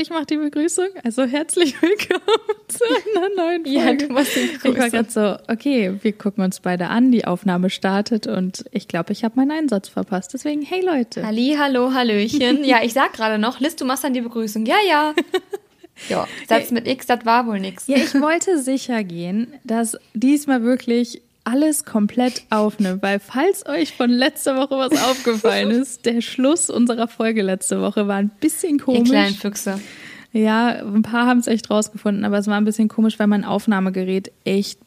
ich 0.00 0.10
mache 0.10 0.26
die 0.26 0.36
Begrüßung. 0.36 0.86
Also 1.02 1.24
herzlich 1.24 1.80
willkommen 1.82 2.22
zu 2.68 2.84
einer 2.84 3.28
neuen 3.34 3.64
Folge. 3.64 3.78
Ja, 3.78 3.92
du 3.94 4.12
machst 4.12 4.36
die 4.36 4.46
Begrüßung. 4.46 4.72
Ich 4.72 4.78
war 4.78 4.90
gerade 4.90 5.10
so, 5.10 5.52
okay, 5.52 5.94
wir 6.00 6.12
gucken 6.12 6.44
uns 6.44 6.60
beide 6.60 6.88
an, 6.88 7.10
die 7.10 7.24
Aufnahme 7.24 7.68
startet 7.68 8.26
und 8.26 8.64
ich 8.70 8.86
glaube, 8.86 9.12
ich 9.12 9.24
habe 9.24 9.34
meinen 9.36 9.50
Einsatz 9.50 9.88
verpasst. 9.88 10.34
Deswegen, 10.34 10.62
hey 10.62 10.84
Leute. 10.84 11.26
Halli, 11.26 11.56
hallo, 11.58 11.92
hallöchen. 11.92 12.64
ja, 12.64 12.78
ich 12.82 12.92
sag 12.92 13.12
gerade 13.12 13.38
noch, 13.38 13.58
Liz, 13.58 13.74
du 13.74 13.84
machst 13.84 14.04
dann 14.04 14.14
die 14.14 14.20
Begrüßung. 14.20 14.66
Ja, 14.66 14.76
ja. 14.88 15.14
Ja, 16.08 16.28
Satz 16.46 16.70
mit 16.70 16.86
X, 16.86 17.06
das 17.06 17.26
war 17.26 17.48
wohl 17.48 17.58
nix. 17.58 17.88
Ja, 17.88 17.96
ich 17.96 18.14
wollte 18.14 18.62
sicher 18.62 19.02
gehen, 19.02 19.52
dass 19.64 19.98
diesmal 20.14 20.62
wirklich 20.62 21.22
alles 21.48 21.84
komplett 21.84 22.42
aufnimmt, 22.50 23.02
weil 23.02 23.20
falls 23.20 23.66
euch 23.66 23.94
von 23.94 24.10
letzter 24.10 24.56
Woche 24.56 24.76
was 24.76 24.92
aufgefallen 25.10 25.70
ist, 25.70 26.04
der 26.04 26.20
Schluss 26.20 26.68
unserer 26.68 27.08
Folge 27.08 27.42
letzte 27.42 27.80
Woche 27.80 28.06
war 28.06 28.16
ein 28.16 28.30
bisschen 28.40 28.78
komisch. 28.78 29.04
Die 29.04 29.10
kleinen 29.10 29.34
Füchse. 29.34 29.80
Ja, 30.32 30.68
ein 30.68 31.02
paar 31.02 31.26
haben 31.26 31.38
es 31.38 31.46
echt 31.46 31.70
rausgefunden, 31.70 32.24
aber 32.24 32.36
es 32.38 32.46
war 32.48 32.56
ein 32.56 32.66
bisschen 32.66 32.88
komisch, 32.88 33.18
weil 33.18 33.28
mein 33.28 33.44
Aufnahmegerät 33.44 34.30
echt 34.44 34.78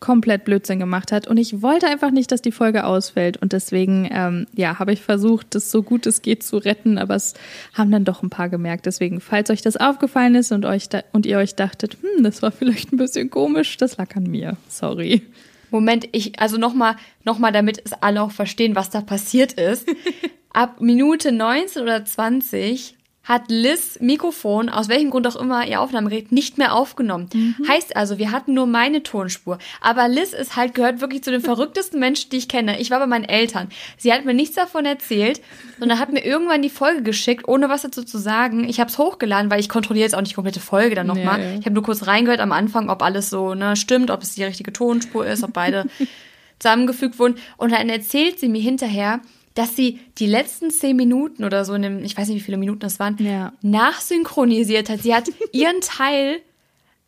komplett 0.00 0.46
Blödsinn 0.46 0.78
gemacht 0.78 1.12
hat 1.12 1.28
und 1.28 1.36
ich 1.36 1.60
wollte 1.60 1.86
einfach 1.86 2.10
nicht, 2.10 2.32
dass 2.32 2.40
die 2.40 2.50
Folge 2.50 2.84
ausfällt 2.84 3.36
und 3.36 3.52
deswegen 3.52 4.08
ähm, 4.10 4.46
ja 4.56 4.78
habe 4.78 4.94
ich 4.94 5.02
versucht, 5.02 5.54
das 5.54 5.70
so 5.70 5.82
gut 5.82 6.06
es 6.06 6.22
geht 6.22 6.42
zu 6.42 6.56
retten, 6.56 6.96
aber 6.96 7.14
es 7.14 7.34
haben 7.74 7.90
dann 7.90 8.06
doch 8.06 8.22
ein 8.22 8.30
paar 8.30 8.48
gemerkt. 8.48 8.86
Deswegen, 8.86 9.20
falls 9.20 9.50
euch 9.50 9.60
das 9.60 9.76
aufgefallen 9.76 10.34
ist 10.34 10.50
und 10.50 10.64
euch 10.64 10.88
da, 10.88 11.02
und 11.12 11.26
ihr 11.26 11.36
euch 11.36 11.56
dachtet, 11.56 11.98
hm, 12.00 12.24
das 12.24 12.40
war 12.40 12.52
vielleicht 12.52 12.90
ein 12.92 12.96
bisschen 12.96 13.28
komisch, 13.28 13.76
das 13.76 13.98
lag 13.98 14.16
an 14.16 14.24
mir. 14.24 14.56
Sorry. 14.68 15.22
Moment, 15.70 16.08
ich, 16.12 16.38
also 16.40 16.56
nochmal, 16.56 16.96
nochmal, 17.24 17.52
damit 17.52 17.82
es 17.84 17.92
alle 17.92 18.22
auch 18.22 18.30
verstehen, 18.30 18.74
was 18.74 18.90
da 18.90 19.00
passiert 19.00 19.54
ist. 19.54 19.88
Ab 20.52 20.80
Minute 20.80 21.32
19 21.32 21.82
oder 21.82 22.04
20 22.04 22.96
hat 23.30 23.44
Liz 23.46 23.96
Mikrofon, 24.00 24.68
aus 24.68 24.88
welchem 24.88 25.10
Grund 25.10 25.24
auch 25.28 25.36
immer, 25.36 25.64
ihr 25.64 25.80
Aufnahmegerät 25.80 26.32
nicht 26.32 26.58
mehr 26.58 26.74
aufgenommen. 26.74 27.28
Mhm. 27.32 27.68
Heißt 27.68 27.94
also, 27.94 28.18
wir 28.18 28.32
hatten 28.32 28.54
nur 28.54 28.66
meine 28.66 29.04
Tonspur. 29.04 29.58
Aber 29.80 30.08
Liz 30.08 30.32
ist 30.32 30.56
halt, 30.56 30.74
gehört 30.74 31.00
wirklich 31.00 31.22
zu 31.22 31.30
den 31.30 31.40
verrücktesten 31.40 32.00
Menschen, 32.00 32.30
die 32.30 32.38
ich 32.38 32.48
kenne. 32.48 32.80
Ich 32.80 32.90
war 32.90 32.98
bei 32.98 33.06
meinen 33.06 33.22
Eltern. 33.22 33.68
Sie 33.96 34.12
hat 34.12 34.24
mir 34.24 34.34
nichts 34.34 34.56
davon 34.56 34.84
erzählt, 34.84 35.40
sondern 35.78 36.00
hat 36.00 36.12
mir 36.12 36.24
irgendwann 36.24 36.60
die 36.60 36.70
Folge 36.70 37.02
geschickt, 37.02 37.46
ohne 37.46 37.68
was 37.68 37.82
dazu 37.82 38.02
zu 38.02 38.18
sagen. 38.18 38.68
Ich 38.68 38.80
habe 38.80 38.90
es 38.90 38.98
hochgeladen, 38.98 39.48
weil 39.48 39.60
ich 39.60 39.68
kontrolliere 39.68 40.06
jetzt 40.06 40.16
auch 40.16 40.20
nicht 40.20 40.32
die 40.32 40.34
komplette 40.34 40.58
Folge 40.58 40.96
dann 40.96 41.06
nochmal. 41.06 41.38
Nee. 41.38 41.58
Ich 41.60 41.66
habe 41.66 41.74
nur 41.74 41.84
kurz 41.84 42.08
reingehört 42.08 42.40
am 42.40 42.50
Anfang, 42.50 42.90
ob 42.90 43.00
alles 43.00 43.30
so 43.30 43.54
ne, 43.54 43.76
stimmt, 43.76 44.10
ob 44.10 44.24
es 44.24 44.34
die 44.34 44.42
richtige 44.42 44.72
Tonspur 44.72 45.24
ist, 45.24 45.44
ob 45.44 45.52
beide 45.52 45.86
zusammengefügt 46.58 47.20
wurden. 47.20 47.36
Und 47.58 47.70
dann 47.70 47.88
erzählt 47.90 48.40
sie 48.40 48.48
mir 48.48 48.60
hinterher, 48.60 49.20
dass 49.54 49.76
sie 49.76 50.00
die 50.18 50.26
letzten 50.26 50.70
zehn 50.70 50.96
Minuten 50.96 51.44
oder 51.44 51.64
so 51.64 51.74
in 51.74 51.82
dem, 51.82 52.04
ich 52.04 52.16
weiß 52.16 52.28
nicht, 52.28 52.38
wie 52.38 52.44
viele 52.44 52.56
Minuten 52.56 52.80
das 52.80 52.98
waren, 52.98 53.16
ja. 53.18 53.52
nachsynchronisiert 53.62 54.88
hat. 54.88 55.02
Sie 55.02 55.14
hat 55.14 55.28
ihren 55.52 55.80
Teil 55.80 56.40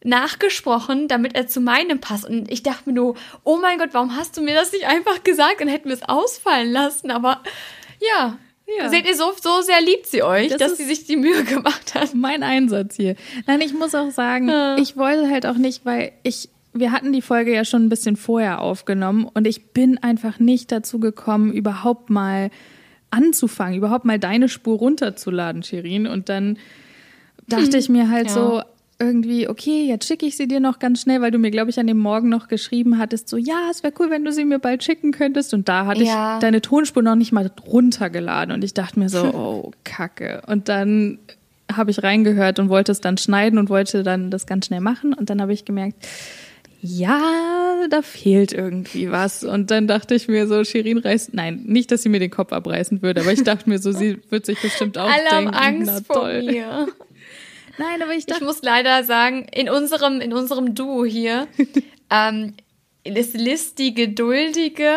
nachgesprochen, 0.05 1.07
damit 1.07 1.35
er 1.35 1.47
zu 1.47 1.61
meinem 1.61 2.01
passt. 2.01 2.25
Und 2.25 2.51
ich 2.51 2.63
dachte 2.63 2.91
mir 2.91 2.95
nur, 2.95 3.17
oh 3.45 3.59
mein 3.59 3.79
Gott, 3.79 3.91
warum 3.93 4.17
hast 4.17 4.37
du 4.37 4.43
mir 4.43 4.55
das 4.55 4.73
nicht 4.73 4.87
einfach 4.87 5.23
gesagt 5.23 5.61
und 5.61 5.69
hätten 5.69 5.89
wir 5.89 5.95
es 5.95 6.03
ausfallen 6.03 6.73
lassen? 6.73 7.11
Aber 7.11 7.41
ja, 8.01 8.39
ja. 8.79 8.89
Seht 8.89 9.07
ihr, 9.07 9.17
so, 9.17 9.33
so 9.41 9.61
sehr 9.61 9.81
liebt 9.81 10.07
sie 10.07 10.23
euch, 10.23 10.49
das 10.49 10.59
dass 10.59 10.77
sie 10.79 10.85
sich 10.85 11.05
die 11.05 11.17
Mühe 11.17 11.45
gemacht 11.45 11.95
hat. 11.95 12.15
Mein 12.15 12.43
Einsatz 12.43 12.97
hier. 12.97 13.17
Nein, 13.47 13.61
ich 13.61 13.75
muss 13.75 13.95
auch 13.95 14.11
sagen, 14.11 14.49
ja. 14.49 14.77
ich 14.79 14.97
wollte 14.97 15.29
halt 15.29 15.47
auch 15.47 15.57
nicht, 15.57 15.85
weil 15.85 16.13
ich 16.23 16.49
wir 16.73 16.93
hatten 16.93 17.13
die 17.13 17.23
Folge 17.23 17.55
ja 17.55 17.65
schon 17.65 17.85
ein 17.85 17.89
bisschen 17.89 18.17
vorher 18.17 18.61
aufgenommen 18.61 19.29
und 19.33 19.47
ich 19.47 19.73
bin 19.73 19.99
einfach 19.99 20.39
nicht 20.39 20.73
dazu 20.73 20.99
gekommen, 20.99 21.53
überhaupt 21.53 22.11
mal 22.11 22.51
anzufangen, 23.11 23.77
überhaupt 23.77 24.05
mal 24.05 24.19
deine 24.19 24.49
Spur 24.49 24.79
runterzuladen, 24.79 25.63
Shirin. 25.63 26.07
Und 26.07 26.29
dann 26.29 26.59
dachte 27.47 27.73
hm, 27.73 27.79
ich 27.79 27.89
mir 27.89 28.11
halt 28.11 28.29
ja. 28.29 28.33
so 28.33 28.63
irgendwie, 28.99 29.49
okay, 29.49 29.85
jetzt 29.87 30.07
schicke 30.07 30.27
ich 30.27 30.37
sie 30.37 30.49
dir 30.49 30.61
noch 30.61 30.79
ganz 30.79 31.03
schnell, 31.03 31.21
weil 31.21 31.31
du 31.31 31.39
mir, 31.39 31.51
glaube 31.51 31.71
ich, 31.71 31.79
an 31.79 31.87
dem 31.87 31.99
Morgen 31.99 32.29
noch 32.29 32.49
geschrieben 32.49 32.99
hattest, 32.99 33.29
so, 33.29 33.37
ja, 33.37 33.69
es 33.71 33.83
wäre 33.83 33.93
cool, 33.99 34.11
wenn 34.11 34.25
du 34.25 34.33
sie 34.33 34.45
mir 34.45 34.61
bald 34.61 34.85
schicken 34.85 35.11
könntest. 35.11 35.53
Und 35.53 35.69
da 35.69 35.87
hatte 35.87 36.05
ja. 36.05 36.37
ich 36.37 36.41
deine 36.41 36.61
Tonspur 36.61 37.03
noch 37.03 37.17
nicht 37.17 37.33
mal 37.33 37.51
runtergeladen 37.67 38.55
und 38.55 38.65
ich 38.65 38.75
dachte 38.75 38.99
mir 38.99 39.09
so, 39.09 39.25
oh, 39.35 39.71
Kacke. 39.85 40.43
Und 40.47 40.69
dann 40.69 41.19
habe 41.71 41.91
ich 41.91 42.03
reingehört 42.03 42.59
und 42.59 42.69
wollte 42.69 42.93
es 42.93 43.01
dann 43.01 43.19
schneiden 43.19 43.59
und 43.59 43.69
wollte 43.69 44.03
dann 44.03 44.31
das 44.31 44.47
ganz 44.47 44.67
schnell 44.67 44.81
machen. 44.81 45.13
Und 45.15 45.31
dann 45.31 45.41
habe 45.41 45.53
ich 45.53 45.65
gemerkt, 45.65 45.97
ja, 46.85 47.87
da 47.89 48.03
fehlt 48.03 48.53
irgendwie 48.53 49.11
was. 49.13 49.45
Und 49.45 49.71
dann 49.71 49.87
dachte 49.87 50.17
ich 50.17 50.27
mir 50.27 50.49
so, 50.49 50.65
Shirin 50.65 50.99
reißt, 50.99 51.33
nein, 51.33 51.63
nicht, 51.65 51.93
dass 51.93 52.03
sie 52.03 52.09
mir 52.09 52.19
den 52.19 52.31
Kopf 52.31 52.53
abreißen 52.53 53.03
würde, 53.03 53.21
aber 53.21 53.33
ich 53.33 53.45
dachte 53.45 53.69
mir 53.69 53.79
so, 53.79 53.93
sie 53.93 54.19
wird 54.31 54.47
sich 54.47 54.61
bestimmt 54.61 54.99
auch 54.99 55.09
Alle 55.09 55.31
denken, 55.31 55.55
haben 55.55 55.77
Angst 55.87 56.05
na 56.09 56.15
toll. 56.15 56.43
Vor 56.43 56.53
mir. 56.53 56.89
Nein, 57.79 58.03
aber 58.03 58.15
ich 58.15 58.27
dachte. 58.27 58.41
Ich 58.41 58.47
muss 58.47 58.63
leider 58.63 59.05
sagen, 59.05 59.47
in 59.55 59.71
unserem, 59.71 60.21
in 60.21 60.33
unserem 60.33 60.75
Duo 60.75 61.05
hier, 61.05 61.47
ähm, 62.11 62.55
ist 63.05 63.35
Liz 63.35 63.77
die 63.77 63.95
geduldige, 63.95 64.93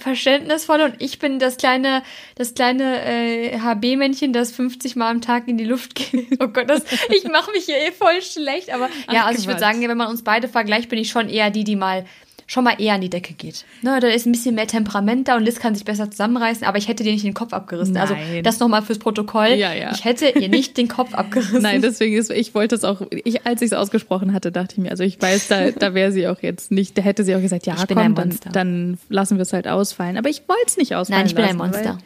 verständnisvolle 0.00 0.86
und 0.86 0.94
ich 0.98 1.18
bin 1.18 1.38
das 1.38 1.56
kleine, 1.56 2.02
das 2.34 2.54
kleine 2.54 3.04
äh, 3.04 3.58
HB-Männchen, 3.58 4.32
das 4.32 4.50
50 4.50 4.96
Mal 4.96 5.10
am 5.10 5.20
Tag 5.20 5.48
in 5.48 5.56
die 5.56 5.64
Luft 5.64 5.94
geht. 5.94 6.40
Oh 6.40 6.48
Gott, 6.48 6.68
das, 6.68 6.82
ich 7.10 7.24
mache 7.24 7.50
mich 7.52 7.64
hier 7.64 7.76
eh 7.76 7.92
voll 7.92 8.22
schlecht. 8.22 8.72
Aber 8.72 8.88
Ach, 9.06 9.12
ja, 9.12 9.24
also 9.24 9.40
ich 9.40 9.46
würde 9.46 9.60
sagen, 9.60 9.80
wenn 9.86 9.96
man 9.96 10.08
uns 10.08 10.22
beide 10.22 10.48
vergleicht, 10.48 10.88
bin 10.88 10.98
ich 10.98 11.10
schon 11.10 11.28
eher 11.28 11.50
die, 11.50 11.64
die 11.64 11.76
mal 11.76 12.04
schon 12.50 12.64
mal 12.64 12.74
eher 12.80 12.94
an 12.94 13.00
die 13.00 13.08
Decke 13.08 13.32
geht. 13.34 13.64
Ne, 13.82 14.00
da 14.00 14.08
ist 14.08 14.26
ein 14.26 14.32
bisschen 14.32 14.56
mehr 14.56 14.66
Temperament 14.66 15.28
da 15.28 15.36
und 15.36 15.44
Liz 15.44 15.60
kann 15.60 15.76
sich 15.76 15.84
besser 15.84 16.10
zusammenreißen, 16.10 16.66
aber 16.66 16.78
ich 16.78 16.88
hätte 16.88 17.04
dir 17.04 17.12
nicht 17.12 17.24
den 17.24 17.32
Kopf 17.32 17.52
abgerissen. 17.52 17.96
Also 17.96 18.14
Nein. 18.14 18.24
Also 18.28 18.42
das 18.42 18.58
nochmal 18.58 18.82
fürs 18.82 18.98
Protokoll. 18.98 19.50
Ja, 19.50 19.72
ja. 19.72 19.92
Ich 19.92 20.04
hätte 20.04 20.28
ihr 20.28 20.48
nicht 20.48 20.76
den 20.76 20.88
Kopf 20.88 21.14
abgerissen. 21.14 21.62
Nein, 21.62 21.80
deswegen 21.80 22.16
ist, 22.16 22.28
ich 22.28 22.52
wollte 22.52 22.74
es 22.74 22.82
auch, 22.82 23.02
ich, 23.12 23.46
als 23.46 23.62
ich 23.62 23.66
es 23.66 23.72
ausgesprochen 23.72 24.32
hatte, 24.32 24.50
dachte 24.50 24.74
ich 24.74 24.78
mir, 24.78 24.90
also 24.90 25.04
ich 25.04 25.22
weiß, 25.22 25.46
da, 25.46 25.70
da 25.70 25.94
wäre 25.94 26.10
sie 26.10 26.26
auch 26.26 26.42
jetzt 26.42 26.72
nicht, 26.72 26.98
da 26.98 27.02
hätte 27.02 27.22
sie 27.22 27.36
auch 27.36 27.40
gesagt, 27.40 27.66
ja, 27.66 27.76
ich 27.78 27.86
komm, 27.86 28.16
dann, 28.16 28.36
dann 28.52 28.98
lassen 29.08 29.36
wir 29.38 29.42
es 29.42 29.52
halt 29.52 29.68
ausfallen. 29.68 30.18
Aber 30.18 30.28
ich 30.28 30.42
wollte 30.48 30.64
es 30.66 30.76
nicht 30.76 30.96
ausfallen. 30.96 31.20
Nein, 31.20 31.26
ich 31.28 31.36
bin 31.36 31.44
lassen, 31.44 31.60
ein 31.60 31.70
Monster. 31.70 31.98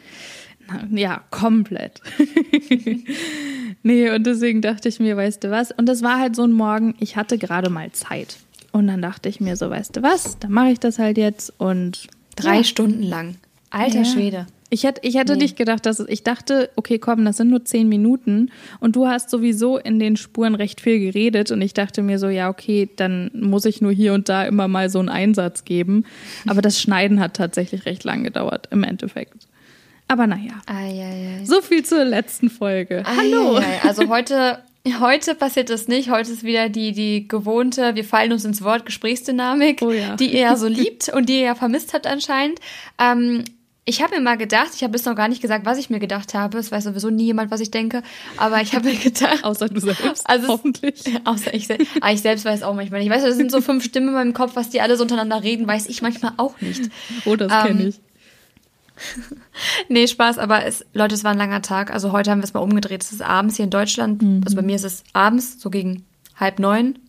Weil, 0.67 0.99
ja, 0.99 1.23
komplett. 1.31 2.01
nee, 3.83 4.11
und 4.11 4.27
deswegen 4.27 4.61
dachte 4.61 4.89
ich 4.89 4.99
mir, 4.99 5.17
weißt 5.17 5.43
du 5.43 5.49
was? 5.49 5.71
Und 5.71 5.87
das 5.87 6.03
war 6.03 6.19
halt 6.19 6.35
so 6.35 6.43
ein 6.43 6.51
Morgen, 6.51 6.93
ich 6.99 7.15
hatte 7.15 7.39
gerade 7.39 7.71
mal 7.71 7.91
Zeit. 7.93 8.37
Und 8.75 8.87
dann 8.87 9.01
dachte 9.01 9.29
ich 9.29 9.39
mir 9.39 9.55
so, 9.55 9.69
weißt 9.69 9.95
du 9.95 10.03
was, 10.03 10.37
dann 10.37 10.51
mache 10.51 10.71
ich 10.71 10.81
das 10.81 10.99
halt 10.99 11.17
jetzt 11.17 11.53
und. 11.59 12.07
Drei 12.35 12.57
ja. 12.57 12.63
Stunden 12.65 13.03
lang. 13.03 13.35
Alter 13.69 13.99
ja. 13.99 14.03
Schwede. 14.03 14.47
Ich 14.69 14.83
hätte, 14.83 14.99
ich 15.07 15.15
hätte 15.15 15.37
nee. 15.37 15.43
nicht 15.43 15.55
gedacht, 15.55 15.85
dass 15.85 16.01
ich 16.01 16.23
dachte, 16.23 16.69
okay, 16.75 16.99
komm, 16.99 17.23
das 17.23 17.37
sind 17.37 17.51
nur 17.51 17.63
zehn 17.63 17.87
Minuten 17.87 18.51
und 18.81 18.97
du 18.97 19.07
hast 19.07 19.29
sowieso 19.29 19.77
in 19.77 19.97
den 19.97 20.17
Spuren 20.17 20.55
recht 20.55 20.81
viel 20.81 20.99
geredet 20.99 21.51
und 21.51 21.61
ich 21.61 21.73
dachte 21.73 22.01
mir 22.01 22.19
so, 22.19 22.27
ja, 22.27 22.49
okay, 22.49 22.89
dann 22.97 23.31
muss 23.33 23.63
ich 23.63 23.79
nur 23.79 23.93
hier 23.93 24.13
und 24.13 24.27
da 24.27 24.43
immer 24.43 24.67
mal 24.67 24.89
so 24.89 24.99
einen 24.99 25.07
Einsatz 25.07 25.63
geben. 25.63 26.03
Aber 26.45 26.61
das 26.61 26.81
Schneiden 26.81 27.21
hat 27.21 27.35
tatsächlich 27.35 27.85
recht 27.85 28.03
lang 28.03 28.25
gedauert 28.25 28.67
im 28.71 28.83
Endeffekt. 28.83 29.47
Aber 30.09 30.27
naja. 30.27 30.51
Ai, 30.65 31.01
ai, 31.01 31.39
ai. 31.39 31.45
So 31.45 31.61
viel 31.61 31.85
zur 31.85 32.03
letzten 32.03 32.49
Folge. 32.49 33.05
Hallo. 33.05 33.61
Also 33.83 34.09
heute 34.09 34.59
Heute 34.99 35.33
passiert 35.33 35.69
das 35.69 35.87
nicht. 35.87 36.11
Heute 36.11 36.31
ist 36.31 36.43
wieder 36.43 36.69
die, 36.69 36.91
die 36.91 37.27
gewohnte, 37.27 37.95
wir 37.95 38.03
fallen 38.03 38.31
uns 38.31 38.45
ins 38.45 38.63
Wort, 38.63 38.85
Gesprächsdynamik, 38.85 39.81
oh 39.81 39.91
ja. 39.91 40.15
die 40.15 40.33
ihr 40.33 40.41
ja 40.41 40.55
so 40.55 40.67
liebt 40.69 41.09
und 41.09 41.27
die 41.27 41.39
ihr 41.39 41.45
ja 41.45 41.55
vermisst 41.55 41.93
habt 41.93 42.05
anscheinend. 42.05 42.59
Ähm, 42.99 43.43
ich 43.87 44.01
habe 44.01 44.15
mir 44.15 44.21
mal 44.21 44.35
gedacht, 44.35 44.71
ich 44.75 44.81
habe 44.81 44.91
bis 44.91 45.05
noch 45.05 45.15
gar 45.15 45.27
nicht 45.27 45.43
gesagt, 45.43 45.65
was 45.65 45.77
ich 45.77 45.91
mir 45.91 45.99
gedacht 45.99 46.33
habe. 46.33 46.57
Es 46.57 46.71
weiß 46.71 46.85
sowieso 46.85 47.11
nie 47.11 47.25
jemand, 47.25 47.51
was 47.51 47.61
ich 47.61 47.69
denke. 47.69 48.01
Aber 48.35 48.59
ich 48.61 48.73
habe 48.73 48.89
mir 48.89 48.95
gedacht. 48.95 49.43
außer 49.43 49.69
du 49.69 49.79
selbst. 49.79 50.25
Also, 50.27 50.47
hoffentlich. 50.47 51.03
Außer 51.23 51.53
ich 51.53 51.67
selbst. 51.67 51.91
Aber 52.01 52.11
ich 52.11 52.21
selbst 52.21 52.45
weiß 52.45 52.63
auch 52.63 52.73
manchmal 52.73 52.99
nicht. 52.99 53.09
Ich 53.09 53.15
weiß, 53.15 53.23
das 53.23 53.37
sind 53.37 53.51
so 53.51 53.61
fünf 53.61 53.83
Stimmen 53.83 54.07
in 54.07 54.13
meinem 54.15 54.33
Kopf, 54.33 54.55
was 54.55 54.71
die 54.71 54.81
alle 54.81 54.97
so 54.97 55.03
untereinander 55.03 55.43
reden, 55.43 55.67
weiß 55.67 55.87
ich 55.87 56.01
manchmal 56.01 56.33
auch 56.37 56.59
nicht. 56.61 56.89
Oh, 57.25 57.35
das 57.35 57.51
ähm, 57.51 57.67
kenne 57.67 57.87
ich. 57.89 57.95
nee, 59.89 60.07
Spaß, 60.07 60.37
aber 60.37 60.65
es, 60.65 60.85
Leute, 60.93 61.15
es 61.15 61.23
war 61.23 61.31
ein 61.31 61.37
langer 61.37 61.61
Tag. 61.61 61.91
Also 61.91 62.11
heute 62.11 62.31
haben 62.31 62.39
wir 62.39 62.45
es 62.45 62.53
mal 62.53 62.61
umgedreht. 62.61 63.03
Es 63.03 63.11
ist 63.11 63.21
abends 63.21 63.55
hier 63.55 63.65
in 63.65 63.71
Deutschland. 63.71 64.21
Mhm. 64.21 64.41
Also 64.43 64.55
bei 64.55 64.61
mir 64.61 64.75
ist 64.75 64.85
es 64.85 65.03
abends, 65.13 65.59
so 65.59 65.69
gegen 65.69 66.05
halb 66.35 66.59
neun. 66.59 66.99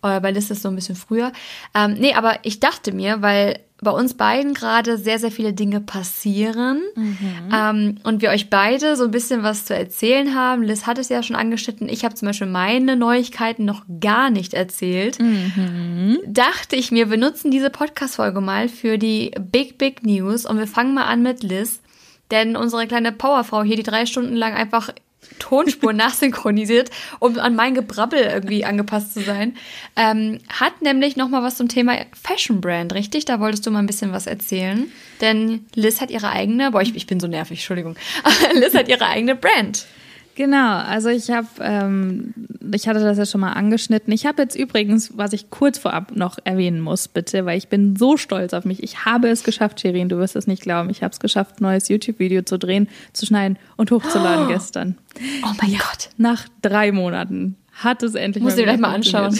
Bei 0.00 0.30
Liz 0.30 0.44
ist 0.44 0.58
es 0.58 0.62
so 0.62 0.68
ein 0.68 0.76
bisschen 0.76 0.94
früher. 0.94 1.32
Ähm, 1.74 1.94
nee, 1.94 2.14
aber 2.14 2.38
ich 2.44 2.60
dachte 2.60 2.92
mir, 2.92 3.20
weil 3.20 3.58
bei 3.80 3.92
uns 3.92 4.14
beiden 4.14 4.54
gerade 4.54 4.98
sehr, 4.98 5.18
sehr 5.18 5.30
viele 5.30 5.52
Dinge 5.52 5.80
passieren 5.80 6.82
mhm. 6.96 7.18
ähm, 7.54 7.94
und 8.02 8.22
wir 8.22 8.30
euch 8.30 8.50
beide 8.50 8.96
so 8.96 9.04
ein 9.04 9.10
bisschen 9.12 9.44
was 9.44 9.66
zu 9.66 9.74
erzählen 9.74 10.34
haben. 10.34 10.62
Liz 10.62 10.86
hat 10.86 10.98
es 10.98 11.08
ja 11.08 11.22
schon 11.22 11.36
angeschnitten. 11.36 11.88
Ich 11.88 12.04
habe 12.04 12.14
zum 12.14 12.26
Beispiel 12.26 12.48
meine 12.48 12.96
Neuigkeiten 12.96 13.64
noch 13.64 13.84
gar 14.00 14.30
nicht 14.30 14.52
erzählt. 14.52 15.20
Mhm. 15.20 16.18
Dachte 16.26 16.74
ich 16.74 16.90
mir, 16.90 17.08
wir 17.10 17.18
nutzen 17.18 17.52
diese 17.52 17.70
Podcast-Folge 17.70 18.40
mal 18.40 18.68
für 18.68 18.98
die 18.98 19.30
Big, 19.38 19.78
Big 19.78 20.04
News 20.04 20.44
und 20.44 20.58
wir 20.58 20.66
fangen 20.66 20.94
mal 20.94 21.04
an 21.04 21.22
mit 21.22 21.44
Liz. 21.44 21.80
Denn 22.30 22.56
unsere 22.56 22.86
kleine 22.86 23.12
Powerfrau 23.12 23.62
hier, 23.62 23.76
die 23.76 23.82
drei 23.84 24.06
Stunden 24.06 24.36
lang 24.36 24.54
einfach 24.54 24.90
Tonspur 25.38 25.92
nachsynchronisiert, 25.94 26.90
um 27.18 27.38
an 27.38 27.54
mein 27.54 27.74
Gebrabbel 27.74 28.20
irgendwie 28.20 28.64
angepasst 28.64 29.14
zu 29.14 29.20
sein. 29.20 29.56
Ähm, 29.96 30.38
hat 30.48 30.82
nämlich 30.82 31.16
noch 31.16 31.28
mal 31.28 31.42
was 31.42 31.56
zum 31.56 31.68
Thema 31.68 31.96
Fashion 32.20 32.60
Brand, 32.60 32.94
richtig? 32.94 33.24
Da 33.24 33.40
wolltest 33.40 33.66
du 33.66 33.70
mal 33.70 33.80
ein 33.80 33.86
bisschen 33.86 34.12
was 34.12 34.26
erzählen. 34.26 34.90
Denn 35.20 35.66
Liz 35.74 36.00
hat 36.00 36.10
ihre 36.10 36.30
eigene, 36.30 36.70
boah, 36.70 36.82
ich, 36.82 36.94
ich 36.94 37.06
bin 37.06 37.20
so 37.20 37.26
nervig, 37.26 37.58
Entschuldigung. 37.58 37.96
Liz 38.54 38.74
hat 38.74 38.88
ihre 38.88 39.06
eigene 39.06 39.34
Brand. 39.34 39.86
Genau, 40.38 40.76
also 40.76 41.08
ich 41.08 41.32
habe, 41.32 41.48
ähm, 41.60 42.32
ich 42.72 42.86
hatte 42.86 43.00
das 43.00 43.18
ja 43.18 43.26
schon 43.26 43.40
mal 43.40 43.54
angeschnitten. 43.54 44.12
Ich 44.12 44.24
habe 44.24 44.40
jetzt 44.40 44.54
übrigens, 44.54 45.18
was 45.18 45.32
ich 45.32 45.50
kurz 45.50 45.78
vorab 45.78 46.14
noch 46.14 46.38
erwähnen 46.44 46.78
muss, 46.78 47.08
bitte, 47.08 47.44
weil 47.44 47.58
ich 47.58 47.66
bin 47.66 47.96
so 47.96 48.16
stolz 48.16 48.54
auf 48.54 48.64
mich. 48.64 48.80
Ich 48.84 49.04
habe 49.04 49.28
es 49.30 49.42
geschafft, 49.42 49.80
Shirin, 49.80 50.08
du 50.08 50.18
wirst 50.18 50.36
es 50.36 50.46
nicht 50.46 50.62
glauben. 50.62 50.90
Ich 50.90 51.02
habe 51.02 51.10
es 51.10 51.18
geschafft, 51.18 51.60
ein 51.60 51.64
neues 51.64 51.88
YouTube-Video 51.88 52.42
zu 52.42 52.56
drehen, 52.56 52.88
zu 53.12 53.26
schneiden 53.26 53.58
und 53.76 53.90
hochzuladen 53.90 54.44
oh. 54.44 54.48
gestern. 54.48 54.96
Oh 55.42 55.50
mein 55.60 55.72
ja, 55.72 55.80
Gott. 55.80 56.10
Nach 56.18 56.46
drei 56.62 56.92
Monaten 56.92 57.56
hat 57.72 58.04
es 58.04 58.14
endlich 58.14 58.44
Muss 58.44 58.56
ich 58.56 58.62
gleich 58.62 58.78
mal 58.78 58.94
anschauen. 58.94 59.36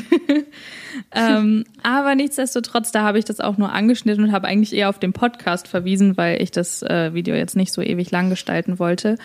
ähm, 1.12 1.64
aber 1.84 2.16
nichtsdestotrotz, 2.16 2.90
da 2.90 3.04
habe 3.04 3.20
ich 3.20 3.24
das 3.24 3.38
auch 3.38 3.56
nur 3.56 3.70
angeschnitten 3.72 4.24
und 4.24 4.32
habe 4.32 4.48
eigentlich 4.48 4.74
eher 4.74 4.88
auf 4.88 4.98
den 4.98 5.12
Podcast 5.12 5.68
verwiesen, 5.68 6.16
weil 6.16 6.42
ich 6.42 6.50
das 6.50 6.82
äh, 6.82 7.14
Video 7.14 7.36
jetzt 7.36 7.54
nicht 7.54 7.72
so 7.72 7.82
ewig 7.82 8.10
lang 8.10 8.30
gestalten 8.30 8.80
wollte. 8.80 9.16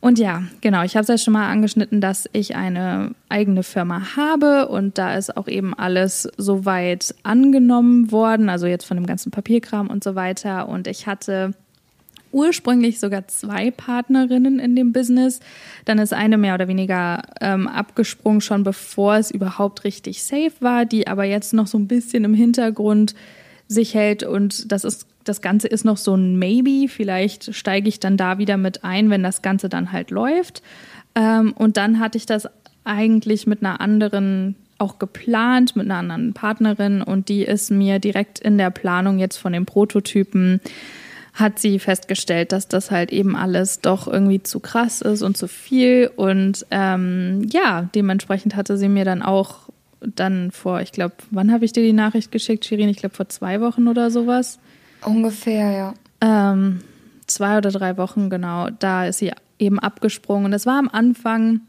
Und 0.00 0.18
ja, 0.18 0.44
genau, 0.60 0.84
ich 0.84 0.94
habe 0.94 1.02
es 1.02 1.08
ja 1.08 1.18
schon 1.18 1.32
mal 1.32 1.50
angeschnitten, 1.50 2.00
dass 2.00 2.28
ich 2.32 2.54
eine 2.54 3.12
eigene 3.28 3.64
Firma 3.64 4.16
habe 4.16 4.68
und 4.68 4.96
da 4.96 5.16
ist 5.16 5.36
auch 5.36 5.48
eben 5.48 5.74
alles 5.74 6.28
soweit 6.36 7.14
angenommen 7.24 8.12
worden, 8.12 8.48
also 8.48 8.66
jetzt 8.66 8.84
von 8.84 8.96
dem 8.96 9.06
ganzen 9.06 9.32
Papierkram 9.32 9.88
und 9.88 10.04
so 10.04 10.14
weiter. 10.14 10.68
Und 10.68 10.86
ich 10.86 11.08
hatte 11.08 11.52
ursprünglich 12.30 13.00
sogar 13.00 13.26
zwei 13.26 13.72
Partnerinnen 13.72 14.60
in 14.60 14.76
dem 14.76 14.92
Business. 14.92 15.40
Dann 15.84 15.98
ist 15.98 16.12
eine 16.12 16.38
mehr 16.38 16.54
oder 16.54 16.68
weniger 16.68 17.22
ähm, 17.40 17.66
abgesprungen, 17.66 18.40
schon 18.40 18.62
bevor 18.62 19.16
es 19.16 19.32
überhaupt 19.32 19.82
richtig 19.82 20.22
safe 20.22 20.52
war, 20.60 20.84
die 20.84 21.08
aber 21.08 21.24
jetzt 21.24 21.54
noch 21.54 21.66
so 21.66 21.78
ein 21.78 21.88
bisschen 21.88 22.24
im 22.24 22.34
Hintergrund 22.34 23.14
sich 23.66 23.94
hält 23.94 24.22
und 24.22 24.70
das 24.72 24.84
ist 24.84 25.06
das 25.28 25.42
Ganze 25.42 25.68
ist 25.68 25.84
noch 25.84 25.96
so 25.96 26.14
ein 26.14 26.38
Maybe. 26.38 26.88
Vielleicht 26.88 27.54
steige 27.54 27.88
ich 27.88 28.00
dann 28.00 28.16
da 28.16 28.38
wieder 28.38 28.56
mit 28.56 28.84
ein, 28.84 29.10
wenn 29.10 29.22
das 29.22 29.42
Ganze 29.42 29.68
dann 29.68 29.92
halt 29.92 30.10
läuft. 30.10 30.62
Ähm, 31.14 31.52
und 31.52 31.76
dann 31.76 31.98
hatte 31.98 32.18
ich 32.18 32.26
das 32.26 32.48
eigentlich 32.84 33.46
mit 33.46 33.62
einer 33.62 33.80
anderen 33.80 34.56
auch 34.78 34.98
geplant, 34.98 35.76
mit 35.76 35.86
einer 35.86 35.96
anderen 35.96 36.32
Partnerin. 36.32 37.02
Und 37.02 37.28
die 37.28 37.42
ist 37.42 37.70
mir 37.70 37.98
direkt 37.98 38.38
in 38.38 38.58
der 38.58 38.70
Planung 38.70 39.18
jetzt 39.18 39.36
von 39.36 39.52
den 39.52 39.66
Prototypen 39.66 40.60
hat 41.34 41.60
sie 41.60 41.78
festgestellt, 41.78 42.50
dass 42.50 42.66
das 42.66 42.90
halt 42.90 43.12
eben 43.12 43.36
alles 43.36 43.80
doch 43.80 44.08
irgendwie 44.08 44.42
zu 44.42 44.58
krass 44.58 45.00
ist 45.00 45.22
und 45.22 45.36
zu 45.36 45.46
viel. 45.46 46.10
Und 46.16 46.66
ähm, 46.72 47.46
ja, 47.50 47.88
dementsprechend 47.94 48.56
hatte 48.56 48.76
sie 48.76 48.88
mir 48.88 49.04
dann 49.04 49.22
auch 49.22 49.68
dann 50.00 50.50
vor, 50.50 50.80
ich 50.80 50.92
glaube, 50.92 51.14
wann 51.30 51.52
habe 51.52 51.64
ich 51.64 51.72
dir 51.72 51.82
die 51.82 51.92
Nachricht 51.92 52.32
geschickt, 52.32 52.64
Shirin? 52.64 52.88
Ich 52.88 52.98
glaube 52.98 53.14
vor 53.14 53.28
zwei 53.28 53.60
Wochen 53.60 53.88
oder 53.88 54.10
sowas. 54.10 54.58
Ungefähr, 55.04 55.70
ja. 55.70 55.94
Ähm, 56.20 56.80
zwei 57.26 57.58
oder 57.58 57.70
drei 57.70 57.96
Wochen, 57.96 58.30
genau. 58.30 58.68
Da 58.70 59.06
ist 59.06 59.18
sie 59.18 59.32
eben 59.58 59.78
abgesprungen. 59.78 60.52
Das 60.52 60.66
war 60.66 60.78
am 60.78 60.88
Anfang, 60.88 61.60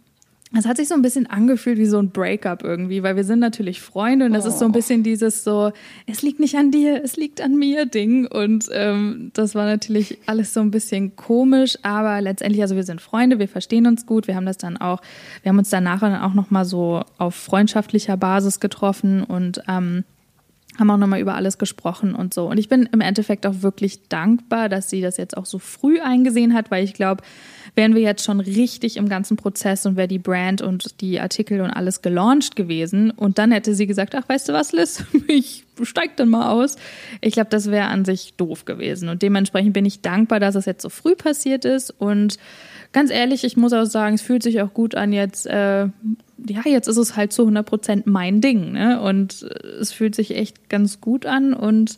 es 0.58 0.66
hat 0.66 0.78
sich 0.78 0.88
so 0.88 0.96
ein 0.96 1.04
bisschen 1.04 1.28
angefühlt 1.28 1.78
wie 1.78 1.86
so 1.86 2.00
ein 2.00 2.10
Breakup 2.10 2.64
irgendwie, 2.64 3.04
weil 3.04 3.16
wir 3.16 3.24
sind 3.24 3.38
natürlich 3.38 3.81
Freunde 3.81 4.26
und 4.26 4.34
das 4.34 4.46
oh. 4.46 4.50
ist 4.50 4.58
so 4.58 4.66
ein 4.66 4.72
oh. 4.72 4.74
bisschen 4.74 5.04
dieses 5.04 5.44
so, 5.44 5.72
es 6.08 6.24
liegt 6.24 6.40
nicht 6.40 6.56
an 6.56 6.72
dir, 6.72 7.04
es 7.04 7.18
liegt 7.18 7.40
an 7.40 7.56
mir 7.56 7.86
Ding. 7.86 8.26
Und 8.26 8.68
ähm, 8.72 9.30
das 9.36 9.54
war 9.54 9.66
natürlich 9.66 10.18
alles 10.26 10.54
so 10.54 10.62
ein 10.62 10.72
bisschen 10.72 11.16
komisch, 11.16 11.78
aber 11.84 12.20
letztendlich, 12.22 12.64
also 12.64 12.76
wir 12.76 12.84
sind 12.84 13.00
Freunde, 13.00 13.38
wir 13.38 13.48
verstehen 13.48 13.86
uns 13.86 14.08
gut, 14.08 14.28
wir 14.28 14.36
haben 14.36 14.48
das 14.48 14.58
dann 14.58 14.78
auch, 14.78 15.02
wir 15.44 15.50
haben 15.50 15.60
uns 15.60 15.70
danach 15.70 16.00
dann 16.00 16.16
auch 16.16 16.34
nochmal 16.34 16.66
so 16.66 17.04
auf 17.20 17.36
freundschaftlicher 17.36 18.18
Basis 18.18 18.60
getroffen 18.60 19.24
und 19.24 19.62
ähm, 19.68 20.04
haben 20.80 20.90
auch 20.92 20.98
nochmal 20.98 21.20
über 21.20 21.36
alles 21.36 21.58
gesprochen 21.58 22.16
und 22.16 22.34
so. 22.34 22.50
Und 22.50 22.58
ich 22.58 22.70
bin 22.70 22.90
im 22.92 23.02
Endeffekt 23.02 23.46
auch 23.46 23.62
wirklich 23.62 24.08
dankbar, 24.10 24.70
dass 24.70 24.90
sie 24.90 25.02
das 25.02 25.18
jetzt 25.18 25.38
auch 25.38 25.46
so 25.46 25.60
früh 25.60 26.00
eingesehen 26.00 26.54
hat, 26.54 26.72
weil 26.72 26.84
ich 26.84 26.94
glaube, 26.94 27.24
wären 27.76 27.96
wir 27.96 28.02
jetzt 28.02 28.24
schon 28.24 28.40
richtig 28.40 28.98
im 28.98 29.10
ganzen 29.10 29.38
Prozess 29.38 29.86
und 29.86 29.96
wäre 29.96 30.08
die 30.08 30.20
Brand 30.20 30.62
und 30.62 31.02
die 31.02 31.20
Artikel 31.20 31.62
und 31.62 31.72
alles 31.72 32.02
gelauncht 32.02 32.56
gewesen 32.56 33.12
und 33.12 33.38
dann 33.38 33.52
hätte 33.52 33.76
sie 33.76 33.88
gesagt, 33.88 34.16
ach, 34.16 34.28
weißt 34.28 34.50
du 34.50 34.54
was, 34.54 34.72
Liz, 34.72 35.04
ich 35.28 35.66
steig 35.86 36.18
dann 36.18 36.30
mal 36.30 36.50
aus. 36.52 36.76
Ich 37.22 37.34
glaube, 37.34 37.50
das 37.50 37.72
wäre 37.72 37.88
an 37.88 38.06
sich 38.06 38.36
doof 38.36 38.66
gewesen. 38.66 39.10
Und 39.10 39.22
dementsprechend 39.22 39.74
bin 39.74 39.86
ich 39.86 40.02
dankbar, 40.02 40.40
dass 40.40 40.56
es 40.56 40.66
jetzt 40.66 40.81
so 40.81 40.90
früh 40.90 41.16
passiert 41.16 41.66
ist 41.66 41.92
und 41.92 42.38
ganz 42.92 43.12
ehrlich, 43.12 43.44
ich 43.44 43.58
muss 43.58 43.74
auch 43.74 43.86
sagen, 43.86 44.16
es 44.16 44.22
fühlt 44.22 44.44
sich 44.44 44.62
auch 44.62 44.74
gut 44.74 44.96
an, 44.96 45.14
jetzt 45.14 45.46
äh, 45.46 45.88
ja, 46.48 46.62
jetzt 46.66 46.88
ist 46.88 46.98
es 46.98 47.16
halt 47.16 47.34
zu 47.34 47.44
100 47.44 47.66
Prozent 47.66 48.08
mein 48.08 48.42
Ding, 48.42 48.72
ne? 48.74 49.02
Und 49.02 49.44
äh, 49.44 49.68
es 49.80 49.92
fühlt 49.92 50.16
sich 50.16 50.36
echt 50.36 50.70
ganz 50.70 51.02
gut 51.02 51.26
an 51.26 51.54
und 51.54 51.98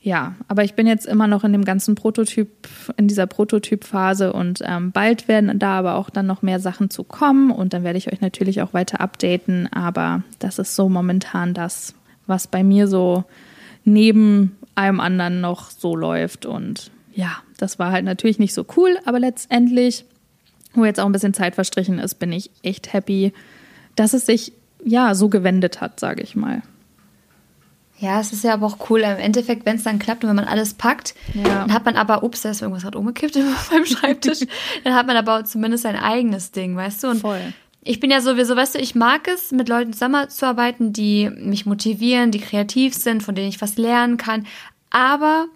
ja, 0.00 0.34
aber 0.48 0.64
ich 0.64 0.74
bin 0.74 0.86
jetzt 0.86 1.06
immer 1.06 1.26
noch 1.26 1.44
in 1.44 1.52
dem 1.52 1.64
ganzen 1.64 1.94
Prototyp, 1.94 2.50
in 2.98 3.08
dieser 3.08 3.26
Prototypphase 3.26 4.34
und 4.34 4.60
ähm, 4.62 4.92
bald 4.92 5.28
werden 5.28 5.58
da 5.58 5.78
aber 5.78 5.94
auch 5.94 6.10
dann 6.10 6.26
noch 6.26 6.42
mehr 6.42 6.60
Sachen 6.60 6.90
zu 6.90 7.04
kommen 7.04 7.50
und 7.50 7.72
dann 7.72 7.84
werde 7.84 7.96
ich 7.96 8.12
euch 8.12 8.20
natürlich 8.20 8.60
auch 8.60 8.74
weiter 8.74 9.00
updaten, 9.00 9.66
aber 9.72 10.22
das 10.40 10.58
ist 10.58 10.76
so 10.76 10.90
momentan 10.90 11.54
das, 11.54 11.94
was 12.26 12.46
bei 12.46 12.62
mir 12.62 12.88
so 12.88 13.24
neben 13.84 14.56
allem 14.74 15.00
anderen 15.00 15.40
noch 15.40 15.70
so 15.70 15.94
läuft 15.94 16.46
und 16.46 16.90
ja, 17.12 17.36
das 17.58 17.78
war 17.78 17.92
halt 17.92 18.04
natürlich 18.04 18.38
nicht 18.38 18.54
so 18.54 18.66
cool, 18.76 18.98
aber 19.04 19.20
letztendlich 19.20 20.04
wo 20.74 20.84
jetzt 20.84 21.00
auch 21.00 21.06
ein 21.06 21.12
bisschen 21.12 21.34
Zeit 21.34 21.54
verstrichen 21.54 21.98
ist, 21.98 22.16
bin 22.16 22.32
ich 22.32 22.50
echt 22.62 22.92
happy, 22.92 23.32
dass 23.96 24.12
es 24.12 24.26
sich 24.26 24.52
ja 24.84 25.14
so 25.14 25.28
gewendet 25.28 25.80
hat, 25.80 26.00
sage 26.00 26.22
ich 26.22 26.36
mal. 26.36 26.62
Ja, 27.98 28.20
es 28.20 28.32
ist 28.32 28.42
ja 28.44 28.54
aber 28.54 28.66
auch 28.66 28.90
cool. 28.90 29.00
Im 29.00 29.18
Endeffekt, 29.18 29.64
wenn 29.64 29.76
es 29.76 29.84
dann 29.84 30.00
klappt 30.00 30.24
und 30.24 30.30
wenn 30.30 30.36
man 30.36 30.46
alles 30.46 30.74
packt, 30.74 31.14
ja. 31.32 31.42
dann 31.44 31.72
hat 31.72 31.84
man 31.84 31.96
aber, 31.96 32.24
ups, 32.24 32.42
da 32.42 32.50
ist 32.50 32.60
irgendwas 32.60 32.82
gerade 32.82 32.98
umgekippt 32.98 33.38
beim 33.70 33.86
Schreibtisch, 33.86 34.40
dann 34.84 34.94
hat 34.94 35.06
man 35.06 35.16
aber 35.16 35.44
zumindest 35.44 35.84
sein 35.84 35.96
eigenes 35.96 36.50
Ding, 36.50 36.76
weißt 36.76 37.04
du? 37.04 37.08
Und 37.08 37.20
Voll. 37.20 37.40
Ich 37.84 38.00
bin 38.00 38.10
ja 38.10 38.20
sowieso, 38.20 38.56
weißt 38.56 38.76
du, 38.76 38.78
ich 38.78 38.94
mag 38.94 39.28
es, 39.28 39.52
mit 39.52 39.68
Leuten 39.68 39.92
zusammenzuarbeiten, 39.92 40.92
die 40.92 41.30
mich 41.30 41.66
motivieren, 41.66 42.30
die 42.30 42.40
kreativ 42.40 42.94
sind, 42.94 43.22
von 43.22 43.34
denen 43.34 43.48
ich 43.48 43.60
was 43.60 43.76
lernen 43.76 44.16
kann. 44.16 44.46
Aber 44.90 45.46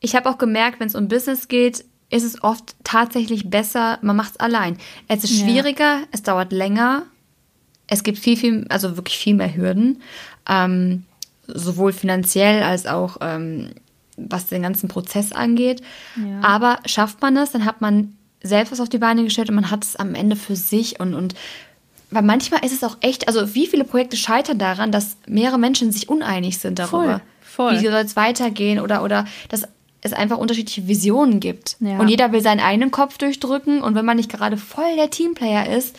ich 0.00 0.16
habe 0.16 0.28
auch 0.28 0.38
gemerkt, 0.38 0.80
wenn 0.80 0.88
es 0.88 0.96
um 0.96 1.08
Business 1.08 1.46
geht, 1.46 1.84
ist 2.10 2.24
es 2.24 2.42
oft 2.42 2.74
tatsächlich 2.84 3.48
besser, 3.48 3.98
man 4.02 4.16
macht 4.16 4.32
es 4.32 4.40
allein. 4.40 4.76
Es 5.08 5.24
ist 5.24 5.38
schwieriger, 5.38 6.00
ja. 6.00 6.06
es 6.10 6.22
dauert 6.22 6.52
länger, 6.52 7.04
es 7.86 8.02
gibt 8.02 8.18
viel, 8.18 8.36
viel, 8.36 8.66
also 8.68 8.96
wirklich 8.96 9.16
viel 9.16 9.34
mehr 9.34 9.54
Hürden, 9.54 10.02
ähm, 10.48 11.04
sowohl 11.46 11.92
finanziell 11.92 12.62
als 12.62 12.86
auch 12.86 13.18
ähm, 13.20 13.70
was 14.16 14.46
den 14.46 14.62
ganzen 14.62 14.88
Prozess 14.88 15.32
angeht. 15.32 15.82
Ja. 16.16 16.40
Aber 16.42 16.78
schafft 16.86 17.22
man 17.22 17.34
das, 17.34 17.52
dann 17.52 17.64
hat 17.64 17.80
man 17.80 18.16
selbst 18.42 18.72
was 18.72 18.80
auf 18.80 18.88
die 18.88 18.98
Beine 18.98 19.24
gestellt 19.24 19.48
und 19.48 19.54
man 19.54 19.70
hat 19.70 19.84
es 19.84 19.96
am 19.96 20.14
Ende 20.14 20.36
für 20.36 20.56
sich 20.56 21.00
und, 21.00 21.14
und 21.14 21.34
weil 22.10 22.22
manchmal 22.22 22.64
ist 22.64 22.72
es 22.72 22.84
auch 22.84 22.98
echt, 23.00 23.26
also 23.26 23.54
wie 23.54 23.66
viele 23.66 23.84
Projekte 23.84 24.16
scheitern 24.16 24.58
daran, 24.58 24.92
dass 24.92 25.16
mehrere 25.26 25.58
Menschen 25.58 25.92
sich 25.92 26.08
uneinig 26.08 26.58
sind 26.58 26.78
darüber. 26.78 27.22
Voll, 27.40 27.70
voll. 27.70 27.80
Wie 27.80 27.86
soll 27.86 27.94
es 27.94 28.16
weitergehen 28.16 28.80
oder, 28.80 29.02
oder 29.02 29.24
dass 29.48 29.66
es 30.02 30.12
einfach 30.12 30.36
unterschiedliche 30.36 30.88
Visionen 30.88 31.40
gibt. 31.40 31.76
Ja. 31.80 31.98
Und 31.98 32.08
jeder 32.08 32.32
will 32.32 32.42
seinen 32.42 32.60
eigenen 32.60 32.90
Kopf 32.90 33.18
durchdrücken. 33.18 33.80
Und 33.82 33.94
wenn 33.94 34.04
man 34.04 34.16
nicht 34.16 34.30
gerade 34.30 34.56
voll 34.56 34.96
der 34.96 35.10
Teamplayer 35.10 35.74
ist 35.74 35.96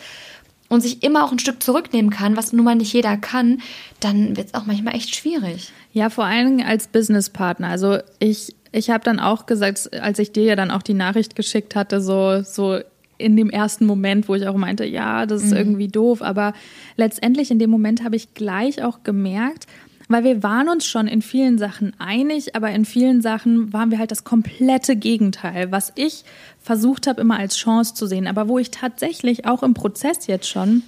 und 0.68 0.82
sich 0.82 1.02
immer 1.02 1.24
auch 1.24 1.32
ein 1.32 1.38
Stück 1.38 1.62
zurücknehmen 1.62 2.10
kann, 2.10 2.36
was 2.36 2.52
nun 2.52 2.66
mal 2.66 2.74
nicht 2.74 2.92
jeder 2.92 3.16
kann, 3.16 3.62
dann 4.00 4.36
wird 4.36 4.48
es 4.48 4.54
auch 4.54 4.66
manchmal 4.66 4.94
echt 4.94 5.16
schwierig. 5.16 5.72
Ja, 5.92 6.10
vor 6.10 6.24
allem 6.24 6.60
als 6.60 6.86
Businesspartner. 6.88 7.68
Also 7.68 7.98
ich, 8.18 8.54
ich 8.74 8.90
habe 8.90 9.04
dann 9.04 9.20
auch 9.20 9.46
gesagt, 9.46 9.90
als 9.94 10.18
ich 10.18 10.32
dir 10.32 10.42
ja 10.42 10.56
dann 10.56 10.70
auch 10.70 10.82
die 10.82 10.94
Nachricht 10.94 11.36
geschickt 11.36 11.76
hatte, 11.76 12.00
so, 12.00 12.42
so 12.42 12.80
in 13.18 13.36
dem 13.36 13.48
ersten 13.48 13.86
Moment, 13.86 14.28
wo 14.28 14.34
ich 14.34 14.48
auch 14.48 14.56
meinte, 14.56 14.84
ja, 14.84 15.26
das 15.26 15.44
ist 15.44 15.52
mhm. 15.52 15.58
irgendwie 15.58 15.88
doof. 15.88 16.22
Aber 16.22 16.52
letztendlich 16.96 17.52
in 17.52 17.60
dem 17.60 17.70
Moment 17.70 18.02
habe 18.02 18.16
ich 18.16 18.34
gleich 18.34 18.82
auch 18.82 19.04
gemerkt, 19.04 19.66
weil 20.08 20.24
wir 20.24 20.42
waren 20.42 20.68
uns 20.68 20.86
schon 20.86 21.06
in 21.06 21.22
vielen 21.22 21.56
Sachen 21.56 21.92
einig, 21.98 22.56
aber 22.56 22.70
in 22.70 22.84
vielen 22.84 23.22
Sachen 23.22 23.72
waren 23.72 23.92
wir 23.92 23.98
halt 23.98 24.10
das 24.10 24.24
komplette 24.24 24.96
Gegenteil, 24.96 25.70
was 25.70 25.92
ich 25.94 26.24
versucht 26.60 27.06
habe 27.06 27.20
immer 27.20 27.38
als 27.38 27.56
Chance 27.56 27.94
zu 27.94 28.06
sehen, 28.06 28.26
aber 28.26 28.48
wo 28.48 28.58
ich 28.58 28.70
tatsächlich 28.70 29.46
auch 29.46 29.62
im 29.62 29.74
Prozess 29.74 30.26
jetzt 30.26 30.48
schon 30.48 30.82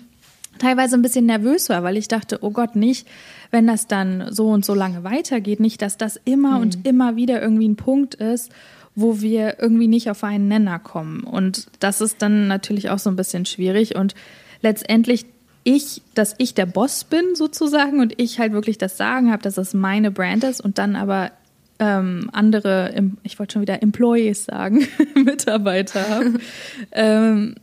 teilweise 0.58 0.96
ein 0.96 1.02
bisschen 1.02 1.26
nervös 1.26 1.68
war, 1.68 1.82
weil 1.82 1.96
ich 1.96 2.08
dachte, 2.08 2.38
oh 2.42 2.50
Gott, 2.50 2.76
nicht, 2.76 3.06
wenn 3.50 3.66
das 3.66 3.86
dann 3.86 4.32
so 4.32 4.48
und 4.48 4.64
so 4.64 4.74
lange 4.74 5.04
weitergeht, 5.04 5.60
nicht, 5.60 5.82
dass 5.82 5.96
das 5.96 6.20
immer 6.24 6.56
mhm. 6.56 6.62
und 6.62 6.86
immer 6.86 7.16
wieder 7.16 7.40
irgendwie 7.40 7.68
ein 7.68 7.76
Punkt 7.76 8.14
ist, 8.14 8.50
wo 8.94 9.20
wir 9.20 9.60
irgendwie 9.60 9.88
nicht 9.88 10.10
auf 10.10 10.24
einen 10.24 10.48
Nenner 10.48 10.78
kommen. 10.78 11.22
Und 11.22 11.66
das 11.80 12.00
ist 12.00 12.22
dann 12.22 12.48
natürlich 12.48 12.90
auch 12.90 12.98
so 12.98 13.10
ein 13.10 13.16
bisschen 13.16 13.44
schwierig 13.44 13.94
und 13.94 14.14
letztendlich 14.62 15.26
ich, 15.64 16.02
dass 16.14 16.34
ich 16.38 16.54
der 16.54 16.66
Boss 16.66 17.04
bin 17.04 17.34
sozusagen 17.34 18.00
und 18.00 18.20
ich 18.20 18.38
halt 18.38 18.52
wirklich 18.52 18.78
das 18.78 18.96
Sagen 18.96 19.32
habe, 19.32 19.42
dass 19.42 19.58
es 19.58 19.74
meine 19.74 20.12
Brand 20.12 20.44
ist 20.44 20.60
und 20.60 20.78
dann 20.78 20.94
aber 20.94 21.32
ähm, 21.78 22.30
andere, 22.32 22.94
ich 23.22 23.38
wollte 23.38 23.54
schon 23.54 23.62
wieder 23.62 23.82
Employees 23.82 24.44
sagen, 24.44 24.86
Mitarbeiter 25.14 26.08
habe. 26.08 26.34
ähm, 26.92 27.56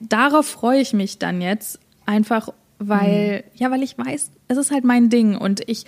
darauf 0.00 0.46
freue 0.46 0.80
ich 0.80 0.92
mich 0.92 1.18
dann 1.18 1.40
jetzt 1.40 1.80
einfach, 2.06 2.48
weil, 2.78 3.44
mhm. 3.44 3.58
ja, 3.58 3.70
weil 3.70 3.82
ich 3.82 3.96
weiß, 3.96 4.30
es 4.48 4.56
ist 4.58 4.70
halt 4.70 4.84
mein 4.84 5.08
Ding 5.08 5.36
und 5.36 5.62
ich 5.68 5.84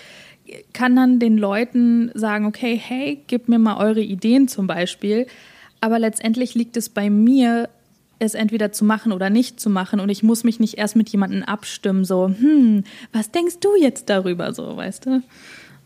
kann 0.72 0.94
dann 0.94 1.18
den 1.18 1.38
Leuten 1.38 2.10
sagen, 2.14 2.46
okay, 2.46 2.76
hey, 2.82 3.22
gib 3.26 3.48
mir 3.48 3.58
mal 3.58 3.78
eure 3.78 4.02
Ideen 4.02 4.48
zum 4.48 4.66
Beispiel. 4.66 5.26
Aber 5.80 5.98
letztendlich 5.98 6.54
liegt 6.54 6.76
es 6.76 6.88
bei 6.88 7.10
mir, 7.10 7.68
es 8.18 8.34
entweder 8.34 8.72
zu 8.72 8.84
machen 8.84 9.12
oder 9.12 9.30
nicht 9.30 9.60
zu 9.60 9.70
machen 9.70 10.00
und 10.00 10.08
ich 10.08 10.22
muss 10.22 10.44
mich 10.44 10.60
nicht 10.60 10.78
erst 10.78 10.96
mit 10.96 11.08
jemandem 11.08 11.42
abstimmen, 11.42 12.04
so, 12.04 12.28
hm, 12.28 12.84
was 13.12 13.30
denkst 13.30 13.58
du 13.60 13.76
jetzt 13.76 14.08
darüber, 14.08 14.52
so, 14.52 14.76
weißt 14.76 15.06
du? 15.06 15.22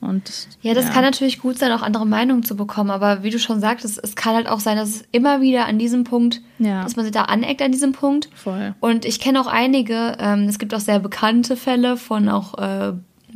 Und, 0.01 0.49
ja, 0.63 0.75
das 0.75 0.87
ja. 0.87 0.93
kann 0.93 1.03
natürlich 1.03 1.41
gut 1.41 1.59
sein, 1.59 1.73
auch 1.73 1.83
andere 1.83 2.07
Meinungen 2.07 2.45
zu 2.45 2.57
bekommen, 2.57 2.91
aber 2.91 3.25
wie 3.25 3.31
du 3.31 3.39
schon 3.39 3.61
sagtest, 3.61 3.99
es 4.03 4.15
kann 4.15 4.35
halt 4.35 4.49
auch 4.49 4.61
sein, 4.61 4.77
dass 4.77 4.89
es 4.91 5.05
immer 5.11 5.41
wieder 5.41 5.67
an 5.67 5.79
diesem 5.79 6.05
Punkt, 6.05 6.41
ja. 6.61 6.85
dass 6.85 6.95
man 6.95 7.05
sich 7.05 7.13
da 7.13 7.23
aneckt 7.23 7.61
an 7.63 7.73
diesem 7.73 7.93
Punkt. 7.93 8.29
Voll. 8.35 8.75
Und 8.79 9.05
ich 9.05 9.19
kenne 9.19 9.41
auch 9.41 9.49
einige, 9.49 10.17
ähm, 10.21 10.45
es 10.49 10.61
gibt 10.61 10.73
auch 10.73 10.81
sehr 10.81 11.01
bekannte 11.01 11.57
Fälle 11.57 11.97
von 11.97 12.29
auch 12.29 12.59
äh, 12.59 12.93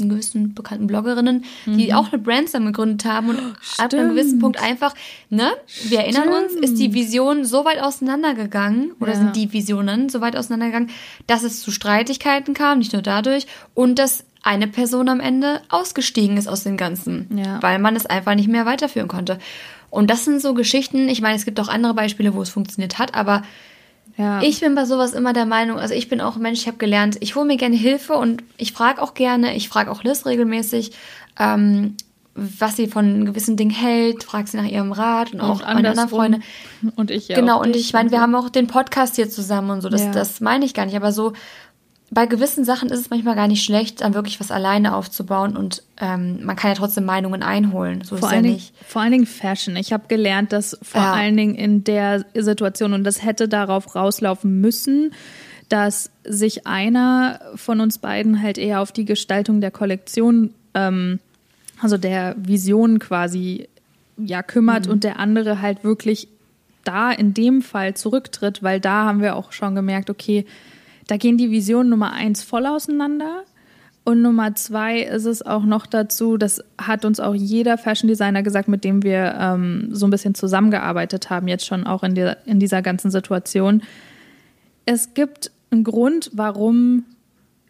gewissen 0.09 0.55
bekannten 0.55 0.87
Bloggerinnen, 0.87 1.45
mhm. 1.67 1.79
die 1.79 1.95
auch 1.95 2.13
eine 2.13 2.21
Brand 2.21 2.47
zusammen 2.47 2.67
gegründet 2.67 3.05
haben 3.05 3.31
und 3.31 3.39
Stimmt. 3.39 3.81
ab 3.81 3.93
einem 3.95 4.11
gewissen 4.11 4.39
Punkt 4.39 4.63
einfach, 4.63 4.95
ne, 5.31 5.51
wir 5.85 6.01
erinnern 6.01 6.29
uns, 6.29 6.55
ist 6.55 6.79
die 6.79 6.95
Vision 6.95 7.45
so 7.45 7.65
weit 7.65 7.81
auseinandergegangen 7.81 8.93
oder 9.01 9.13
ja. 9.13 9.19
sind 9.19 9.37
die 9.37 9.53
Visionen 9.53 10.09
so 10.09 10.21
weit 10.21 10.37
auseinandergegangen, 10.37 10.91
dass 11.27 11.43
es 11.43 11.61
zu 11.61 11.71
Streitigkeiten 11.71 12.55
kam, 12.55 12.79
nicht 12.79 12.93
nur 12.93 13.03
dadurch 13.03 13.47
und 13.75 13.99
dass 13.99 14.25
eine 14.43 14.67
Person 14.67 15.09
am 15.09 15.21
Ende 15.21 15.61
ausgestiegen 15.69 16.37
ist 16.37 16.49
aus 16.49 16.65
dem 16.65 16.77
Ganzen, 16.77 17.29
ja. 17.37 17.63
weil 17.63 17.79
man 17.79 17.95
es 17.95 18.07
einfach 18.07 18.35
nicht 18.35 18.49
mehr 18.49 18.67
weiterführen 18.67 19.09
konnte. 19.09 19.39
Und 19.89 20.11
das 20.11 20.25
sind 20.25 20.41
so 20.41 20.55
Geschichten, 20.55 21.09
ich 21.09 21.21
meine, 21.21 21.37
es 21.37 21.45
gibt 21.45 21.61
auch 21.61 21.69
andere 21.69 21.95
Beispiele, 21.95 22.35
wo 22.35 22.43
es 22.43 22.49
funktioniert 22.49 22.99
hat, 22.99 23.15
aber 23.15 23.43
ja. 24.17 24.43
ich 24.43 24.61
bin 24.61 24.75
bei 24.75 24.85
sowas 24.85 25.13
immer 25.13 25.33
der 25.33 25.47
Meinung, 25.47 25.79
also 25.79 25.95
ich 25.95 26.09
bin 26.09 26.21
auch 26.21 26.37
ein 26.37 26.43
Mensch, 26.43 26.61
ich 26.61 26.67
habe 26.67 26.79
gelernt, 26.79 27.17
ich 27.21 27.35
hole 27.35 27.47
mir 27.47 27.57
gerne 27.57 27.77
Hilfe 27.77 28.15
und 28.15 28.43
ich 28.57 28.73
frage 28.73 29.01
auch 29.01 29.15
gerne, 29.15 29.57
ich 29.57 29.69
frage 29.69 29.91
auch 29.91 30.03
Liz 30.03 30.27
regelmäßig, 30.27 30.93
ähm, 31.39 31.97
was 32.35 32.77
sie 32.77 32.87
von 32.87 33.27
gewissen 33.27 33.57
Dingen 33.57 33.71
hält, 33.71 34.25
frage 34.25 34.49
sie 34.49 34.57
nach 34.57 34.65
ihrem 34.65 34.93
Rat 34.93 35.35
und, 35.35 35.41
und 35.41 35.47
auch 35.47 35.61
meine 35.63 35.91
anderen 35.91 36.09
Freunde. 36.09 36.41
Und 36.97 37.11
ich 37.11 37.29
ja. 37.29 37.37
Genau, 37.37 37.61
und 37.61 37.77
ich 37.77 37.93
meine, 37.93 38.11
wir 38.11 38.21
haben 38.21 38.35
auch 38.35 38.49
den 38.49 38.67
Podcast 38.67 39.17
hier 39.17 39.29
zusammen 39.29 39.71
und 39.71 39.81
so, 39.83 39.91
das, 39.91 40.03
ja. 40.03 40.13
das 40.13 40.41
meine 40.41 40.65
ich 40.65 40.73
gar 40.73 40.87
nicht, 40.87 40.97
aber 40.97 41.13
so 41.13 41.35
bei 42.15 42.27
gewissen 42.27 42.67
Sachen 42.67 42.91
ist 42.91 43.01
es 43.01 43.09
manchmal 43.09 43.35
gar 43.35 43.49
nicht 43.49 43.65
schlecht, 43.65 44.03
dann 44.03 44.13
wirklich 44.13 44.39
was 44.39 44.51
alleine 44.51 44.95
aufzubauen 44.95 45.57
und 45.57 45.83
ähm, 45.99 46.45
man 46.45 46.57
kann 46.57 46.71
ja 46.71 46.75
trotzdem 46.77 47.07
Meinungen 47.07 47.43
einholen. 47.43 48.05
So 48.05 48.19
vor 48.19 48.29
ist 48.29 48.35
allen 48.35 48.35
ja 48.35 48.43
Dingen, 48.43 48.55
nicht. 48.57 48.75
Vor 48.87 49.01
allen 49.01 49.13
Dingen 49.13 49.27
Fashion. 49.27 49.77
Ich 49.77 49.95
habe 49.95 50.05
gelernt, 50.09 50.53
dass 50.53 50.79
vor 50.83 51.01
ja. 51.01 51.15
allen 51.15 51.39
Dingen 51.39 51.55
in 51.55 51.85
der 51.85 52.27
Situation, 52.35 52.93
und 52.93 53.05
das 53.05 53.25
hätte 53.25 53.49
darauf 53.49 53.95
rauslaufen 53.95 54.61
müssen, 54.61 55.15
dass 55.71 56.11
sich 56.23 56.67
einer 56.67 57.41
von 57.55 57.81
uns 57.81 57.97
beiden 57.97 58.43
halt 58.43 58.59
eher 58.59 58.83
auf 58.83 58.93
die 58.93 59.07
Gestaltung 59.07 59.63
der 59.63 59.71
Kollektion, 59.71 60.53
ähm, 60.75 61.19
also 61.81 61.97
der 61.97 62.35
Vision 62.37 62.99
quasi, 62.99 63.71
ja, 64.19 64.43
kümmert 64.43 64.85
mhm. 64.85 64.93
und 64.93 65.05
der 65.05 65.19
andere 65.19 65.63
halt 65.63 65.83
wirklich 65.83 66.29
da 66.85 67.11
in 67.11 67.33
dem 67.33 67.63
Fall 67.63 67.95
zurücktritt, 67.95 68.63
weil 68.63 68.81
da 68.81 69.07
haben 69.07 69.23
wir 69.23 69.35
auch 69.35 69.53
schon 69.53 69.75
gemerkt, 69.75 70.11
okay, 70.11 70.45
da 71.13 71.19
gehen 71.19 71.37
die 71.37 71.51
Visionen 71.51 71.91
Nummer 71.91 72.15
eins 72.15 72.43
voll 72.43 72.65
auseinander. 72.65 73.43
Und 74.03 74.23
Nummer 74.23 74.55
zwei 74.55 75.01
ist 75.01 75.27
es 75.27 75.45
auch 75.45 75.63
noch 75.63 75.85
dazu, 75.85 76.39
das 76.39 76.65
hat 76.79 77.05
uns 77.05 77.21
auch 77.21 77.35
jeder 77.35 77.77
Fashion 77.77 78.09
Designer 78.09 78.43
gesagt, 78.43 78.67
mit 78.67 78.83
dem 78.83 79.03
wir 79.03 79.37
ähm, 79.39 79.91
so 79.93 80.07
ein 80.07 80.11
bisschen 80.11 80.35
zusammengearbeitet 80.35 81.29
haben, 81.29 81.49
jetzt 81.49 81.67
schon 81.67 81.87
auch 81.87 82.03
in, 82.03 82.15
der, 82.15 82.39
in 82.47 82.61
dieser 82.61 82.81
ganzen 82.81 83.11
Situation. 83.11 83.83
Es 84.87 85.13
gibt 85.13 85.51
einen 85.71 85.85
Grund, 85.85 86.31
warum 86.33 87.05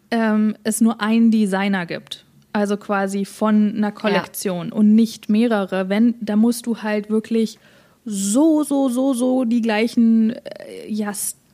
ähm, 0.09 0.55
es 0.63 0.79
nur 0.79 1.01
einen 1.01 1.29
Designer 1.29 1.85
gibt. 1.85 2.23
Also 2.53 2.77
quasi 2.77 3.25
von 3.25 3.75
einer 3.75 3.91
Kollektion 3.91 4.69
ja. 4.69 4.73
und 4.73 4.95
nicht 4.95 5.27
mehrere. 5.27 5.89
Wenn, 5.89 6.15
da 6.21 6.37
musst 6.37 6.65
du 6.65 6.81
halt 6.81 7.09
wirklich 7.09 7.59
so, 8.05 8.63
so, 8.63 8.87
so, 8.87 9.13
so 9.13 9.43
die 9.43 9.61
gleichen 9.61 10.29
äh, 10.31 10.87
ja, 10.87 11.11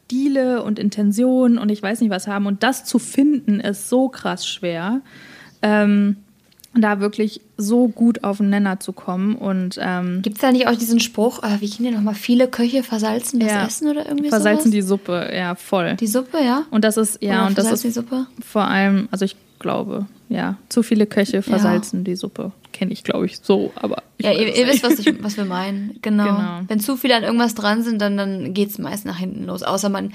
Stile 0.10 0.64
und 0.64 0.80
Intentionen 0.80 1.60
und 1.60 1.70
ich 1.70 1.84
weiß 1.84 2.02
nicht 2.02 2.10
was 2.10 2.28
haben. 2.28 2.48
Und 2.48 2.64
das 2.64 2.84
zu 2.84 2.98
finden 2.98 3.60
ist 3.60 3.90
so 3.90 4.10
krass 4.10 4.48
schwer. 4.48 5.02
Ähm, 5.62 6.18
da 6.74 7.00
wirklich 7.00 7.42
so 7.58 7.88
gut 7.88 8.24
auf 8.24 8.38
den 8.38 8.50
Nenner 8.50 8.80
zu 8.80 8.94
kommen. 8.94 9.36
Und 9.36 9.80
ähm, 9.82 10.22
gibt 10.22 10.38
es 10.38 10.42
da 10.42 10.52
nicht 10.52 10.68
auch 10.68 10.76
diesen 10.76 11.00
Spruch, 11.00 11.44
äh, 11.44 11.62
wie 11.62 11.70
ging 11.70 11.84
der 11.84 11.94
nochmal, 11.94 12.14
viele 12.14 12.48
Köche 12.48 12.84
versalzen 12.84 13.40
das 13.40 13.50
ja, 13.50 13.66
Essen 13.66 13.90
oder 13.90 14.08
irgendwie 14.08 14.30
Versalzen 14.30 14.72
sowas? 14.72 14.72
die 14.72 14.82
Suppe, 14.82 15.32
ja, 15.36 15.56
voll. 15.56 15.96
Die 15.96 16.08
Suppe, 16.08 16.38
ja. 16.44 16.66
Und 16.72 16.84
das 16.86 16.98
ist, 16.98 17.22
ja, 17.22 17.40
oder 17.40 17.48
und 17.48 17.58
das 17.58 17.72
ist 17.72 17.84
die 17.84 17.92
Suppe? 17.92 18.28
vor 18.42 18.66
allem, 18.66 19.08
also 19.12 19.26
ich 19.26 19.36
glaube, 19.60 20.08
ja, 20.30 20.58
zu 20.70 20.84
viele 20.84 21.06
Köche 21.06 21.42
versalzen 21.42 22.00
ja. 22.00 22.04
die 22.06 22.16
Suppe. 22.16 22.52
Kenne 22.72 22.92
ich, 22.92 23.04
glaube 23.04 23.26
ich, 23.26 23.40
so, 23.40 23.72
aber. 23.76 24.04
Ich 24.18 24.26
ja, 24.26 24.32
ihr, 24.32 24.56
ihr 24.56 24.68
wisst, 24.68 24.84
was, 24.84 25.00
ich, 25.00 25.24
was 25.24 25.38
wir 25.38 25.46
meinen. 25.46 25.98
Genau. 26.02 26.24
genau. 26.26 26.62
Wenn 26.68 26.80
zu 26.80 26.98
viele 26.98 27.16
an 27.16 27.24
irgendwas 27.24 27.56
dran 27.56 27.84
sind, 27.84 28.02
dann, 28.02 28.16
dann 28.16 28.54
geht 28.54 28.70
es 28.70 28.78
meist 28.78 29.06
nach 29.06 29.18
hinten 29.18 29.46
los. 29.46 29.64
Außer 29.64 29.90
man, 29.90 30.14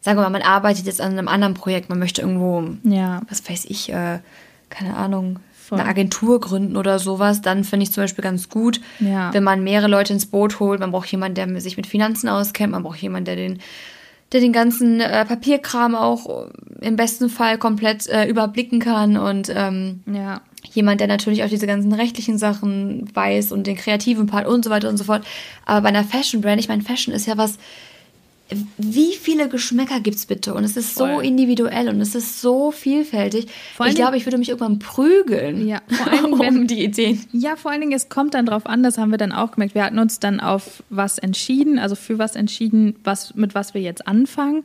sagen 0.00 0.18
wir 0.18 0.22
mal, 0.22 0.30
man 0.30 0.42
arbeitet 0.42 0.86
jetzt 0.86 1.00
an 1.00 1.12
einem 1.12 1.28
anderen 1.28 1.54
Projekt, 1.54 1.88
man 1.88 1.98
möchte 1.98 2.22
irgendwo, 2.22 2.62
ja. 2.84 3.22
was 3.28 3.48
weiß 3.48 3.64
ich, 3.66 3.90
äh, 3.90 4.18
keine 4.70 4.96
Ahnung, 4.96 5.38
Voll. 5.52 5.80
eine 5.80 5.88
Agentur 5.88 6.40
gründen 6.40 6.76
oder 6.76 6.98
sowas, 6.98 7.40
dann 7.40 7.64
finde 7.64 7.84
ich 7.84 7.92
zum 7.92 8.04
Beispiel 8.04 8.22
ganz 8.22 8.50
gut, 8.50 8.80
ja. 9.00 9.32
wenn 9.32 9.44
man 9.44 9.64
mehrere 9.64 9.88
Leute 9.88 10.12
ins 10.12 10.26
Boot 10.26 10.60
holt. 10.60 10.80
Man 10.80 10.90
braucht 10.90 11.10
jemanden, 11.10 11.36
der 11.36 11.60
sich 11.60 11.78
mit 11.78 11.86
Finanzen 11.86 12.28
auskennt, 12.28 12.72
man 12.72 12.82
braucht 12.82 13.00
jemanden, 13.00 13.24
der 13.24 13.36
den 13.36 13.60
der 14.32 14.40
den 14.40 14.52
ganzen 14.52 15.00
äh, 15.00 15.24
Papierkram 15.24 15.94
auch 15.94 16.48
im 16.80 16.96
besten 16.96 17.28
Fall 17.28 17.58
komplett 17.58 18.08
äh, 18.08 18.26
überblicken 18.26 18.80
kann 18.80 19.16
und 19.16 19.52
ähm, 19.54 20.02
ja. 20.06 20.40
jemand, 20.72 21.00
der 21.00 21.08
natürlich 21.08 21.44
auch 21.44 21.48
diese 21.48 21.66
ganzen 21.66 21.92
rechtlichen 21.92 22.36
Sachen 22.38 23.08
weiß 23.14 23.52
und 23.52 23.66
den 23.66 23.76
kreativen 23.76 24.26
Part 24.26 24.46
und 24.46 24.64
so 24.64 24.70
weiter 24.70 24.88
und 24.88 24.96
so 24.96 25.04
fort. 25.04 25.24
Aber 25.66 25.82
bei 25.82 25.88
einer 25.88 26.04
Fashion 26.04 26.40
Brand, 26.40 26.60
ich 26.60 26.68
meine, 26.68 26.82
Fashion 26.82 27.14
ist 27.14 27.26
ja 27.26 27.36
was, 27.36 27.58
wie 28.78 29.12
viele 29.12 29.48
Geschmäcker 29.48 30.00
gibt 30.00 30.16
es 30.16 30.26
bitte? 30.26 30.54
Und 30.54 30.64
es 30.64 30.76
ist 30.76 30.92
Voll. 30.92 31.14
so 31.14 31.20
individuell 31.20 31.88
und 31.88 32.00
es 32.00 32.14
ist 32.14 32.40
so 32.40 32.70
vielfältig. 32.70 33.46
ich 33.86 33.94
glaube, 33.94 34.16
ich 34.16 34.26
würde 34.26 34.38
mich 34.38 34.48
irgendwann 34.48 34.78
prügeln. 34.78 35.66
Ja, 35.66 35.82
vor 35.88 36.06
allen 36.12 36.24
Dingen, 36.24 36.38
wenn, 36.38 36.56
um 36.60 36.66
die 36.66 36.84
Ideen. 36.84 37.20
Ja, 37.32 37.56
vor 37.56 37.70
allen 37.70 37.80
Dingen, 37.80 37.92
es 37.92 38.08
kommt 38.08 38.34
dann 38.34 38.46
drauf 38.46 38.66
an, 38.66 38.82
das 38.82 38.98
haben 38.98 39.10
wir 39.10 39.18
dann 39.18 39.32
auch 39.32 39.52
gemerkt. 39.52 39.74
Wir 39.74 39.84
hatten 39.84 39.98
uns 39.98 40.20
dann 40.20 40.40
auf 40.40 40.82
was 40.90 41.18
entschieden, 41.18 41.78
also 41.78 41.94
für 41.94 42.18
was 42.18 42.36
entschieden, 42.36 42.96
was, 43.04 43.34
mit 43.34 43.54
was 43.54 43.74
wir 43.74 43.80
jetzt 43.80 44.06
anfangen. 44.06 44.64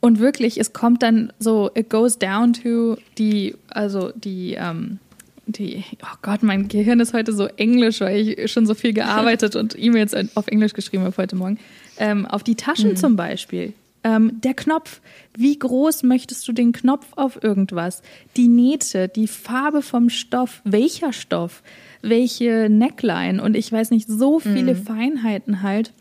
Und 0.00 0.20
wirklich, 0.20 0.58
es 0.58 0.72
kommt 0.72 1.02
dann 1.02 1.32
so, 1.38 1.70
it 1.74 1.90
goes 1.90 2.18
down 2.18 2.52
to 2.52 2.96
die, 3.18 3.56
also 3.68 4.12
die, 4.14 4.54
ähm, 4.54 4.98
die, 5.46 5.84
oh 6.02 6.16
Gott, 6.22 6.42
mein 6.42 6.68
Gehirn 6.68 7.00
ist 7.00 7.14
heute 7.14 7.32
so 7.32 7.46
englisch, 7.46 8.00
weil 8.00 8.16
ich 8.16 8.52
schon 8.52 8.66
so 8.66 8.74
viel 8.74 8.92
gearbeitet 8.92 9.56
und 9.56 9.78
E-Mails 9.78 10.14
auf 10.34 10.48
Englisch 10.48 10.74
geschrieben 10.74 11.04
habe 11.04 11.16
heute 11.16 11.36
Morgen. 11.36 11.58
Ähm, 11.98 12.26
auf 12.26 12.42
die 12.42 12.54
Taschen 12.54 12.90
mhm. 12.90 12.96
zum 12.96 13.16
Beispiel. 13.16 13.72
Ähm, 14.04 14.40
der 14.40 14.54
Knopf. 14.54 15.00
Wie 15.36 15.58
groß 15.58 16.04
möchtest 16.04 16.46
du 16.46 16.52
den 16.52 16.72
Knopf 16.72 17.06
auf 17.16 17.42
irgendwas? 17.42 18.02
Die 18.36 18.46
Nähte, 18.48 19.08
die 19.08 19.26
Farbe 19.26 19.82
vom 19.82 20.10
Stoff, 20.10 20.60
welcher 20.64 21.12
Stoff, 21.12 21.62
welche 22.02 22.68
Neckline 22.70 23.42
und 23.42 23.56
ich 23.56 23.72
weiß 23.72 23.90
nicht, 23.90 24.08
so 24.08 24.38
viele 24.38 24.74
mhm. 24.74 24.82
Feinheiten 24.84 25.62
halt, 25.62 25.92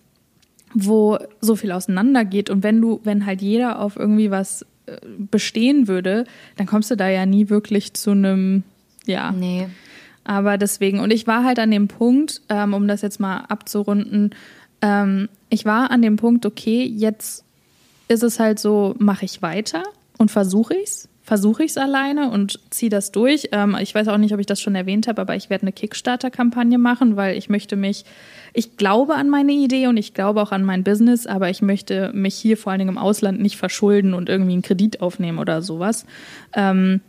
wo 0.75 1.17
so 1.41 1.55
viel 1.55 1.71
auseinandergeht. 1.71 2.51
Und 2.51 2.61
wenn 2.61 2.79
du, 2.79 2.99
wenn 3.03 3.25
halt 3.25 3.41
jeder 3.41 3.79
auf 3.79 3.95
irgendwie 3.95 4.29
was 4.29 4.63
äh, 4.85 4.97
bestehen 5.17 5.87
würde, 5.87 6.25
dann 6.57 6.67
kommst 6.67 6.91
du 6.91 6.95
da 6.97 7.09
ja 7.09 7.25
nie 7.25 7.49
wirklich 7.49 7.95
zu 7.95 8.11
einem, 8.11 8.63
ja. 9.07 9.31
Nee. 9.31 9.67
Aber 10.23 10.57
deswegen, 10.57 10.99
und 10.99 11.11
ich 11.11 11.25
war 11.25 11.43
halt 11.43 11.57
an 11.57 11.71
dem 11.71 11.87
Punkt, 11.87 12.41
ähm, 12.49 12.73
um 12.73 12.87
das 12.87 13.01
jetzt 13.01 13.19
mal 13.19 13.45
abzurunden, 13.47 14.35
ähm, 14.81 15.29
ich 15.55 15.63
war 15.63 15.89
an 15.89 16.01
dem 16.01 16.17
Punkt, 16.17 16.45
okay, 16.45 16.83
jetzt 16.83 17.45
ist 18.09 18.23
es 18.23 18.39
halt 18.41 18.59
so, 18.59 18.93
mache 18.99 19.23
ich 19.23 19.41
weiter 19.41 19.83
und 20.17 20.29
versuche 20.29 20.75
ich 20.75 20.83
es. 20.83 21.09
Versuche 21.23 21.63
ich 21.63 21.71
es 21.71 21.77
alleine 21.77 22.29
und 22.29 22.59
ziehe 22.69 22.89
das 22.91 23.11
durch. 23.11 23.49
Ähm, 23.51 23.75
ich 23.79 23.95
weiß 23.95 24.09
auch 24.09 24.17
nicht, 24.17 24.33
ob 24.33 24.39
ich 24.39 24.45
das 24.45 24.61
schon 24.61 24.75
erwähnt 24.75 25.07
habe, 25.07 25.21
aber 25.21 25.35
ich 25.35 25.49
werde 25.49 25.63
eine 25.63 25.71
Kickstarter-Kampagne 25.71 26.77
machen, 26.77 27.15
weil 27.15 27.37
ich 27.37 27.49
möchte 27.49 27.77
mich, 27.77 28.03
ich 28.53 28.75
glaube 28.75 29.15
an 29.15 29.29
meine 29.29 29.53
Idee 29.53 29.87
und 29.87 29.95
ich 29.97 30.13
glaube 30.13 30.41
auch 30.41 30.51
an 30.51 30.65
mein 30.65 30.83
Business, 30.83 31.25
aber 31.25 31.49
ich 31.49 31.63
möchte 31.63 32.11
mich 32.13 32.35
hier 32.35 32.57
vor 32.57 32.71
allen 32.73 32.79
Dingen 32.79 32.91
im 32.91 32.97
Ausland 32.99 33.39
nicht 33.39 33.57
verschulden 33.57 34.13
und 34.13 34.27
irgendwie 34.27 34.53
einen 34.53 34.61
Kredit 34.61 35.01
aufnehmen 35.01 35.39
oder 35.39 35.61
sowas. 35.61 36.05
Ähm, 36.53 36.99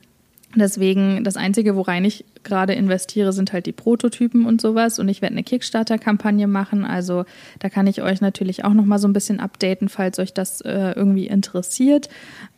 Deswegen, 0.58 1.22
das 1.22 1.36
Einzige, 1.36 1.76
worein 1.76 2.04
ich 2.04 2.24
gerade 2.42 2.72
investiere, 2.72 3.32
sind 3.32 3.52
halt 3.52 3.66
die 3.66 3.72
Prototypen 3.72 4.46
und 4.46 4.60
sowas. 4.60 4.98
Und 4.98 5.08
ich 5.08 5.22
werde 5.22 5.34
eine 5.34 5.44
Kickstarter-Kampagne 5.44 6.46
machen. 6.46 6.84
Also 6.84 7.24
da 7.58 7.68
kann 7.68 7.86
ich 7.86 8.02
euch 8.02 8.20
natürlich 8.20 8.64
auch 8.64 8.72
nochmal 8.72 8.98
so 8.98 9.06
ein 9.06 9.12
bisschen 9.12 9.38
updaten, 9.38 9.88
falls 9.88 10.18
euch 10.18 10.32
das 10.32 10.62
äh, 10.62 10.92
irgendwie 10.96 11.26
interessiert. 11.26 12.08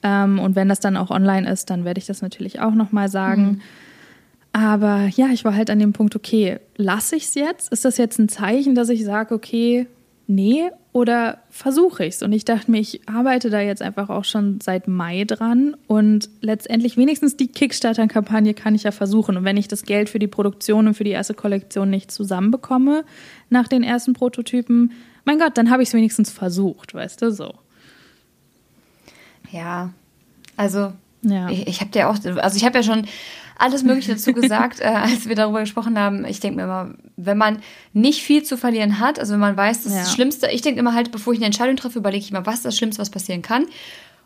Ähm, 0.03 0.39
und 0.39 0.57
wenn 0.57 0.69
das 0.69 0.81
dann 0.81 0.97
auch 0.97 1.11
online 1.11 1.51
ist, 1.51 1.71
dann 1.71 1.85
werde 1.85 1.99
ich 1.99 2.07
das 2.07 2.23
natürlich 2.23 2.61
auch 2.61 2.75
nochmal 2.75 3.09
sagen. 3.09 3.43
Mhm. 3.43 3.61
Aber 4.53 5.09
ja, 5.15 5.29
ich 5.33 5.45
war 5.45 5.55
halt 5.55 5.71
an 5.71 5.79
dem 5.79 5.93
Punkt, 5.93 6.17
okay, 6.17 6.59
lasse 6.77 7.17
ich 7.17 7.25
es 7.25 7.35
jetzt? 7.35 7.73
Ist 7.73 7.85
das 7.85 7.99
jetzt 7.99 8.19
ein 8.19 8.29
Zeichen, 8.29 8.75
dass 8.75 8.89
ich 8.89 9.05
sage, 9.05 9.35
okay, 9.35 9.87
nee, 10.27 10.71
oder 10.93 11.39
versuche 11.51 12.05
ich 12.07 12.17
es? 12.17 12.23
Und 12.23 12.33
ich 12.33 12.45
dachte 12.45 12.71
mir, 12.71 12.81
ich 12.81 13.09
arbeite 13.09 13.51
da 13.51 13.61
jetzt 13.61 13.83
einfach 13.83 14.09
auch 14.09 14.25
schon 14.25 14.61
seit 14.61 14.89
Mai 14.89 15.25
dran 15.25 15.77
und 15.87 16.31
letztendlich 16.41 16.97
wenigstens 16.97 17.37
die 17.37 17.49
Kickstarter-Kampagne 17.49 18.55
kann 18.55 18.75
ich 18.75 18.85
ja 18.85 18.91
versuchen. 18.91 19.37
Und 19.37 19.45
wenn 19.45 19.57
ich 19.57 19.69
das 19.69 19.85
Geld 19.85 20.09
für 20.09 20.19
die 20.19 20.27
Produktion 20.27 20.89
und 20.89 20.95
für 20.95 21.05
die 21.05 21.11
erste 21.11 21.35
Kollektion 21.35 21.91
nicht 21.91 22.11
zusammenbekomme 22.11 23.05
nach 23.51 23.69
den 23.69 23.83
ersten 23.83 24.15
Prototypen, 24.15 24.93
mein 25.25 25.39
Gott, 25.39 25.59
dann 25.59 25.71
habe 25.71 25.83
ich 25.83 25.91
es 25.91 25.95
wenigstens 25.95 26.31
versucht, 26.31 26.95
weißt 26.95 27.21
du, 27.21 27.31
so. 27.33 27.55
Ja, 29.53 29.93
also 30.57 30.93
Ja. 31.23 31.49
ich, 31.51 31.67
ich 31.67 31.81
habe 31.81 31.91
dir 31.91 32.09
auch, 32.09 32.17
also 32.37 32.57
ich 32.57 32.65
habe 32.65 32.79
ja 32.79 32.83
schon 32.83 33.07
alles 33.59 33.83
Mögliche 33.83 34.13
dazu 34.13 34.33
gesagt, 34.35 34.81
äh, 34.81 34.85
als 34.85 35.29
wir 35.29 35.35
darüber 35.35 35.61
gesprochen 35.61 35.99
haben. 35.99 36.25
Ich 36.25 36.39
denke 36.41 36.57
mir 36.59 36.63
immer, 36.65 36.91
wenn 37.17 37.37
man 37.39 37.59
nicht 37.93 38.23
viel 38.23 38.45
zu 38.45 38.57
verlieren 38.57 39.01
hat, 39.01 39.19
also 39.19 39.33
wenn 39.33 39.41
man 39.41 39.57
weiß, 39.57 39.79
das 39.83 39.87
ist 39.93 39.95
Ja. 39.99 40.01
das 40.05 40.13
Schlimmste, 40.15 40.49
ich 40.51 40.63
denke 40.63 40.79
immer 40.81 40.95
halt, 40.95 41.11
bevor 41.11 41.33
ich 41.33 41.39
eine 41.41 41.47
Entscheidung 41.47 41.77
treffe, 41.77 41.99
überlege 41.99 42.23
ich 42.25 42.31
immer, 42.31 42.47
was 42.47 42.57
ist 42.57 42.65
das 42.67 42.77
Schlimmste, 42.77 43.01
was 43.03 43.11
passieren 43.11 43.43
kann. 43.43 43.67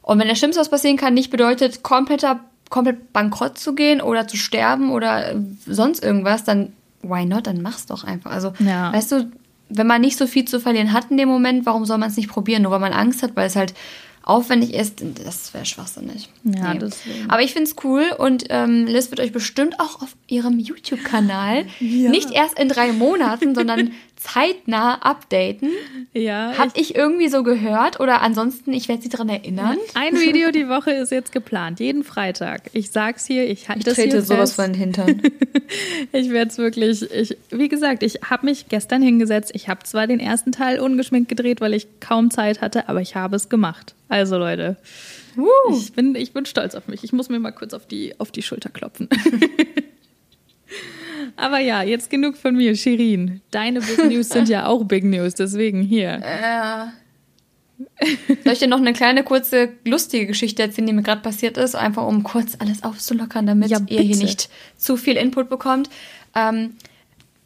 Und 0.03 0.19
wenn 0.19 0.29
das 0.29 0.39
Schlimmste, 0.39 0.61
was 0.61 0.69
passieren 0.69 0.97
kann, 0.99 1.15
nicht 1.15 1.31
bedeutet, 1.31 1.83
kompletter, 1.83 2.41
komplett 2.69 3.13
bankrott 3.13 3.57
zu 3.59 3.75
gehen 3.75 4.01
oder 4.03 4.27
zu 4.29 4.37
sterben 4.37 4.91
oder 4.91 5.33
äh, 5.33 5.37
sonst 5.67 6.03
irgendwas, 6.05 6.45
dann 6.45 6.73
why 7.03 7.25
not? 7.25 7.47
Dann 7.47 7.63
mach's 7.63 7.87
doch 7.87 8.05
einfach. 8.05 8.31
Also, 8.33 8.53
Ja. 8.59 8.93
weißt 8.93 9.13
du, 9.13 9.31
wenn 9.71 9.87
man 9.87 10.01
nicht 10.03 10.19
so 10.19 10.27
viel 10.27 10.45
zu 10.45 10.61
verlieren 10.61 10.93
hat 10.93 11.11
in 11.11 11.17
dem 11.17 11.29
Moment, 11.31 11.65
warum 11.65 11.87
soll 11.87 11.97
man 11.99 12.11
es 12.11 12.17
nicht 12.19 12.29
probieren? 12.29 12.63
Nur 12.63 12.73
weil 12.73 12.81
man 12.81 12.93
Angst 12.93 13.23
hat, 13.23 13.35
weil 13.35 13.47
es 13.47 13.57
halt 13.57 13.73
aufwendig 14.23 14.75
ist, 14.75 15.02
das 15.25 15.52
wäre 15.52 15.64
schwachsinnig. 15.64 16.29
Ja, 16.45 16.75
deswegen. 16.75 17.31
Aber 17.31 17.43
ich 17.43 17.52
finde 17.52 17.71
es 17.71 17.76
cool 17.85 18.05
und 18.17 18.45
ähm, 18.50 18.87
Liz 18.87 19.11
wird 19.11 19.21
euch 19.21 19.33
bestimmt 19.33 19.81
auch 19.81 20.02
auf 20.02 20.14
ihrem 20.29 20.59
YouTube-Kanal 20.59 21.67
nicht 21.81 22.31
erst 22.31 22.59
in 22.59 22.69
drei 22.69 22.93
Monaten, 22.93 23.55
sondern 23.55 23.93
zeitnah 24.23 24.97
updaten. 25.02 25.71
Ja, 26.12 26.55
Hab 26.57 26.76
ich 26.79 26.95
irgendwie 26.95 27.29
so 27.29 27.43
gehört 27.43 28.00
oder 28.00 28.23
ansonsten, 28.23 28.73
ich 28.73 28.88
werde 28.88 29.02
sie 29.02 29.09
daran 29.09 29.29
erinnern. 29.29 29.76
Ein 29.95 30.14
Video 30.14 30.50
die 30.50 30.69
Woche 30.69 30.93
ist 30.93 31.11
jetzt 31.11 31.33
geplant, 31.33 31.81
jeden 31.81 32.05
Freitag. 32.05 32.71
Ich 32.73 32.91
sag's 32.91 33.26
hier, 33.26 33.49
ich 33.49 33.69
halte 33.69 33.81
Ich 33.81 33.85
das 33.85 33.95
trete 33.95 34.09
hier 34.11 34.23
sowas 34.23 34.55
fest. 34.55 34.55
von 34.57 34.73
den 34.73 34.75
Hintern. 34.75 35.23
Ich 36.12 36.29
werde 36.29 36.50
es 36.50 36.59
wirklich, 36.59 37.11
ich, 37.11 37.38
wie 37.50 37.69
gesagt, 37.71 38.02
ich 38.02 38.19
habe 38.29 38.45
mich 38.45 38.69
gestern 38.69 39.00
hingesetzt. 39.00 39.52
Ich 39.55 39.71
habe 39.71 39.83
zwar 39.85 40.07
den 40.07 40.21
ersten 40.21 40.52
Teil 40.52 40.79
ungeschminkt 40.81 41.31
gedreht, 41.31 41.62
weil 41.62 41.73
ich 41.73 41.87
kaum 41.99 42.31
Zeit 42.31 42.61
hatte, 42.61 42.91
aber 42.91 43.00
ich 43.00 43.17
habe 43.17 43.37
es 43.37 43.49
gemacht. 43.49 43.95
Also 44.11 44.37
Leute, 44.37 44.76
ich, 45.71 45.95
bin, 45.95 46.14
ich 46.14 46.35
bin 46.35 46.45
stolz 46.45 46.75
auf 46.75 46.88
mich. 46.88 47.05
Ich 47.05 47.14
muss 47.14 47.31
mir 47.31 47.38
mal 47.38 47.52
kurz 47.52 47.73
auf 47.73 47.87
die, 47.87 48.12
auf 48.21 48.31
die 48.31 48.43
Schulter 48.43 48.69
klopfen. 48.69 49.09
aber 51.37 51.59
ja, 51.59 51.83
jetzt 51.83 52.11
genug 52.11 52.37
von 52.37 52.57
mir, 52.57 52.75
Shirin. 52.76 53.41
Deine 53.50 53.81
Big 53.81 54.05
News 54.05 54.29
sind 54.29 54.49
ja 54.49 54.67
auch 54.67 54.85
Big 54.85 55.05
News, 55.05 55.35
deswegen 55.35 55.83
hier. 55.83 56.21
Soll 58.45 58.52
ich 58.52 58.59
dir 58.59 58.69
noch 58.69 58.79
eine 58.79 58.93
kleine, 58.93 59.25
kurze, 59.25 59.71
lustige 59.85 60.26
Geschichte 60.26 60.62
erzählen, 60.62 60.87
die 60.87 60.93
mir 60.93 61.02
gerade 61.02 61.21
passiert 61.21 61.57
ist, 61.57 61.75
einfach 61.75 62.07
um 62.07 62.23
kurz 62.23 62.57
alles 62.59 62.83
aufzulockern, 62.83 63.47
damit 63.47 63.71
Ja, 63.71 63.81
ihr 63.88 64.00
hier 64.00 64.17
nicht 64.17 64.49
zu 64.76 64.97
viel 64.97 65.17
Input 65.17 65.49
bekommt. 65.49 65.88
Ähm, 66.35 66.76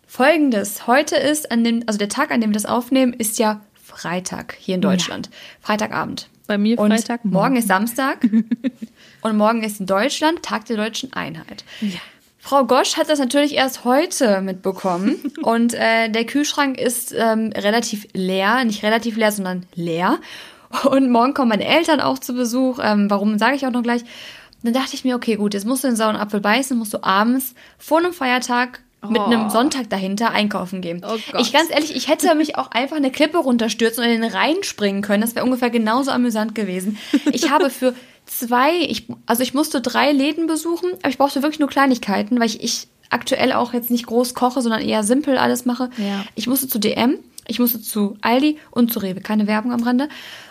Folgendes, 0.06 0.87
heute 0.87 1.16
ist, 1.16 1.50
an 1.50 1.64
dem, 1.64 1.83
also 1.87 1.99
der 1.99 2.09
Tag, 2.09 2.30
an 2.30 2.40
dem 2.40 2.50
wir 2.50 2.54
das 2.54 2.66
aufnehmen, 2.66 3.12
ist 3.12 3.38
ja 3.38 3.61
Freitag 3.75 4.56
hier 4.59 4.76
in 4.76 4.80
Deutschland. 4.80 5.30
Freitagabend. 5.61 6.28
Bei 6.47 6.59
mir 6.59 6.78
Und 6.78 6.90
Freitag 6.92 7.25
morgen 7.25 7.56
ist 7.56 7.68
Samstag 7.68 8.26
und 9.21 9.37
morgen 9.37 9.62
ist 9.62 9.80
in 9.80 9.87
Deutschland 9.87 10.42
Tag 10.42 10.66
der 10.66 10.76
deutschen 10.76 11.12
Einheit. 11.12 11.64
Frau 12.47 12.65
Gosch 12.65 12.97
hat 12.97 13.09
das 13.09 13.19
natürlich 13.19 13.57
erst 13.57 13.85
heute 13.85 14.41
mitbekommen 14.41 15.17
und 15.43 15.75
äh, 15.75 16.09
der 16.09 16.25
Kühlschrank 16.26 16.79
ist 16.79 17.12
ähm, 17.12 17.50
relativ 17.53 18.07
leer, 18.12 18.62
nicht 18.62 18.85
relativ 18.85 19.17
leer, 19.17 19.33
sondern 19.33 19.67
leer. 19.75 20.19
Und 20.85 21.11
morgen 21.11 21.35
kommen 21.35 21.49
meine 21.49 21.67
Eltern 21.67 22.00
auch 22.00 22.21
zu 22.21 22.35
Besuch. 22.35 22.79
Ähm, 22.81 23.11
warum 23.11 23.38
sage 23.38 23.57
ich 23.57 23.67
auch 23.67 23.73
noch 23.73 23.83
gleich? 23.83 24.03
Dann 24.62 24.73
dachte 24.73 24.95
ich 24.95 25.03
mir, 25.03 25.17
okay, 25.17 25.35
gut, 25.35 25.55
jetzt 25.55 25.67
musst 25.67 25.83
du 25.83 25.88
den 25.88 25.97
sauren 25.97 26.15
Apfel 26.15 26.41
beißen, 26.41 26.79
musst 26.79 26.95
du 26.95 27.03
abends 27.03 27.57
vor 27.79 27.99
einem 27.99 28.12
Feiertag 28.12 28.81
mit 29.09 29.21
einem 29.21 29.47
Oh. 29.47 29.49
Sonntag 29.49 29.90
dahinter 29.90 30.31
einkaufen 30.31 30.81
gehen. 30.81 31.05
Oh 31.05 31.16
ich 31.38 31.53
ganz 31.53 31.70
ehrlich, 31.70 31.97
ich 31.97 32.09
hätte 32.09 32.33
mich 32.37 32.57
auch 32.57 32.70
einfach 32.70 32.97
eine 32.97 33.11
Klippe 33.11 33.38
runterstürzen 33.38 34.05
und 34.05 34.11
in 34.11 34.23
den 34.23 34.31
Rhein 34.31 34.62
springen 34.62 35.03
können. 35.03 35.23
Das 35.23 35.35
wäre 35.35 35.44
ungefähr 35.44 35.70
genauso 35.70 36.12
amüsant 36.12 36.55
gewesen. 36.55 36.97
Ich 37.33 37.51
habe 37.51 37.70
für 37.70 37.94
zwei, 38.27 38.77
ich, 38.81 39.09
also 39.25 39.43
ich 39.43 39.55
musste 39.55 39.81
drei 39.81 40.12
Läden 40.12 40.47
besuchen, 40.47 40.91
aber 40.99 41.09
ich 41.09 41.19
brauchte 41.19 41.43
wirklich 41.43 41.61
nur 41.61 41.69
Kleinigkeiten, 41.69 42.39
weil 42.39 42.47
ich, 42.47 42.62
ich 42.62 42.89
aktuell 43.11 43.53
auch 43.53 43.73
jetzt 43.73 43.91
nicht 43.91 44.07
groß 44.07 44.35
koche, 44.35 44.61
sondern 44.61 44.83
eher 44.83 45.03
simpel 45.03 45.39
alles 45.39 45.65
mache. 45.65 45.91
Ja. 45.97 46.25
Ich 46.35 46.47
musste 46.47 46.69
zu 46.69 46.79
DM, 46.79 47.19
ich 47.47 47.59
musste 47.59 47.81
zu 47.81 48.17
Aldi 48.21 48.59
und 48.71 48.93
zu 48.93 48.99
Rewe. 48.99 49.21
Keine 49.21 49.47
Werbung 49.47 49.73
am 49.73 49.83
Rande. 49.83 50.09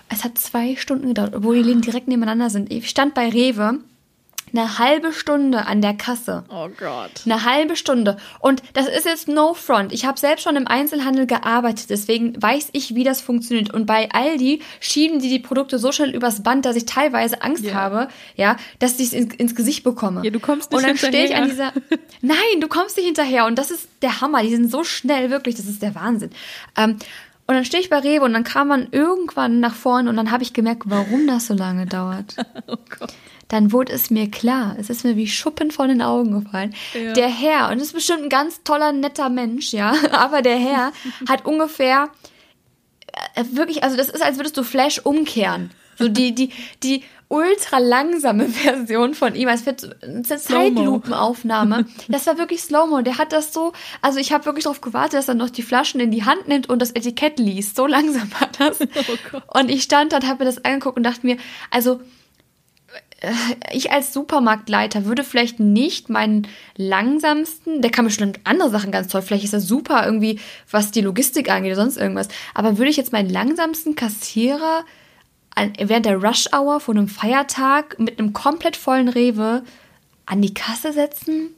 Es 0.10 0.24
hat 0.24 0.38
zwei 0.38 0.76
Stunden 0.76 1.08
gedauert, 1.08 1.36
obwohl 1.36 1.58
die 1.58 1.64
Läden 1.64 1.82
direkt 1.82 2.08
nebeneinander 2.08 2.50
sind. 2.50 2.72
Ich 2.72 2.90
stand 2.90 3.14
bei 3.14 3.30
Rewe 3.30 3.80
eine 4.58 4.78
halbe 4.80 5.12
Stunde 5.14 5.66
an 5.66 5.82
der 5.82 5.94
Kasse. 5.96 6.44
Oh 6.50 6.70
Gott. 6.78 7.12
Eine 7.26 7.44
halbe 7.44 7.76
Stunde. 7.76 8.18
Und 8.40 8.64
das 8.74 8.88
ist 8.88 9.06
jetzt 9.06 9.28
no 9.28 9.54
front. 9.54 9.92
Ich 9.94 10.06
habe 10.06 10.20
selbst 10.20 10.44
schon 10.44 10.56
im 10.56 10.68
Einzelhandel 10.68 11.26
gearbeitet, 11.28 11.90
deswegen 11.90 12.42
weiß 12.42 12.70
ich, 12.74 12.96
wie 12.96 13.04
das 13.04 13.22
funktioniert. 13.22 13.74
Und 13.74 13.86
bei 13.86 14.10
Aldi 14.12 14.62
schieben 14.80 15.20
die 15.20 15.30
die 15.30 15.40
Produkte 15.40 15.80
so 15.80 15.92
schnell 15.92 16.16
übers 16.16 16.44
Band, 16.44 16.66
dass 16.66 16.76
ich 16.76 16.86
teilweise 16.86 17.42
Angst 17.42 17.64
Ja. 17.66 17.74
habe, 17.74 18.08
ja, 18.36 18.56
dass 18.80 19.00
ich 19.00 19.08
es 19.08 19.14
ins, 19.14 19.36
ins 19.36 19.56
Gesicht 19.56 19.84
bekomme. 19.84 20.22
Ja, 20.24 20.32
du 20.32 20.40
kommst 20.40 20.72
nicht 20.72 20.80
Und 20.82 20.88
dann 20.88 20.98
stehe 20.98 21.26
ich 21.26 21.36
an 21.36 21.46
hinterher. 21.48 21.74
dieser. 21.74 21.98
Nein, 22.22 22.62
du 22.62 22.68
kommst 22.68 22.98
nicht 22.98 23.06
hinterher. 23.06 23.46
Und 23.46 23.56
das 23.60 23.72
ist 23.72 23.88
der 24.02 24.22
Hammer. 24.22 24.42
Die 24.42 24.50
sind 24.56 24.72
so 24.72 24.84
schnell, 24.84 25.30
wirklich. 25.30 25.56
Das 25.56 25.66
ist 25.66 25.82
der 25.82 25.96
Wahnsinn. 25.96 26.30
Ähm, 26.78 26.98
und 27.48 27.54
dann 27.54 27.64
stehe 27.66 27.82
ich 27.84 27.92
bei 27.92 28.00
Rewe 28.00 28.26
und 28.26 28.34
dann 28.34 28.44
kam 28.44 28.70
man 28.70 28.88
irgendwann 28.92 29.60
nach 29.60 29.76
vorne 29.76 30.10
und 30.10 30.16
dann 30.18 30.32
habe 30.32 30.42
ich 30.42 30.54
gemerkt, 30.54 30.84
warum 30.86 31.28
das 31.28 31.46
so 31.46 31.54
lange 31.54 31.86
dauert 31.86 32.36
Oh 32.68 32.78
Gott. 32.98 33.14
Dann 33.48 33.72
wurde 33.72 33.94
es 33.94 34.10
mir 34.10 34.30
klar. 34.30 34.76
Es 34.80 34.90
ist 34.90 35.04
mir 35.04 35.16
wie 35.16 35.28
Schuppen 35.28 35.72
von 35.72 35.88
den 35.88 36.02
Augen 36.02 36.44
gefallen. 36.44 36.74
Ja. 36.94 37.14
Der 37.14 37.28
Herr, 37.28 37.70
und 37.70 37.80
das 37.80 37.88
ist 37.88 37.94
bestimmt 37.94 38.24
ein 38.24 38.30
ganz 38.30 38.64
toller, 38.64 38.92
netter 38.92 39.30
Mensch, 39.30 39.72
ja, 39.72 39.94
aber 40.12 40.42
der 40.42 40.58
Herr 40.58 40.92
hat 41.30 41.46
ungefähr 41.46 42.10
äh, 43.36 43.44
wirklich, 43.52 43.84
also 43.84 43.98
das 43.98 44.10
ist, 44.10 44.24
als 44.24 44.38
würdest 44.38 44.58
du 44.58 44.64
Flash 44.64 45.00
umkehren. 45.00 45.72
So 45.98 46.10
die, 46.10 46.36
die, 46.36 46.50
die 46.84 47.04
ultra 47.28 47.78
langsame 47.80 48.48
Version 48.50 49.14
von 49.14 49.36
ihm, 49.36 49.48
als 49.48 49.66
wäre 49.66 49.76
es 49.76 50.04
eine 50.04 50.24
Zeitlupenaufnahme. 50.24 51.86
Das 52.08 52.28
war 52.28 52.38
wirklich 52.38 52.62
Slow-Mo. 52.62 53.02
Der 53.02 53.18
hat 53.18 53.32
das 53.32 53.54
so, 53.54 53.74
also 54.02 54.20
ich 54.20 54.34
habe 54.34 54.46
wirklich 54.46 54.66
darauf 54.66 54.82
gewartet, 54.82 55.14
dass 55.14 55.28
er 55.28 55.36
noch 55.36 55.50
die 55.50 55.64
Flaschen 55.64 56.00
in 56.00 56.12
die 56.12 56.26
Hand 56.26 56.48
nimmt 56.48 56.70
und 56.70 56.82
das 56.82 56.92
Etikett 56.92 57.40
liest. 57.40 57.76
So 57.76 57.88
langsam 57.88 58.30
war 58.40 58.50
das. 58.58 58.80
Gott. 59.32 59.44
und 59.54 59.70
ich 59.70 59.84
stand 59.84 60.12
da 60.12 60.18
und 60.18 60.28
habe 60.28 60.44
mir 60.44 60.52
das 60.52 60.64
angeguckt 60.64 60.98
und 60.98 61.04
dachte 61.04 61.26
mir, 61.26 61.38
also 61.72 62.02
ich 63.72 63.92
als 63.92 64.14
Supermarktleiter 64.14 65.06
würde 65.06 65.24
vielleicht 65.24 65.60
nicht 65.60 66.10
meinen 66.10 66.48
langsamsten, 66.76 67.82
der 67.82 67.92
kann 67.92 68.06
bestimmt 68.06 68.40
andere 68.44 68.70
Sachen 68.70 68.92
ganz 68.92 69.08
toll, 69.08 69.22
vielleicht 69.22 69.46
ist 69.46 69.54
er 69.54 69.62
super 69.62 70.06
irgendwie, 70.06 70.40
was 70.70 70.92
die 70.92 71.02
Logistik 71.02 71.50
angeht 71.50 71.74
oder 71.74 71.82
sonst 71.82 71.98
irgendwas, 71.98 72.28
aber 72.54 72.78
würde 72.78 72.92
ich 72.92 72.98
jetzt 72.98 73.14
meinen 73.14 73.30
langsamsten 73.30 73.96
Kassierer 73.96 74.84
während 75.78 76.06
der 76.06 76.18
Rush 76.18 76.48
Hour 76.54 76.80
von 76.82 76.98
einem 76.98 77.08
Feiertag 77.08 77.98
mit 78.00 78.20
einem 78.20 78.34
komplett 78.34 78.76
vollen 78.76 79.08
Rewe 79.08 79.64
an 80.26 80.42
die 80.42 80.54
Kasse 80.54 80.92
setzen? 80.92 81.50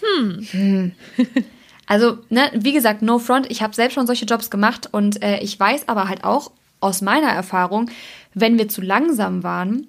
Hm. 0.00 0.92
Also, 1.90 2.18
ne, 2.28 2.50
wie 2.52 2.74
gesagt, 2.74 3.00
no 3.00 3.18
front, 3.18 3.50
ich 3.50 3.62
habe 3.62 3.74
selbst 3.74 3.94
schon 3.94 4.06
solche 4.06 4.26
Jobs 4.26 4.50
gemacht 4.50 4.90
und 4.92 5.22
äh, 5.22 5.38
ich 5.38 5.58
weiß 5.58 5.88
aber 5.88 6.06
halt 6.06 6.22
auch 6.22 6.50
aus 6.80 7.00
meiner 7.00 7.28
Erfahrung, 7.28 7.90
wenn 8.34 8.58
wir 8.58 8.68
zu 8.68 8.82
langsam 8.82 9.42
waren, 9.42 9.86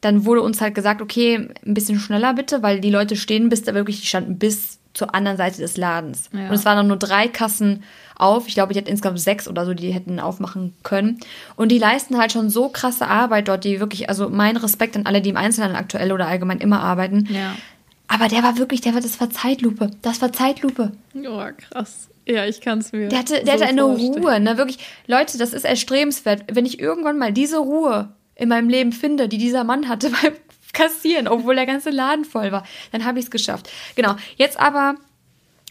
dann 0.00 0.24
wurde 0.24 0.42
uns 0.42 0.60
halt 0.60 0.74
gesagt, 0.74 1.02
okay, 1.02 1.48
ein 1.66 1.74
bisschen 1.74 1.98
schneller 1.98 2.34
bitte, 2.34 2.62
weil 2.62 2.80
die 2.80 2.90
Leute 2.90 3.16
stehen 3.16 3.48
bis 3.48 3.62
da 3.62 3.74
wirklich, 3.74 4.00
die 4.00 4.06
standen 4.06 4.38
bis 4.38 4.78
zur 4.94 5.14
anderen 5.14 5.36
Seite 5.36 5.60
des 5.60 5.76
Ladens. 5.76 6.30
Ja. 6.32 6.48
Und 6.48 6.54
es 6.54 6.64
waren 6.64 6.76
dann 6.76 6.88
nur 6.88 6.96
drei 6.96 7.28
Kassen 7.28 7.84
auf. 8.16 8.48
Ich 8.48 8.54
glaube, 8.54 8.72
die 8.72 8.78
hätten 8.80 8.90
insgesamt 8.90 9.20
sechs 9.20 9.48
oder 9.48 9.64
so, 9.64 9.74
die 9.74 9.92
hätten 9.92 10.18
aufmachen 10.20 10.74
können. 10.82 11.20
Und 11.56 11.70
die 11.70 11.78
leisten 11.78 12.18
halt 12.18 12.32
schon 12.32 12.50
so 12.50 12.68
krasse 12.68 13.06
Arbeit 13.06 13.48
dort, 13.48 13.64
die 13.64 13.80
wirklich, 13.80 14.08
also 14.08 14.28
mein 14.28 14.56
Respekt 14.56 14.96
an 14.96 15.06
alle, 15.06 15.20
die 15.20 15.30
im 15.30 15.36
Einzelhandel 15.36 15.78
aktuell 15.78 16.12
oder 16.12 16.26
allgemein 16.26 16.58
immer 16.58 16.80
arbeiten. 16.80 17.28
Ja. 17.30 17.54
Aber 18.08 18.28
der 18.28 18.42
war 18.42 18.58
wirklich, 18.58 18.80
der 18.80 18.94
war, 18.94 19.00
das 19.00 19.20
war 19.20 19.30
Zeitlupe. 19.30 19.90
Das 20.02 20.20
war 20.22 20.32
Zeitlupe. 20.32 20.92
Oh, 21.14 21.44
krass. 21.56 22.08
Ja, 22.26 22.44
ich 22.44 22.60
kann 22.60 22.78
es 22.80 22.92
mir. 22.92 23.08
Der 23.08 23.20
hatte, 23.20 23.44
der 23.44 23.58
so 23.58 23.64
hatte 23.64 23.64
eine 23.64 23.82
vorstellen. 23.82 24.24
Ruhe, 24.24 24.40
ne? 24.40 24.58
Wirklich, 24.58 24.78
Leute, 25.06 25.38
das 25.38 25.52
ist 25.52 25.64
erstrebenswert. 25.64 26.44
Wenn 26.50 26.66
ich 26.66 26.80
irgendwann 26.80 27.18
mal 27.18 27.32
diese 27.32 27.58
Ruhe 27.58 28.08
in 28.38 28.48
meinem 28.48 28.68
Leben 28.68 28.92
finde, 28.92 29.28
die 29.28 29.38
dieser 29.38 29.64
Mann 29.64 29.88
hatte 29.88 30.10
beim 30.22 30.32
Kassieren, 30.72 31.28
obwohl 31.28 31.56
der 31.56 31.66
ganze 31.66 31.90
Laden 31.90 32.24
voll 32.24 32.52
war, 32.52 32.64
dann 32.92 33.04
habe 33.04 33.18
ich 33.18 33.26
es 33.26 33.30
geschafft. 33.30 33.68
Genau. 33.96 34.16
Jetzt 34.36 34.60
aber, 34.60 34.94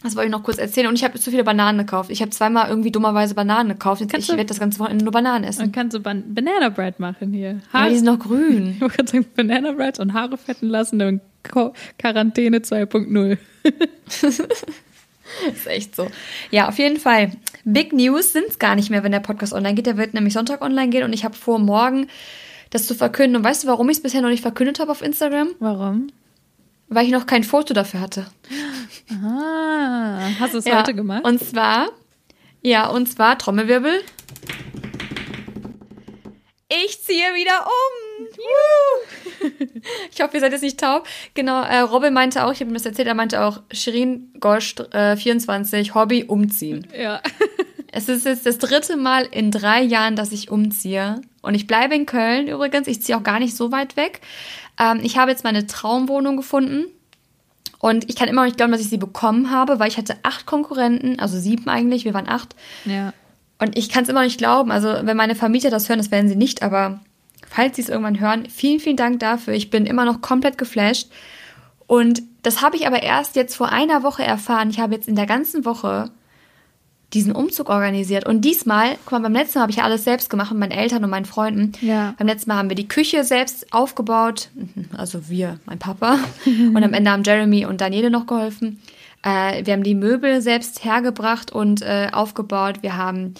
das 0.02 0.16
wollte 0.16 0.26
ich 0.26 0.32
noch 0.32 0.42
kurz 0.42 0.58
erzählen. 0.58 0.86
Und 0.86 0.96
ich 0.96 1.04
habe 1.04 1.18
zu 1.18 1.30
viele 1.30 1.44
Bananen 1.44 1.78
gekauft. 1.78 2.10
Ich 2.10 2.20
habe 2.20 2.30
zweimal 2.30 2.68
irgendwie 2.68 2.90
dummerweise 2.90 3.34
Bananen 3.34 3.70
gekauft. 3.70 4.00
Jetzt, 4.00 4.12
Kannst 4.12 4.28
ich 4.28 4.36
werde 4.36 4.48
das 4.48 4.60
ganze 4.60 4.78
Wochenende 4.80 5.04
nur 5.04 5.12
Bananen 5.12 5.44
essen. 5.44 5.60
Dann 5.60 5.72
kannst 5.72 5.96
du 5.96 6.00
Ban 6.00 6.34
Banana 6.34 6.68
Bread 6.68 7.00
machen 7.00 7.32
hier. 7.32 7.60
Aber 7.72 7.88
die 7.88 7.96
sind 7.96 8.04
noch 8.04 8.18
grün. 8.18 8.70
ich 8.74 8.80
wollte 8.80 8.96
gerade 8.96 9.10
sagen, 9.10 9.26
Banana 9.34 9.72
Bread 9.72 9.98
und 9.98 10.12
Haare 10.12 10.36
fetten 10.36 10.68
lassen 10.68 11.00
und 11.00 11.20
Quarantäne 11.98 12.58
2.0. 12.58 13.38
ist 15.52 15.66
echt 15.66 15.96
so. 15.96 16.08
Ja, 16.50 16.68
auf 16.68 16.78
jeden 16.78 16.98
Fall. 16.98 17.32
Big 17.64 17.92
News 17.92 18.32
sind 18.32 18.46
es 18.48 18.58
gar 18.58 18.74
nicht 18.74 18.90
mehr, 18.90 19.04
wenn 19.04 19.12
der 19.12 19.20
Podcast 19.20 19.52
online 19.52 19.74
geht. 19.74 19.86
Der 19.86 19.96
wird 19.96 20.12
nämlich 20.12 20.34
Sonntag 20.34 20.60
online 20.60 20.90
gehen 20.90 21.04
und 21.04 21.12
ich 21.12 21.24
habe 21.24 21.34
vor, 21.34 21.58
morgen 21.58 22.08
das 22.70 22.86
zu 22.86 22.94
verkünden. 22.94 23.36
Und 23.36 23.44
weißt 23.44 23.64
du, 23.64 23.68
warum 23.68 23.88
ich 23.88 23.98
es 23.98 24.02
bisher 24.02 24.20
noch 24.22 24.28
nicht 24.28 24.42
verkündet 24.42 24.80
habe 24.80 24.90
auf 24.90 25.02
Instagram? 25.02 25.48
Warum? 25.58 26.08
Weil 26.88 27.06
ich 27.06 27.12
noch 27.12 27.26
kein 27.26 27.44
Foto 27.44 27.74
dafür 27.74 28.00
hatte. 28.00 28.26
Ah, 29.10 30.30
hast 30.40 30.54
du 30.54 30.58
es 30.58 30.64
Ja, 30.64 30.78
heute 30.78 30.94
gemacht? 30.94 31.24
Und 31.24 31.42
zwar, 31.42 31.88
ja, 32.62 32.88
und 32.88 33.06
zwar 33.06 33.38
Trommelwirbel. 33.38 34.00
Ich 36.70 37.00
ziehe 37.02 37.34
wieder 37.34 37.66
um. 37.66 38.26
ich 40.12 40.20
hoffe, 40.20 40.34
ihr 40.36 40.40
seid 40.40 40.52
jetzt 40.52 40.62
nicht 40.62 40.78
taub. 40.78 41.06
Genau, 41.34 41.62
äh, 41.62 41.78
Robin 41.78 42.12
meinte 42.12 42.44
auch, 42.44 42.52
ich 42.52 42.60
habe 42.60 42.70
ihm 42.70 42.74
das 42.74 42.84
erzählt, 42.84 43.08
er 43.08 43.14
meinte 43.14 43.42
auch, 43.42 43.62
Shirin 43.70 44.32
Gosch, 44.38 44.74
äh, 44.92 45.16
24, 45.16 45.94
Hobby 45.94 46.24
umziehen. 46.24 46.86
Ja. 46.98 47.22
es 47.92 48.08
ist 48.08 48.26
jetzt 48.26 48.44
das 48.44 48.58
dritte 48.58 48.96
Mal 48.96 49.26
in 49.30 49.50
drei 49.50 49.80
Jahren, 49.82 50.14
dass 50.16 50.32
ich 50.32 50.50
umziehe. 50.50 51.20
Und 51.42 51.54
ich 51.54 51.66
bleibe 51.66 51.94
in 51.94 52.06
Köln 52.06 52.48
übrigens. 52.48 52.86
Ich 52.86 53.02
ziehe 53.02 53.16
auch 53.16 53.22
gar 53.22 53.38
nicht 53.38 53.56
so 53.56 53.72
weit 53.72 53.96
weg. 53.96 54.20
Ähm, 54.78 55.00
ich 55.02 55.18
habe 55.18 55.30
jetzt 55.30 55.44
meine 55.44 55.66
Traumwohnung 55.66 56.36
gefunden. 56.36 56.86
Und 57.78 58.08
ich 58.10 58.16
kann 58.16 58.28
immer 58.28 58.42
noch 58.42 58.46
nicht 58.46 58.56
glauben, 58.56 58.72
dass 58.72 58.80
ich 58.80 58.88
sie 58.88 58.98
bekommen 58.98 59.50
habe, 59.50 59.78
weil 59.78 59.88
ich 59.88 59.98
hatte 59.98 60.16
acht 60.24 60.46
Konkurrenten, 60.46 61.20
also 61.20 61.38
sieben 61.38 61.68
eigentlich, 61.68 62.04
wir 62.04 62.12
waren 62.12 62.28
acht. 62.28 62.56
Ja. 62.84 63.12
Und 63.60 63.78
ich 63.78 63.88
kann 63.88 64.02
es 64.02 64.08
immer 64.08 64.20
noch 64.20 64.26
nicht 64.26 64.38
glauben. 64.38 64.72
Also, 64.72 64.88
wenn 65.02 65.16
meine 65.16 65.36
Vermieter 65.36 65.70
das 65.70 65.88
hören, 65.88 65.98
das 65.98 66.10
werden 66.10 66.28
sie 66.28 66.36
nicht, 66.36 66.62
aber 66.62 67.00
falls 67.48 67.76
sie 67.76 67.82
es 67.82 67.88
irgendwann 67.88 68.20
hören, 68.20 68.48
vielen, 68.48 68.80
vielen 68.80 68.96
Dank 68.96 69.20
dafür. 69.20 69.54
Ich 69.54 69.70
bin 69.70 69.86
immer 69.86 70.04
noch 70.04 70.20
komplett 70.20 70.58
geflasht. 70.58 71.08
Und 71.86 72.22
das 72.42 72.62
habe 72.62 72.76
ich 72.76 72.86
aber 72.86 73.02
erst 73.02 73.36
jetzt 73.36 73.56
vor 73.56 73.70
einer 73.70 74.02
Woche 74.02 74.22
erfahren. 74.22 74.70
Ich 74.70 74.80
habe 74.80 74.94
jetzt 74.94 75.08
in 75.08 75.16
der 75.16 75.26
ganzen 75.26 75.64
Woche 75.64 76.10
diesen 77.14 77.32
Umzug 77.32 77.70
organisiert. 77.70 78.26
Und 78.26 78.42
diesmal, 78.42 78.96
guck 79.04 79.12
mal, 79.12 79.20
beim 79.20 79.32
letzten 79.32 79.58
Mal 79.58 79.62
habe 79.62 79.70
ich 79.70 79.78
ja 79.78 79.84
alles 79.84 80.04
selbst 80.04 80.28
gemacht 80.28 80.50
mit 80.50 80.60
meinen 80.60 80.72
Eltern 80.72 81.02
und 81.04 81.10
meinen 81.10 81.24
Freunden. 81.24 81.72
Ja. 81.80 82.14
Beim 82.18 82.26
letzten 82.26 82.50
Mal 82.50 82.58
haben 82.58 82.68
wir 82.68 82.76
die 82.76 82.88
Küche 82.88 83.24
selbst 83.24 83.72
aufgebaut. 83.72 84.50
Also 84.96 85.28
wir, 85.28 85.58
mein 85.64 85.78
Papa. 85.78 86.18
und 86.46 86.82
am 86.82 86.92
Ende 86.92 87.10
haben 87.10 87.22
Jeremy 87.22 87.64
und 87.64 87.80
Daniele 87.80 88.10
noch 88.10 88.26
geholfen. 88.26 88.80
Äh, 89.22 89.64
wir 89.64 89.72
haben 89.72 89.82
die 89.82 89.94
Möbel 89.94 90.42
selbst 90.42 90.84
hergebracht 90.84 91.50
und 91.50 91.80
äh, 91.82 92.08
aufgebaut. 92.12 92.82
Wir 92.82 92.96
haben 92.96 93.34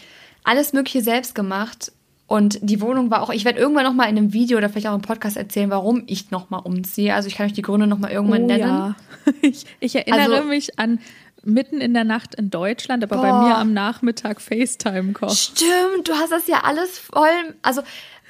alles 0.44 0.72
Mögliche 0.72 1.02
selbst 1.02 1.34
gemacht. 1.34 1.92
Und 2.26 2.58
die 2.62 2.80
Wohnung 2.82 3.10
war 3.10 3.22
auch, 3.22 3.30
ich 3.30 3.46
werde 3.46 3.58
irgendwann 3.58 3.84
nochmal 3.84 4.10
in 4.10 4.18
einem 4.18 4.32
Video 4.34 4.58
oder 4.58 4.68
vielleicht 4.68 4.86
auch 4.86 4.94
im 4.94 5.00
Podcast 5.02 5.38
erzählen, 5.38 5.70
warum 5.70 6.02
ich 6.06 6.30
nochmal 6.30 6.60
umziehe. 6.62 7.14
Also 7.14 7.28
ich 7.28 7.36
kann 7.36 7.46
euch 7.46 7.54
die 7.54 7.62
Gründe 7.62 7.86
nochmal 7.86 8.12
irgendwann 8.12 8.44
oh, 8.44 8.46
nennen. 8.46 8.60
Ja. 8.60 8.96
Ich, 9.42 9.66
ich 9.80 9.94
erinnere 9.94 10.36
Also- 10.36 10.48
mich 10.48 10.78
an 10.78 11.00
mitten 11.48 11.80
in 11.80 11.94
der 11.94 12.04
Nacht 12.04 12.34
in 12.36 12.50
Deutschland, 12.50 13.02
aber 13.02 13.16
bei 13.16 13.30
Boah. 13.30 13.42
mir 13.48 13.56
am 13.56 13.72
Nachmittag 13.72 14.40
FaceTime 14.40 15.12
kochen. 15.12 15.34
Stimmt, 15.36 16.06
du 16.08 16.12
hast 16.14 16.30
das 16.32 16.46
ja 16.46 16.60
alles 16.64 16.98
voll. 16.98 17.54
Also, 17.62 17.82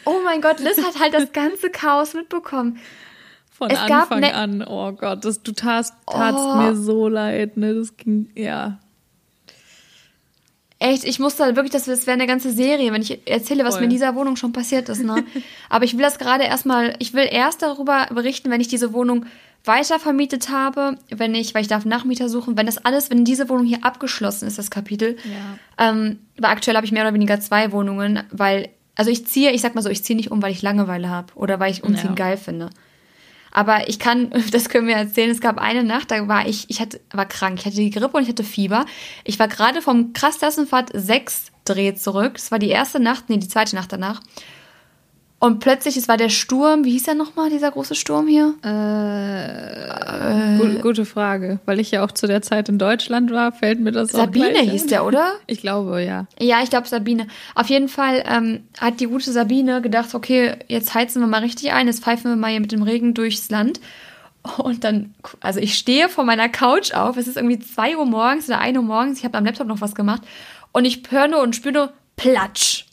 oh 0.05 0.17
mein 0.25 0.41
Gott, 0.41 0.61
Liz 0.61 0.79
hat 0.79 0.99
halt 1.01 1.15
das 1.15 1.33
ganze 1.33 1.71
Chaos 1.71 2.15
mitbekommen. 2.15 2.79
Von 3.51 3.71
Es 3.71 3.79
gab 3.87 4.03
Anfang 4.13 4.21
ne- 4.21 4.35
an. 4.35 4.65
Oh 4.67 4.93
Gott, 4.93 5.25
das, 5.25 5.43
du 5.43 5.53
tatst, 5.53 5.93
tatst 6.07 6.39
Oh. 6.41 6.55
mir 6.57 6.77
so 6.77 7.09
leid, 7.09 7.57
ne? 7.57 7.75
Das 7.75 7.97
ging, 7.97 8.31
ja. 8.37 8.79
Echt, 10.81 11.03
ich 11.05 11.19
musste 11.19 11.43
halt 11.43 11.57
wirklich, 11.57 11.73
das, 11.73 11.87
das 11.87 12.07
wäre 12.07 12.15
eine 12.15 12.29
ganze 12.29 12.53
Serie, 12.53 12.93
wenn 12.93 13.03
ich 13.03 13.27
erzähle, 13.29 13.65
was 13.65 13.75
Voll. 13.75 13.81
mir 13.81 13.85
in 13.87 13.91
dieser 13.91 14.15
Wohnung 14.15 14.37
schon 14.37 14.53
passiert 14.53 14.89
ist. 14.89 15.03
Ne? 15.03 15.25
Aber 15.69 15.85
ich 15.85 15.95
will 15.95 16.03
das 16.03 16.19
gerade 16.19 16.45
erstmal, 16.45 16.95
ich 17.01 17.15
will 17.15 17.27
erst 17.29 17.63
darüber 17.63 18.07
berichten, 18.15 18.49
wenn 18.51 18.61
ich 18.61 18.69
diese 18.69 18.93
Wohnung 18.93 19.27
weiter 19.69 20.01
vermietet 20.01 20.49
habe, 20.49 20.97
wenn 21.11 21.35
ich, 21.37 21.55
weil 21.55 21.63
ich 21.63 21.69
darf 21.69 21.85
Nachmieter 21.85 22.29
suchen, 22.29 22.57
wenn 22.57 22.67
das 22.67 22.79
alles, 22.79 23.11
wenn 23.11 23.25
diese 23.25 23.49
Wohnung 23.49 23.67
hier 23.67 23.85
abgeschlossen 23.85 24.49
ist, 24.49 24.59
das 24.59 24.71
Kapitel. 24.71 25.17
Ja. 25.25 25.91
Ähm, 25.91 26.19
weil 26.37 26.51
aktuell 26.51 26.77
habe 26.77 26.85
ich 26.87 26.93
mehr 26.93 27.03
oder 27.05 27.15
weniger 27.15 27.39
zwei 27.39 27.71
Wohnungen, 27.71 28.25
weil, 28.33 28.71
also 28.97 29.11
ich 29.11 29.27
ziehe, 29.27 29.53
ich 29.53 29.61
sag 29.61 29.77
mal 29.77 29.83
so, 29.83 29.91
ich 29.91 30.03
ziehe 30.03 30.17
nicht 30.17 30.33
um, 30.33 30.43
weil 30.43 30.51
ich 30.51 30.63
Langeweile 30.63 31.09
habe 31.09 31.33
oder 31.37 31.61
weil 31.61 31.71
ich 31.71 31.85
Umziehen 31.85 32.11
Ja. 32.11 32.15
geil 32.15 32.37
finde. 32.37 32.71
Aber 33.53 33.89
ich 33.89 33.99
kann, 33.99 34.33
das 34.53 34.69
können 34.69 34.89
wir 34.89 34.97
erzählen, 34.97 35.31
es 35.31 35.41
gab 35.41 35.59
eine 35.59 35.85
Nacht, 35.85 36.11
da 36.11 36.27
war 36.27 36.49
ich, 36.49 36.69
ich 36.69 36.81
hatte, 36.81 37.01
war 37.13 37.27
krank, 37.27 37.59
ich 37.61 37.67
hatte 37.67 37.77
die 37.77 37.91
Grippe 37.91 38.17
und 38.17 38.23
ich 38.25 38.29
hatte 38.29 38.45
Fieber. 38.45 38.87
Ich 39.25 39.39
war 39.39 39.49
gerade 39.49 39.83
vom 39.83 40.13
Krasstassenfahrt 40.13 40.91
6 40.95 41.53
Dreh 41.65 41.95
zurück. 41.95 42.35
Das 42.35 42.51
war 42.51 42.59
die 42.59 42.71
erste 42.71 42.99
Nacht, 42.99 43.29
nee, 43.29 43.37
die 43.37 43.49
zweite 43.49 43.77
Nacht 43.77 43.93
danach. 43.93 44.21
Und 45.41 45.61
plötzlich, 45.61 45.97
es 45.97 46.09
war 46.09 46.17
der 46.17 46.31
Sturm, 46.31 46.85
wie 46.85 46.91
hieß 46.91 47.07
er 47.07 47.15
nochmal, 47.15 47.49
dieser 47.49 47.71
große 47.71 47.95
Sturm 47.95 48.27
hier? 48.27 48.55
Gu- 50.59 50.81
Gute 50.83 51.05
Frage. 51.05 51.61
Weil 51.65 51.79
ich 51.79 51.91
ja 51.93 52.05
auch 52.05 52.11
zu 52.11 52.27
der 52.27 52.43
Zeit 52.43 52.69
in 52.69 52.79
Deutschland 52.79 53.31
war, 53.31 53.53
fällt 53.53 53.79
mir 53.79 53.93
das 53.93 54.15
auch 54.15 54.19
Sabine 54.21 54.47
hieß 54.73 54.87
der, 54.87 55.05
oder? 55.07 55.33
Ich 55.47 55.61
glaube, 55.61 56.03
ja. 56.03 56.27
Ja, 56.41 56.61
ich 56.63 56.71
glaube 56.71 56.89
Sabine. 56.89 57.29
Auf 57.55 57.69
jeden 57.69 57.89
Fall 57.89 58.25
ähm, 58.27 58.65
hat 58.81 58.99
die 58.99 59.07
gute 59.07 59.31
Sabine 59.31 59.81
gedacht, 59.81 60.13
okay, 60.15 60.57
jetzt 60.67 60.95
heizen 60.95 61.21
wir 61.21 61.29
mal 61.29 61.41
richtig 61.43 61.73
ein, 61.73 61.87
jetzt 61.87 62.03
pfeifen 62.03 62.31
wir 62.33 62.37
mal 62.37 62.51
hier 62.51 62.61
mit 62.61 62.73
dem 62.73 62.83
Regen 62.83 63.15
durchs 63.15 63.49
Land. 63.51 63.81
Und 64.57 64.83
dann, 64.83 65.15
also 65.41 65.61
ich 65.61 65.75
stehe 65.77 66.09
vor 66.09 66.25
meiner 66.25 66.49
Couch 66.49 66.93
auf, 66.95 67.17
es 67.17 67.29
ist 67.29 67.37
irgendwie 67.37 67.59
2 67.61 67.97
Uhr 67.97 68.07
morgens 68.07 68.49
oder 68.49 68.59
1 68.61 68.77
Uhr 68.77 68.83
morgens, 68.85 69.19
ich 69.19 69.25
habe 69.25 69.37
am 69.39 69.45
Laptop 69.45 69.67
noch 69.69 69.81
was 69.81 69.95
gemacht 69.95 70.23
und 70.73 70.85
ich 70.85 71.03
höre 71.11 71.29
nur 71.29 71.43
und 71.43 71.55
spüre 71.55 71.75
nur 71.75 71.93
Platsch. 72.17 72.87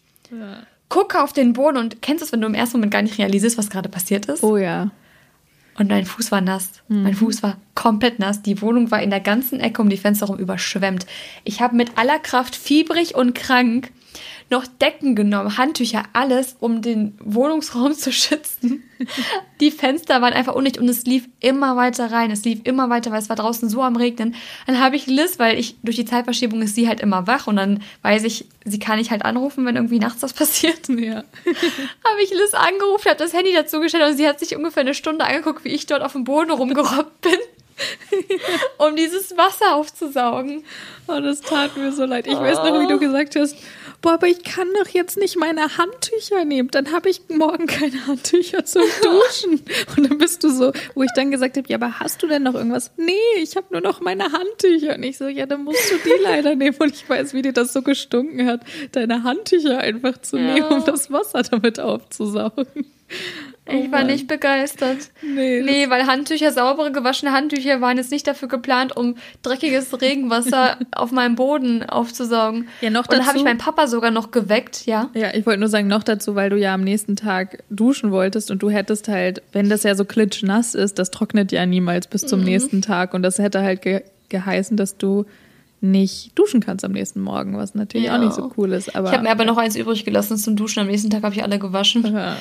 Gucke 0.89 1.21
auf 1.21 1.33
den 1.33 1.53
Boden 1.53 1.77
und 1.77 2.01
kennst 2.01 2.21
du 2.21 2.25
es, 2.25 2.31
wenn 2.31 2.41
du 2.41 2.47
im 2.47 2.53
ersten 2.53 2.77
Moment 2.77 2.93
gar 2.93 3.01
nicht 3.01 3.17
realisierst, 3.17 3.57
was 3.57 3.69
gerade 3.69 3.89
passiert 3.89 4.27
ist? 4.27 4.43
Oh 4.43 4.57
ja. 4.57 4.91
Und 5.77 5.89
mein 5.89 6.05
Fuß 6.05 6.31
war 6.31 6.39
nass. 6.39 6.69
Mein 6.87 7.13
Fuß 7.13 7.43
war 7.43 7.57
komplett 7.73 8.17
nass. 8.17 8.41
Die 8.41 8.61
Wohnung 8.61 8.91
war 8.91 9.01
in 9.01 9.09
der 9.09 9.19
ganzen 9.19 9.59
Ecke 9.59 9.81
um 9.81 9.89
die 9.89 9.97
Fenster 9.97 10.27
rum 10.27 10.37
überschwemmt. 10.37 11.05
Ich 11.43 11.59
habe 11.59 11.75
mit 11.75 11.97
aller 11.97 12.17
Kraft 12.19 12.55
fiebrig 12.55 13.15
und 13.15 13.35
krank 13.35 13.91
noch 14.49 14.65
Decken 14.67 15.15
genommen, 15.15 15.57
Handtücher, 15.57 16.03
alles, 16.13 16.55
um 16.59 16.81
den 16.81 17.17
Wohnungsraum 17.19 17.93
zu 17.97 18.11
schützen. 18.11 18.83
Die 19.59 19.71
Fenster 19.71 20.21
waren 20.21 20.33
einfach 20.33 20.55
undicht 20.55 20.77
und 20.77 20.87
es 20.87 21.05
lief 21.05 21.27
immer 21.39 21.75
weiter 21.75 22.11
rein. 22.11 22.31
Es 22.31 22.45
lief 22.45 22.61
immer 22.63 22.89
weiter, 22.89 23.11
weil 23.11 23.19
es 23.19 23.29
war 23.29 23.35
draußen 23.35 23.69
so 23.69 23.81
am 23.81 23.95
Regnen. 23.95 24.35
Dann 24.67 24.79
habe 24.79 24.95
ich 24.95 25.07
Liz, 25.07 25.39
weil 25.39 25.57
ich 25.57 25.75
durch 25.83 25.95
die 25.95 26.05
Zeitverschiebung 26.05 26.61
ist 26.61 26.75
sie 26.75 26.87
halt 26.87 27.01
immer 27.01 27.27
wach 27.27 27.47
und 27.47 27.57
dann 27.57 27.81
weiß 28.03 28.23
ich, 28.23 28.45
sie 28.63 28.79
kann 28.79 28.99
ich 28.99 29.11
halt 29.11 29.25
anrufen, 29.25 29.65
wenn 29.65 29.75
irgendwie 29.75 29.99
nachts 29.99 30.21
was 30.21 30.33
passiert 30.33 30.87
Ja. 30.89 31.23
habe 32.05 32.21
ich 32.23 32.29
Liz 32.31 32.53
angerufen, 32.53 33.09
habe 33.09 33.17
das 33.17 33.33
Handy 33.33 33.53
dazu 33.53 33.79
gestellt 33.79 34.09
und 34.09 34.17
sie 34.17 34.27
hat 34.27 34.39
sich 34.39 34.55
ungefähr 34.55 34.81
eine 34.81 34.93
Stunde 34.93 35.25
angeguckt, 35.25 35.63
wie 35.63 35.69
ich 35.69 35.85
dort 35.85 36.01
auf 36.01 36.13
dem 36.13 36.23
Boden 36.23 36.51
rumgerobbt 36.51 37.21
bin, 37.21 37.39
um 38.77 38.95
dieses 38.95 39.35
Wasser 39.37 39.75
aufzusaugen. 39.75 40.63
Oh, 41.07 41.19
das 41.19 41.41
tat 41.41 41.75
mir 41.77 41.91
so 41.91 42.05
leid. 42.05 42.25
Ich 42.27 42.33
weiß 42.37 42.57
noch, 42.57 42.81
wie 42.81 42.87
du 42.87 42.97
gesagt 42.99 43.35
hast, 43.35 43.55
boah, 44.01 44.13
aber 44.13 44.27
ich 44.27 44.43
kann 44.43 44.67
doch 44.81 44.87
jetzt 44.89 45.17
nicht 45.17 45.37
meine 45.37 45.77
Handtücher 45.77 46.45
nehmen. 46.45 46.69
Dann 46.71 46.91
habe 46.91 47.09
ich 47.09 47.21
morgen 47.29 47.67
keine 47.67 48.07
Handtücher 48.07 48.65
zum 48.65 48.83
Duschen. 49.03 49.61
Und 49.97 50.09
dann 50.09 50.17
bist 50.17 50.43
du 50.43 50.49
so, 50.49 50.71
wo 50.95 51.03
ich 51.03 51.11
dann 51.15 51.31
gesagt 51.31 51.57
habe, 51.57 51.67
ja, 51.69 51.77
aber 51.77 51.99
hast 51.99 52.23
du 52.23 52.27
denn 52.27 52.43
noch 52.43 52.55
irgendwas? 52.55 52.91
Nee, 52.97 53.13
ich 53.41 53.55
habe 53.55 53.67
nur 53.71 53.81
noch 53.81 53.99
meine 53.99 54.31
Handtücher. 54.31 54.95
Und 54.95 55.03
ich 55.03 55.17
so, 55.17 55.27
ja, 55.27 55.45
dann 55.45 55.63
musst 55.63 55.91
du 55.91 55.95
die 55.97 56.13
leider 56.23 56.55
nehmen. 56.55 56.77
Und 56.79 56.93
ich 56.93 57.07
weiß, 57.07 57.33
wie 57.33 57.41
dir 57.41 57.53
das 57.53 57.73
so 57.73 57.81
gestunken 57.81 58.47
hat, 58.47 58.61
deine 58.93 59.23
Handtücher 59.23 59.77
einfach 59.79 60.19
zu 60.21 60.37
Ja. 60.37 60.53
nehmen, 60.53 60.67
um 60.69 60.85
das 60.85 61.11
Wasser 61.11 61.43
damit 61.43 61.79
aufzusaugen. 61.79 62.67
Ich 63.67 63.91
war 63.91 63.99
Mann. 63.99 64.07
nicht 64.07 64.27
begeistert. 64.27 65.09
Nee, 65.23 65.61
Nee, 65.61 65.89
weil 65.89 66.05
Handtücher, 66.05 66.51
saubere, 66.51 66.91
gewaschene 66.91 67.31
Handtücher 67.31 67.81
waren 67.81 67.97
jetzt 67.97 68.11
nicht 68.11 68.27
dafür 68.27 68.47
geplant, 68.47 68.95
um 68.95 69.15
dreckiges 69.41 69.99
Regenwasser 70.01 70.77
auf 70.91 71.11
meinem 71.11 71.35
Boden 71.35 71.81
aufzusaugen. 71.83 72.67
Ja, 72.81 72.91
noch 72.91 73.01
Und 73.05 73.13
dann 73.13 73.19
habe 73.21 73.29
dazu- 73.29 73.37
ich 73.39 73.43
meinen 73.43 73.57
Papa 73.57 73.87
sogar 73.87 74.11
noch 74.11 74.29
geweckt, 74.29 74.85
ja. 74.85 75.09
Ja, 75.15 75.33
ich 75.33 75.45
wollte 75.47 75.59
nur 75.61 75.69
sagen, 75.69 75.87
noch 75.87 76.03
dazu, 76.03 76.35
weil 76.35 76.51
du 76.51 76.57
ja 76.57 76.75
am 76.75 76.81
nächsten 76.81 77.15
Tag 77.15 77.63
duschen 77.71 78.11
wolltest 78.11 78.51
und 78.51 78.61
du 78.61 78.69
hättest 78.69 79.07
halt, 79.07 79.41
wenn 79.51 79.67
das 79.69 79.81
ja 79.81 79.95
so 79.95 80.05
klitschnass 80.05 80.75
ist, 80.75 80.99
das 80.99 81.09
trocknet 81.09 81.51
ja 81.51 81.65
niemals 81.65 82.05
bis 82.07 82.21
Mhm. 82.23 82.27
zum 82.27 82.43
nächsten 82.43 82.81
Tag 82.83 83.13
und 83.15 83.23
das 83.23 83.39
hätte 83.39 83.61
halt 83.61 83.81
ge 83.81 84.01
geheißen, 84.29 84.75
dass 84.77 84.97
du 84.97 85.25
nicht 85.81 86.31
duschen 86.37 86.59
kannst 86.61 86.83
am 86.85 86.91
nächsten 86.93 87.21
Morgen, 87.21 87.57
was 87.57 87.75
natürlich 87.75 88.07
Ja. 88.07 88.15
auch 88.15 88.19
nicht 88.19 88.33
so 88.33 88.51
cool 88.57 88.71
ist. 88.73 88.95
Aber 88.95 89.07
Ich 89.09 89.13
habe 89.13 89.23
mir 89.23 89.29
aber 89.31 89.45
noch 89.45 89.57
eins 89.57 89.75
übrig 89.75 90.03
gelassen 90.03 90.35
zum 90.37 90.55
Duschen. 90.55 90.79
Am 90.79 90.87
nächsten 90.87 91.09
Tag 91.11 91.21
habe 91.23 91.35
ich 91.35 91.43
alle 91.43 91.59
gewaschen. 91.59 92.03
Ja. 92.13 92.37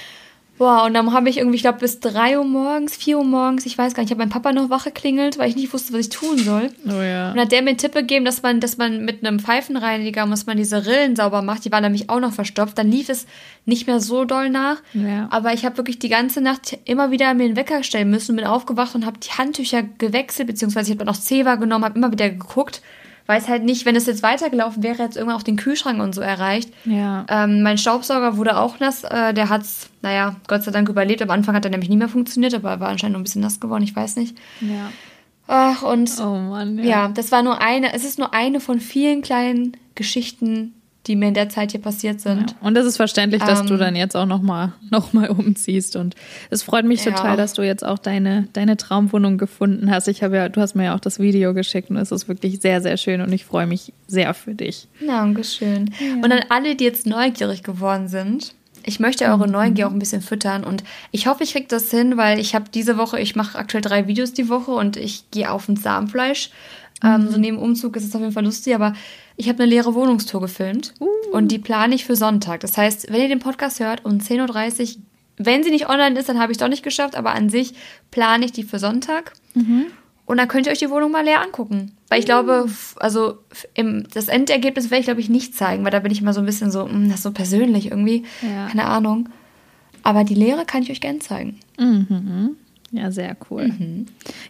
Boah, 0.56 0.84
und 0.84 0.94
dann 0.94 1.12
habe 1.12 1.28
ich 1.28 1.38
irgendwie, 1.38 1.56
ich 1.56 1.62
glaube, 1.62 1.80
bis 1.80 1.98
3 1.98 2.38
Uhr 2.38 2.44
morgens, 2.44 2.96
4 2.96 3.18
Uhr 3.18 3.24
morgens, 3.24 3.66
ich 3.66 3.76
weiß 3.76 3.92
gar 3.92 4.02
nicht, 4.02 4.10
ich 4.10 4.14
habe 4.14 4.20
meinen 4.20 4.30
Papa 4.30 4.52
noch 4.52 4.70
wach 4.70 4.84
geklingelt, 4.84 5.36
weil 5.36 5.48
ich 5.48 5.56
nicht 5.56 5.72
wusste, 5.72 5.92
was 5.92 6.00
ich 6.00 6.08
tun 6.10 6.38
soll. 6.38 6.70
Oh 6.86 7.02
ja. 7.02 7.32
Und 7.32 7.40
hat 7.40 7.50
der 7.50 7.62
mir 7.62 7.70
einen 7.70 7.78
Tipp 7.78 7.92
gegeben, 7.92 8.24
dass 8.24 8.42
man, 8.42 8.60
dass 8.60 8.76
man 8.76 9.04
mit 9.04 9.26
einem 9.26 9.40
Pfeifenreiniger, 9.40 10.26
muss 10.26 10.46
man 10.46 10.56
diese 10.56 10.86
Rillen 10.86 11.16
sauber 11.16 11.42
macht, 11.42 11.64
die 11.64 11.72
waren 11.72 11.82
nämlich 11.82 12.08
auch 12.08 12.20
noch 12.20 12.32
verstopft. 12.32 12.78
Dann 12.78 12.88
lief 12.88 13.08
es 13.08 13.26
nicht 13.64 13.88
mehr 13.88 13.98
so 13.98 14.24
doll 14.24 14.48
nach. 14.48 14.76
Ja. 14.92 15.26
Aber 15.30 15.52
ich 15.54 15.64
habe 15.64 15.76
wirklich 15.76 15.98
die 15.98 16.08
ganze 16.08 16.40
Nacht 16.40 16.78
immer 16.84 17.10
wieder 17.10 17.34
mir 17.34 17.46
einen 17.46 17.56
Wecker 17.56 17.82
stellen 17.82 18.10
müssen, 18.10 18.36
bin 18.36 18.44
aufgewacht 18.44 18.94
und 18.94 19.04
habe 19.04 19.18
die 19.18 19.30
Handtücher 19.30 19.82
gewechselt, 19.82 20.46
beziehungsweise 20.46 20.92
ich 20.92 20.96
habe 20.96 21.04
dann 21.04 21.14
auch 21.14 21.20
Zewa 21.20 21.56
genommen, 21.56 21.84
habe 21.84 21.98
immer 21.98 22.12
wieder 22.12 22.30
geguckt. 22.30 22.80
Weiß 23.26 23.48
halt 23.48 23.64
nicht, 23.64 23.86
wenn 23.86 23.96
es 23.96 24.04
jetzt 24.06 24.22
weitergelaufen 24.22 24.82
wäre, 24.82 25.02
jetzt 25.02 25.16
irgendwann 25.16 25.38
auch 25.38 25.42
den 25.44 25.56
Kühlschrank 25.56 26.00
und 26.02 26.14
so 26.14 26.20
erreicht. 26.20 26.70
Ja. 26.84 27.24
Ähm, 27.30 27.62
mein 27.62 27.78
Staubsauger 27.78 28.36
wurde 28.36 28.58
auch 28.58 28.80
nass. 28.80 29.02
Äh, 29.04 29.32
der 29.32 29.48
hat's, 29.48 29.88
naja, 30.02 30.36
Gott 30.46 30.62
sei 30.62 30.70
Dank 30.72 30.88
überlebt. 30.90 31.22
Am 31.22 31.30
Anfang 31.30 31.54
hat 31.54 31.64
er 31.64 31.70
nämlich 31.70 31.88
nie 31.88 31.96
mehr 31.96 32.08
funktioniert, 32.10 32.52
aber 32.54 32.70
er 32.72 32.80
war 32.80 32.88
anscheinend 32.88 33.14
noch 33.14 33.20
ein 33.20 33.24
bisschen 33.24 33.40
nass 33.42 33.60
geworden, 33.60 33.82
ich 33.82 33.96
weiß 33.96 34.16
nicht. 34.16 34.36
ja. 34.60 34.90
Ach, 35.46 35.82
und 35.82 36.10
Oh 36.20 36.38
Mann. 36.38 36.82
ja. 36.82 37.08
das 37.08 37.30
war 37.30 37.42
nur 37.42 37.60
eine, 37.60 37.92
es 37.92 38.02
ist 38.04 38.18
nur 38.18 38.32
eine 38.32 38.60
von 38.60 38.80
vielen 38.80 39.20
kleinen 39.20 39.76
Geschichten, 39.94 40.72
die 41.06 41.16
mir 41.16 41.28
in 41.28 41.34
der 41.34 41.48
Zeit 41.48 41.72
hier 41.72 41.80
passiert 41.82 42.20
sind. 42.20 42.50
Ja. 42.52 42.56
Und 42.60 42.76
es 42.78 42.86
ist 42.86 42.96
verständlich, 42.96 43.42
dass 43.42 43.64
du 43.64 43.74
Ähm, 43.74 43.80
dann 43.80 43.96
jetzt 43.96 44.16
auch 44.16 44.26
nochmal 44.26 44.72
noch 44.90 45.12
mal 45.12 45.28
umziehst. 45.30 45.96
Und 45.96 46.14
es 46.50 46.62
freut 46.62 46.84
mich 46.84 47.04
Ja. 47.04 47.12
total, 47.12 47.36
dass 47.36 47.52
du 47.52 47.62
jetzt 47.62 47.84
auch 47.84 47.98
deine, 47.98 48.48
deine 48.52 48.76
Traumwohnung 48.76 49.36
gefunden 49.38 49.90
hast. 49.90 50.08
Ich 50.08 50.22
habe 50.22 50.36
ja, 50.36 50.48
du 50.48 50.60
hast 50.60 50.74
mir 50.74 50.84
ja 50.84 50.94
auch 50.94 51.00
das 51.00 51.18
Video 51.18 51.52
geschickt 51.54 51.90
und 51.90 51.96
es 51.98 52.10
ist 52.12 52.28
wirklich 52.28 52.60
sehr, 52.60 52.80
sehr 52.80 52.96
schön 52.96 53.20
und 53.20 53.32
ich 53.32 53.44
freue 53.44 53.66
mich 53.66 53.92
sehr 54.06 54.32
für 54.34 54.54
dich. 54.54 54.88
Dankeschön. 55.06 55.90
Und 56.22 56.32
an 56.32 56.40
alle, 56.48 56.74
die 56.74 56.84
jetzt 56.84 57.06
neugierig 57.06 57.62
geworden 57.62 58.08
sind, 58.08 58.54
ich 58.86 59.00
möchte 59.00 59.24
eure 59.24 59.48
Neugier 59.48 59.88
auch 59.88 59.92
ein 59.92 59.98
bisschen 59.98 60.20
füttern 60.20 60.62
und 60.64 60.84
ich 61.10 61.26
hoffe, 61.26 61.42
ich 61.42 61.52
kriege 61.52 61.66
das 61.68 61.90
hin, 61.90 62.16
weil 62.18 62.38
ich 62.38 62.54
habe 62.54 62.66
diese 62.72 62.98
Woche, 62.98 63.18
ich 63.18 63.34
mache 63.34 63.56
aktuell 63.58 63.80
drei 63.80 64.06
Videos 64.06 64.34
die 64.34 64.48
Woche 64.50 64.72
und 64.72 64.96
ich 64.98 65.30
gehe 65.30 65.50
auf 65.50 65.68
ein 65.68 65.76
Samenfleisch. 65.76 66.50
Ähm, 67.02 67.28
so 67.30 67.38
neben 67.38 67.58
Umzug 67.58 67.96
ist 67.96 68.04
es 68.04 68.14
auf 68.14 68.20
jeden 68.20 68.32
Fall 68.32 68.44
lustig, 68.44 68.74
aber 68.74 68.92
ich 69.36 69.48
habe 69.48 69.62
eine 69.62 69.70
leere 69.70 69.94
Wohnungstour 69.94 70.40
gefilmt 70.40 70.94
und 71.32 71.48
die 71.52 71.58
plane 71.58 71.94
ich 71.94 72.04
für 72.04 72.16
Sonntag. 72.16 72.60
Das 72.60 72.76
heißt, 72.78 73.10
wenn 73.12 73.20
ihr 73.22 73.28
den 73.28 73.40
Podcast 73.40 73.80
hört 73.80 74.04
um 74.04 74.18
10.30 74.18 74.96
Uhr, 74.96 75.02
wenn 75.36 75.64
sie 75.64 75.70
nicht 75.70 75.88
online 75.88 76.18
ist, 76.18 76.28
dann 76.28 76.38
habe 76.38 76.52
ich 76.52 76.56
es 76.58 76.60
doch 76.60 76.68
nicht 76.68 76.84
geschafft, 76.84 77.16
aber 77.16 77.32
an 77.34 77.48
sich 77.48 77.74
plane 78.12 78.44
ich 78.44 78.52
die 78.52 78.62
für 78.62 78.78
Sonntag. 78.78 79.32
Und 80.26 80.36
dann 80.38 80.48
könnt 80.48 80.66
ihr 80.66 80.72
euch 80.72 80.78
die 80.78 80.88
Wohnung 80.90 81.10
mal 81.10 81.24
leer 81.24 81.42
angucken. 81.42 81.92
Weil 82.08 82.20
ich 82.20 82.24
glaube, 82.24 82.64
f- 82.66 82.94
also 82.98 83.38
im, 83.74 84.06
das 84.14 84.28
Endergebnis 84.28 84.90
werde 84.90 85.00
ich, 85.00 85.06
glaube 85.06 85.20
ich, 85.20 85.28
nicht 85.28 85.54
zeigen, 85.54 85.84
weil 85.84 85.90
da 85.90 85.98
bin 85.98 86.12
ich 86.12 86.20
immer 86.20 86.32
so 86.32 86.40
ein 86.40 86.46
bisschen 86.46 86.70
so, 86.70 86.86
mm, 86.86 87.08
das 87.08 87.16
ist 87.16 87.22
so 87.24 87.32
persönlich 87.32 87.86
irgendwie. 87.90 88.22
Ja. 88.42 88.68
Keine 88.68 88.84
Ahnung. 88.86 89.28
Aber 90.02 90.22
die 90.24 90.34
Lehre 90.34 90.64
kann 90.64 90.82
ich 90.82 90.90
euch 90.90 91.00
gern 91.00 91.20
zeigen. 91.20 91.58
Ja, 92.92 93.10
sehr 93.10 93.36
cool. 93.50 93.72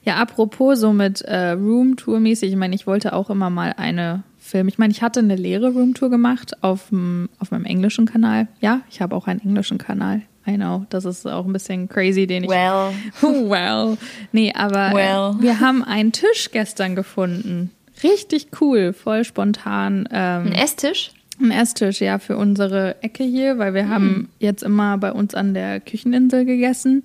Ja, 0.04 0.16
apropos 0.16 0.78
so 0.78 0.92
mit 0.92 1.22
äh, 1.22 1.52
Roomtour-mäßig, 1.52 2.50
ich 2.50 2.56
meine, 2.56 2.74
ich 2.74 2.86
wollte 2.86 3.14
auch 3.14 3.30
immer 3.30 3.48
mal 3.50 3.72
eine 3.76 4.22
filmen. 4.54 4.68
Ich 4.68 4.78
meine, 4.78 4.92
ich 4.92 5.02
hatte 5.02 5.18
eine 5.18 5.34
leere 5.34 5.70
Roomtour 5.72 6.10
gemacht 6.10 6.62
auf, 6.62 6.90
dem- 6.90 7.28
auf 7.40 7.50
meinem 7.50 7.64
englischen 7.64 8.06
Kanal. 8.06 8.46
Ja, 8.60 8.82
ich 8.88 9.00
habe 9.00 9.16
auch 9.16 9.26
einen 9.26 9.40
englischen 9.40 9.78
Kanal. 9.78 10.22
I 10.46 10.54
know, 10.54 10.86
das 10.90 11.04
ist 11.06 11.26
auch 11.26 11.44
ein 11.44 11.52
bisschen 11.52 11.88
crazy, 11.88 12.28
den 12.28 12.44
ich. 12.44 12.50
Well. 12.50 12.92
well. 13.50 13.96
Nee, 14.30 14.52
aber 14.54 14.90
äh, 14.90 14.94
Well. 14.94 15.34
wir 15.40 15.58
haben 15.58 15.82
einen 15.82 16.12
Tisch 16.12 16.50
gestern 16.52 16.94
gefunden. 16.94 17.70
Richtig 18.04 18.48
cool, 18.60 18.92
voll 18.92 19.24
spontan. 19.24 20.08
Ähm, 20.12 20.46
Ein 20.46 20.52
Esstisch? 20.52 21.10
ein 21.40 21.50
Esstisch, 21.50 22.00
ja, 22.00 22.20
für 22.20 22.36
unsere 22.36 23.02
Ecke 23.02 23.24
hier, 23.24 23.58
weil 23.58 23.74
wir 23.74 23.88
haben 23.88 24.28
jetzt 24.38 24.62
immer 24.62 24.98
bei 24.98 25.10
uns 25.12 25.34
an 25.34 25.52
der 25.52 25.80
Kücheninsel 25.80 26.44
gegessen. 26.44 27.02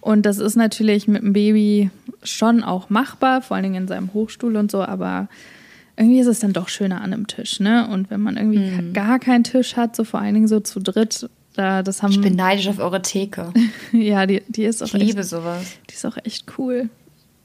Und 0.00 0.24
das 0.24 0.38
ist 0.38 0.54
natürlich 0.54 1.08
mit 1.08 1.22
dem 1.22 1.32
Baby 1.32 1.90
schon 2.22 2.62
auch 2.62 2.90
machbar, 2.90 3.42
vor 3.42 3.56
allen 3.56 3.64
Dingen 3.64 3.82
in 3.82 3.88
seinem 3.88 4.14
Hochstuhl 4.14 4.54
und 4.54 4.70
so, 4.70 4.82
aber 4.84 5.26
irgendwie 5.96 6.20
ist 6.20 6.26
es 6.26 6.40
dann 6.40 6.52
doch 6.52 6.68
schöner 6.68 7.00
an 7.00 7.12
einem 7.12 7.26
Tisch, 7.26 7.60
ne? 7.60 7.88
Und 7.88 8.10
wenn 8.10 8.20
man 8.20 8.36
irgendwie 8.36 8.92
gar 8.92 9.18
keinen 9.18 9.44
Tisch 9.44 9.76
hat, 9.76 9.96
so 9.96 10.04
vor 10.04 10.20
allen 10.20 10.34
Dingen 10.34 10.48
so 10.48 10.60
zu 10.60 10.80
dritt, 10.80 11.28
da, 11.54 11.82
das 11.82 12.02
haben 12.02 12.12
Ich 12.12 12.20
bin 12.20 12.36
neidisch 12.36 12.68
auf 12.68 12.78
eure 12.78 13.00
Theke. 13.00 13.52
ja, 13.92 14.26
die, 14.26 14.42
die 14.48 14.64
ist 14.64 14.82
auch 14.82 14.88
Ich 14.88 14.94
echt 14.94 15.04
liebe 15.04 15.24
sowas. 15.24 15.64
die 15.88 15.94
ist 15.94 16.04
auch 16.04 16.18
echt 16.22 16.44
cool. 16.58 16.90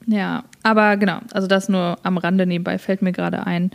Ja, 0.08 0.44
aber 0.64 0.98
genau, 0.98 1.20
also 1.32 1.48
das 1.48 1.70
nur 1.70 1.98
am 2.04 2.18
Rande 2.18 2.46
nebenbei 2.46 2.78
fällt 2.78 3.02
mir 3.02 3.12
gerade 3.12 3.46
ein. 3.46 3.72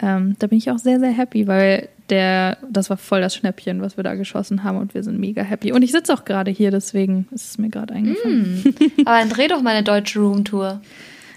Ähm, 0.00 0.36
da 0.38 0.46
bin 0.46 0.58
ich 0.58 0.70
auch 0.70 0.78
sehr, 0.78 1.00
sehr 1.00 1.10
happy, 1.10 1.46
weil 1.46 1.88
der, 2.10 2.58
das 2.70 2.90
war 2.90 2.96
voll 2.96 3.20
das 3.20 3.34
Schnäppchen, 3.34 3.80
was 3.80 3.96
wir 3.96 4.04
da 4.04 4.14
geschossen 4.14 4.64
haben 4.64 4.78
und 4.78 4.94
wir 4.94 5.02
sind 5.02 5.18
mega 5.18 5.42
happy. 5.42 5.72
Und 5.72 5.82
ich 5.82 5.92
sitze 5.92 6.12
auch 6.12 6.24
gerade 6.24 6.50
hier, 6.50 6.70
deswegen 6.70 7.28
ist 7.30 7.50
es 7.50 7.58
mir 7.58 7.68
gerade 7.68 7.94
eingefallen. 7.94 8.74
Aber 9.04 9.18
dann 9.18 9.28
dreh 9.28 9.48
doch 9.48 9.62
mal 9.62 9.74
eine 9.74 9.84
deutsche 9.84 10.20
Roomtour. 10.20 10.80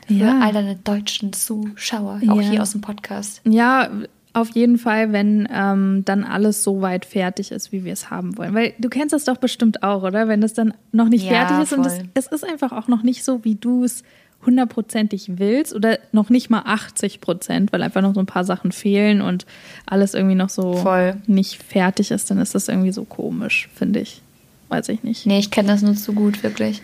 Für 0.08 0.14
Ja. 0.14 0.40
all 0.42 0.54
deine 0.54 0.76
deutschen 0.76 1.34
Zuschauer, 1.34 2.20
auch 2.28 2.42
Ja. 2.42 2.50
hier 2.50 2.62
aus 2.62 2.72
dem 2.72 2.82
Podcast. 2.82 3.42
Ja, 3.46 3.90
auf 4.34 4.50
jeden 4.52 4.78
Fall, 4.78 5.12
wenn 5.12 5.48
ähm, 5.52 6.04
dann 6.06 6.24
alles 6.24 6.64
so 6.64 6.82
weit 6.82 7.04
fertig 7.06 7.52
ist, 7.52 7.72
wie 7.74 7.84
wir 7.84 7.92
es 7.94 8.10
haben 8.10 8.38
wollen. 8.38 8.54
Weil 8.54 8.74
du 8.80 8.88
kennst 8.90 9.14
das 9.14 9.26
doch 9.26 9.38
bestimmt 9.38 9.84
auch, 9.84 10.04
oder? 10.04 10.28
Wenn 10.30 10.40
das 10.42 10.54
dann 10.54 10.74
noch 10.94 11.10
nicht 11.10 11.26
Ja, 11.26 11.32
fertig 11.46 11.60
ist 11.64 11.74
und 11.74 11.86
es, 11.86 11.96
voll. 11.96 12.06
es 12.14 12.28
ist 12.28 12.46
einfach 12.48 12.72
auch 12.72 12.88
noch 12.88 13.04
nicht 13.04 13.24
so, 13.26 13.44
wie 13.44 13.56
du 13.56 13.84
es 13.84 14.04
hundertprozentig 14.46 15.34
willst 15.38 15.74
oder 15.76 16.00
noch 16.12 16.30
nicht 16.30 16.50
mal 16.50 16.64
80 16.66 17.22
Prozent, 17.22 17.72
weil 17.72 17.84
einfach 17.84 18.02
noch 18.02 18.14
so 18.16 18.20
ein 18.20 18.26
paar 18.26 18.44
Sachen 18.44 18.72
fehlen 18.72 19.22
und 19.22 19.46
alles 19.86 20.14
irgendwie 20.16 20.36
noch 20.36 20.50
so 20.50 20.74
Voll. 20.78 21.18
nicht 21.28 21.62
fertig 21.62 22.10
ist, 22.12 22.32
dann 22.32 22.40
ist 22.40 22.56
das 22.56 22.68
irgendwie 22.68 22.92
so 22.92 23.04
komisch, 23.04 23.70
finde 23.76 24.00
ich. 24.00 24.22
Weiß 24.70 24.90
ich 24.90 25.04
nicht. 25.04 25.26
Nee, 25.28 25.40
ich 25.40 25.52
kenne 25.52 25.68
das 25.68 25.82
nur 25.82 25.96
zu 25.96 26.14
gut, 26.14 26.42
wirklich. 26.44 26.82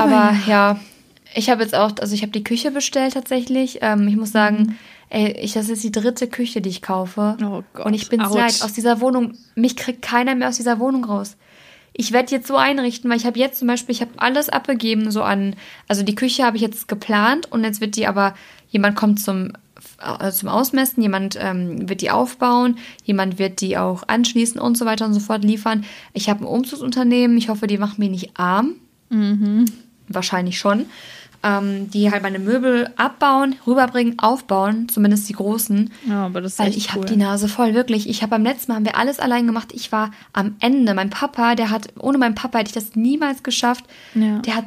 Aber 0.00 0.34
ja, 0.48 0.80
ich 1.34 1.50
habe 1.50 1.62
jetzt 1.62 1.74
auch, 1.74 1.92
also 2.00 2.14
ich 2.14 2.22
habe 2.22 2.32
die 2.32 2.44
Küche 2.44 2.70
bestellt 2.70 3.14
tatsächlich. 3.14 3.78
Ähm, 3.82 4.08
ich 4.08 4.16
muss 4.16 4.32
sagen, 4.32 4.78
ey, 5.10 5.32
ich, 5.32 5.52
das 5.52 5.68
ist 5.68 5.84
die 5.84 5.92
dritte 5.92 6.26
Küche, 6.26 6.60
die 6.60 6.70
ich 6.70 6.82
kaufe. 6.82 7.36
Oh 7.42 7.62
Gott, 7.74 7.86
Und 7.86 7.94
ich 7.94 8.08
bin 8.08 8.20
leid, 8.20 8.62
aus 8.62 8.72
dieser 8.72 9.00
Wohnung, 9.00 9.34
mich 9.54 9.76
kriegt 9.76 10.02
keiner 10.02 10.34
mehr 10.34 10.48
aus 10.48 10.56
dieser 10.56 10.78
Wohnung 10.78 11.04
raus. 11.04 11.36
Ich 11.92 12.12
werde 12.12 12.30
jetzt 12.30 12.46
so 12.46 12.56
einrichten, 12.56 13.10
weil 13.10 13.16
ich 13.16 13.26
habe 13.26 13.38
jetzt 13.38 13.58
zum 13.58 13.66
Beispiel, 13.66 13.94
ich 13.94 14.00
habe 14.00 14.12
alles 14.18 14.48
abgegeben, 14.48 15.10
so 15.10 15.22
an, 15.22 15.56
also 15.88 16.02
die 16.02 16.14
Küche 16.14 16.44
habe 16.44 16.56
ich 16.56 16.62
jetzt 16.62 16.86
geplant 16.86 17.50
und 17.50 17.64
jetzt 17.64 17.80
wird 17.80 17.96
die 17.96 18.06
aber, 18.06 18.34
jemand 18.68 18.94
kommt 18.94 19.20
zum, 19.20 19.52
äh, 20.00 20.30
zum 20.30 20.48
Ausmessen, 20.48 21.02
jemand 21.02 21.36
ähm, 21.40 21.88
wird 21.88 22.00
die 22.00 22.10
aufbauen, 22.10 22.78
jemand 23.04 23.38
wird 23.38 23.60
die 23.60 23.78
auch 23.78 24.04
anschließen 24.06 24.60
und 24.60 24.78
so 24.78 24.84
weiter 24.86 25.06
und 25.06 25.14
so 25.14 25.20
fort 25.20 25.42
liefern. 25.42 25.84
Ich 26.12 26.28
habe 26.28 26.44
ein 26.44 26.46
Umzugsunternehmen, 26.46 27.36
ich 27.36 27.48
hoffe, 27.48 27.66
die 27.66 27.78
machen 27.78 27.96
mich 27.98 28.10
nicht 28.10 28.30
arm. 28.38 28.74
Wahrscheinlich 30.08 30.58
schon. 30.58 30.86
Ähm, 31.40 31.88
die 31.92 32.10
halt 32.10 32.22
meine 32.24 32.40
Möbel 32.40 32.90
abbauen, 32.96 33.54
rüberbringen, 33.64 34.18
aufbauen, 34.18 34.88
zumindest 34.88 35.28
die 35.28 35.34
großen. 35.34 35.90
Ja, 36.08 36.26
aber 36.26 36.40
das 36.40 36.54
ist 36.54 36.58
Weil 36.58 36.68
echt 36.68 36.76
ich 36.78 36.88
cool. 36.88 37.02
habe 37.02 37.06
die 37.06 37.16
Nase 37.16 37.46
voll, 37.46 37.74
wirklich. 37.74 38.08
Ich 38.08 38.22
habe 38.22 38.30
beim 38.30 38.42
letzten 38.42 38.72
Mal 38.72 38.76
haben 38.76 38.84
wir 38.84 38.96
alles 38.96 39.20
allein 39.20 39.46
gemacht. 39.46 39.68
Ich 39.72 39.92
war 39.92 40.10
am 40.32 40.56
Ende. 40.58 40.94
Mein 40.94 41.10
Papa, 41.10 41.54
der 41.54 41.70
hat, 41.70 41.90
ohne 42.00 42.18
meinen 42.18 42.34
Papa 42.34 42.58
hätte 42.58 42.70
ich 42.70 42.74
das 42.74 42.96
niemals 42.96 43.44
geschafft. 43.44 43.84
Ja. 44.16 44.40
Der 44.40 44.56
hat, 44.56 44.64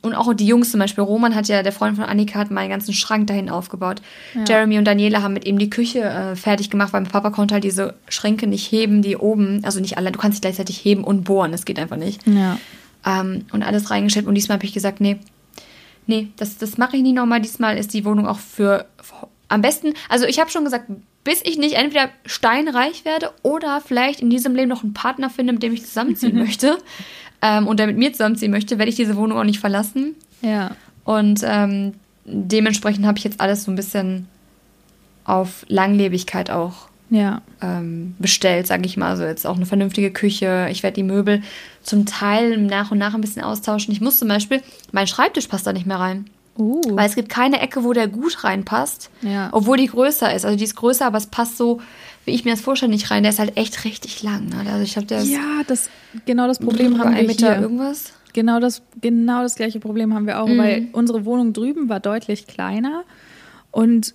und 0.00 0.14
auch 0.14 0.32
die 0.32 0.46
Jungs 0.46 0.70
zum 0.70 0.80
Beispiel, 0.80 1.04
Roman 1.04 1.34
hat 1.34 1.46
ja, 1.48 1.62
der 1.62 1.72
Freund 1.72 1.96
von 1.96 2.06
Annika, 2.06 2.38
hat 2.38 2.50
meinen 2.50 2.70
ganzen 2.70 2.94
Schrank 2.94 3.26
dahin 3.26 3.50
aufgebaut. 3.50 4.00
Jeremy 4.48 4.78
und 4.78 4.86
Daniela 4.86 5.20
haben 5.20 5.34
mit 5.34 5.44
ihm 5.46 5.58
die 5.58 5.68
Küche 5.68 6.00
äh, 6.00 6.36
fertig 6.36 6.70
gemacht, 6.70 6.94
weil 6.94 7.02
mein 7.02 7.10
Papa 7.12 7.28
konnte 7.28 7.52
halt 7.52 7.64
diese 7.64 7.96
Schränke 8.08 8.46
nicht 8.46 8.72
heben, 8.72 9.02
die 9.02 9.18
oben, 9.18 9.60
also 9.62 9.78
nicht 9.78 9.98
alle, 9.98 10.10
du 10.10 10.18
kannst 10.18 10.36
nicht 10.36 10.42
gleichzeitig 10.42 10.82
heben 10.82 11.04
und 11.04 11.24
bohren, 11.24 11.52
das 11.52 11.66
geht 11.66 11.78
einfach 11.78 11.98
nicht 11.98 12.26
Ja. 12.26 12.58
ähm, 13.04 13.44
und 13.52 13.62
alles 13.62 13.90
reingestellt. 13.90 14.26
Und 14.26 14.34
diesmal 14.36 14.56
habe 14.56 14.64
ich 14.64 14.72
gesagt, 14.72 15.02
nee, 15.02 15.18
nee, 16.06 16.28
das, 16.36 16.58
das 16.58 16.78
mache 16.78 16.96
ich 16.96 17.02
nicht 17.02 17.14
nochmal. 17.14 17.40
Diesmal 17.40 17.78
ist 17.78 17.94
die 17.94 18.04
Wohnung 18.04 18.26
auch 18.26 18.38
für, 18.38 18.86
am 19.48 19.62
besten, 19.62 19.94
also 20.08 20.26
ich 20.26 20.40
habe 20.40 20.50
schon 20.50 20.64
gesagt, 20.64 20.86
bis 21.24 21.42
ich 21.44 21.56
nicht 21.58 21.74
entweder 21.74 22.10
steinreich 22.26 23.04
werde 23.04 23.30
oder 23.42 23.80
vielleicht 23.80 24.20
in 24.20 24.30
diesem 24.30 24.54
Leben 24.54 24.68
noch 24.68 24.82
einen 24.82 24.94
Partner 24.94 25.30
finde, 25.30 25.52
mit 25.52 25.62
dem 25.62 25.72
ich 25.72 25.84
zusammenziehen 25.84 26.36
möchte 26.38 26.78
ähm, 27.42 27.66
und 27.66 27.78
der 27.78 27.86
mit 27.86 27.98
mir 27.98 28.12
zusammenziehen 28.12 28.50
möchte, 28.50 28.78
werde 28.78 28.90
ich 28.90 28.96
diese 28.96 29.16
Wohnung 29.16 29.38
auch 29.38 29.44
nicht 29.44 29.60
verlassen. 29.60 30.16
Ja. 30.40 30.72
Und 31.04 31.40
ähm, 31.44 31.94
dementsprechend 32.24 33.06
habe 33.06 33.18
ich 33.18 33.24
jetzt 33.24 33.40
alles 33.40 33.64
so 33.64 33.70
ein 33.70 33.76
bisschen 33.76 34.28
auf 35.24 35.64
Langlebigkeit 35.68 36.50
auch 36.50 36.88
Ja. 37.12 37.42
ähm, 37.60 38.14
bestellt, 38.18 38.66
sage 38.66 38.86
ich 38.86 38.96
mal. 38.96 39.10
Also 39.10 39.24
jetzt 39.24 39.46
auch 39.46 39.56
eine 39.56 39.66
vernünftige 39.66 40.10
Küche. 40.10 40.68
Ich 40.70 40.82
werde 40.82 40.94
die 40.94 41.02
Möbel 41.02 41.42
zum 41.82 42.06
Teil 42.06 42.56
nach 42.56 42.90
und 42.90 42.96
nach 42.96 43.12
ein 43.14 43.20
bisschen 43.20 43.42
austauschen. 43.42 43.92
Ich 43.92 44.00
muss 44.00 44.18
zum 44.18 44.28
Beispiel, 44.28 44.62
mein 44.92 45.06
Schreibtisch 45.06 45.46
passt 45.46 45.66
da 45.66 45.74
nicht 45.74 45.86
mehr 45.86 46.00
rein. 46.00 46.24
Uh. 46.56 46.80
Weil 46.96 47.06
es 47.06 47.14
gibt 47.14 47.28
keine 47.28 47.60
Ecke, 47.60 47.84
wo 47.84 47.92
der 47.92 48.08
gut 48.08 48.44
reinpasst. 48.44 49.10
Ja. 49.20 49.50
Obwohl 49.52 49.76
die 49.76 49.88
größer 49.88 50.34
ist. 50.34 50.46
Also 50.46 50.56
die 50.56 50.64
ist 50.64 50.74
größer, 50.74 51.04
aber 51.04 51.18
es 51.18 51.26
passt 51.26 51.58
so, 51.58 51.80
wie 52.24 52.30
ich 52.32 52.46
mir 52.46 52.52
das 52.52 52.62
vorstelle, 52.62 52.92
nicht 52.92 53.10
rein. 53.10 53.22
Der 53.22 53.32
ist 53.32 53.38
halt 53.38 53.58
echt 53.58 53.84
richtig 53.84 54.22
lang. 54.22 54.46
Ne? 54.46 54.70
Also 54.70 54.82
ich 54.82 54.94
der 55.06 55.18
ist 55.20 55.28
Ja, 55.28 55.62
das 55.66 55.90
genau 56.24 56.46
das 56.46 56.58
Problem 56.58 56.98
haben 56.98 57.14
wir 57.14 57.24
Meter 57.24 57.54
hier. 57.54 57.62
irgendwas. 57.62 58.14
Genau 58.32 58.58
das, 58.58 58.80
genau 59.02 59.42
das 59.42 59.56
gleiche 59.56 59.80
Problem 59.80 60.14
haben 60.14 60.26
wir 60.26 60.40
auch, 60.42 60.48
weil 60.48 60.88
unsere 60.92 61.26
Wohnung 61.26 61.52
drüben 61.52 61.90
war 61.90 62.00
deutlich 62.00 62.46
kleiner 62.46 63.04
und 63.70 64.14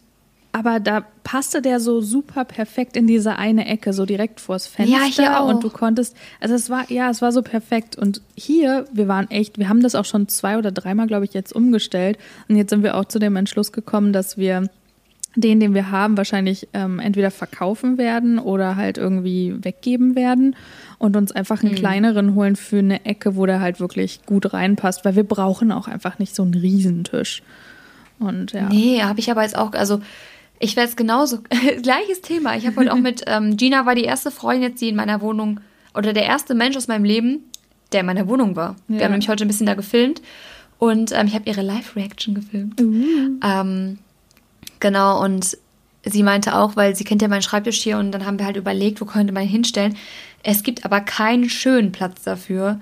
aber 0.52 0.80
da 0.80 1.04
passte 1.24 1.62
der 1.62 1.80
so 1.80 2.02
super 2.02 2.46
perfekt 2.46 2.98
in 2.98 3.06
diese 3.06 3.36
eine 3.38 3.68
Ecke, 3.68 3.94
so 3.94 4.06
direkt 4.06 4.40
vors 4.40 4.66
Fenster. 4.68 4.98
Ja, 4.98 5.04
hier 5.04 5.40
auch. 5.40 5.50
Und 5.50 5.64
du 5.64 5.70
konntest, 5.70 6.16
also 6.40 6.56
es 6.56 6.70
war, 6.70 6.90
ja, 6.92 7.10
es 7.10 7.22
war 7.22 7.32
so 7.32 7.42
perfekt. 7.42 7.96
Und 7.96 8.22
hier, 8.36 8.86
wir 8.92 9.08
waren 9.08 9.30
echt, 9.30 9.60
wir 9.60 9.70
haben 9.70 9.82
das 9.82 9.94
auch 9.94 10.06
schon 10.06 10.28
zwei 10.28 10.58
oder 10.58 10.72
dreimal, 10.72 11.08
glaube 11.08 11.26
ich, 11.26 11.34
jetzt 11.34 11.54
umgestellt. 11.54 12.18
Und 12.48 12.56
jetzt 12.56 12.70
sind 12.72 12.82
wir 12.82 12.96
auch 12.96 13.06
zu 13.06 13.20
dem 13.20 13.36
Entschluss 13.36 13.72
gekommen, 13.72 14.14
dass 14.14 14.38
wir 14.38 14.70
den, 15.36 15.60
den 15.60 15.76
wir 15.76 15.92
haben, 15.92 16.18
wahrscheinlich 16.18 16.68
ähm, 16.74 17.00
entweder 17.00 17.30
verkaufen 17.30 18.00
werden 18.00 18.40
oder 18.40 18.76
halt 18.76 18.98
irgendwie 18.98 19.54
weggeben 19.62 20.16
werden 20.16 20.56
und 20.98 21.16
uns 21.16 21.32
einfach 21.32 21.62
Mhm. 21.62 21.70
einen 21.70 21.78
kleineren 21.78 22.34
holen 22.34 22.56
für 22.56 22.80
eine 22.80 23.06
Ecke, 23.06 23.36
wo 23.36 23.46
der 23.46 23.62
halt 23.62 23.80
wirklich 23.80 24.22
gut 24.26 24.52
reinpasst, 24.52 25.06
weil 25.06 25.16
wir 25.16 25.24
brauchen 25.26 25.72
auch 25.72 25.88
einfach 25.88 26.18
nicht 26.18 26.34
so 26.34 26.42
einen 26.42 26.56
Riesentisch. 26.56 27.44
Und 28.18 28.54
ja. 28.54 28.68
Nee, 28.70 29.04
habe 29.04 29.20
ich 29.20 29.30
aber 29.30 29.44
jetzt 29.44 29.56
auch, 29.56 29.74
also 29.74 30.02
ich 30.60 30.76
werde 30.76 30.90
es 30.90 30.96
genauso, 30.96 31.40
gleiches 31.82 32.22
Thema. 32.22 32.56
Ich 32.56 32.66
habe 32.66 32.76
heute 32.78 32.94
auch 32.94 32.98
mit, 32.98 33.24
ähm, 33.28 33.58
Gina 33.58 33.86
war 33.86 33.96
die 33.96 34.04
erste 34.04 34.32
Freundin 34.32 34.70
jetzt, 34.72 34.82
die 34.82 34.90
in 34.90 34.96
meiner 34.96 35.22
Wohnung, 35.22 35.60
oder 35.94 36.14
der 36.14 36.24
erste 36.26 36.54
Mensch 36.56 36.76
aus 36.78 36.88
meinem 36.88 37.04
Leben, 37.06 37.40
der 37.92 38.02
in 38.02 38.06
meiner 38.06 38.28
Wohnung 38.28 38.56
war. 38.56 38.76
Wir 38.88 38.98
Ja. 39.00 39.04
haben 39.06 39.12
nämlich 39.12 39.30
heute 39.30 39.46
ein 39.46 39.48
bisschen 39.48 39.66
da 39.68 39.74
gefilmt 39.74 40.22
und 40.80 41.12
ähm, 41.12 41.28
ich 41.28 41.34
habe 41.36 41.50
ihre 41.50 41.62
Live-Reaction 41.62 42.36
gefilmt. 42.36 42.80
Ähm, 43.44 43.98
genau, 44.80 45.24
und 45.24 45.58
sie 46.06 46.24
meinte 46.24 46.56
auch, 46.56 46.76
weil 46.76 46.96
sie 46.96 47.04
kennt 47.04 47.22
ja 47.22 47.28
meinen 47.28 47.42
Schreibtisch 47.42 47.82
hier 47.82 47.98
und 47.98 48.12
dann 48.12 48.26
haben 48.26 48.38
wir 48.40 48.46
halt 48.46 48.58
überlegt, 48.58 49.02
wo 49.02 49.06
könnte 49.06 49.34
man 49.34 49.44
ihn 49.44 49.50
hinstellen. 49.50 49.96
Es 50.44 50.64
gibt 50.64 50.86
aber 50.86 51.02
keinen 51.02 51.50
schönen 51.50 51.92
Platz 51.92 52.24
dafür. 52.24 52.80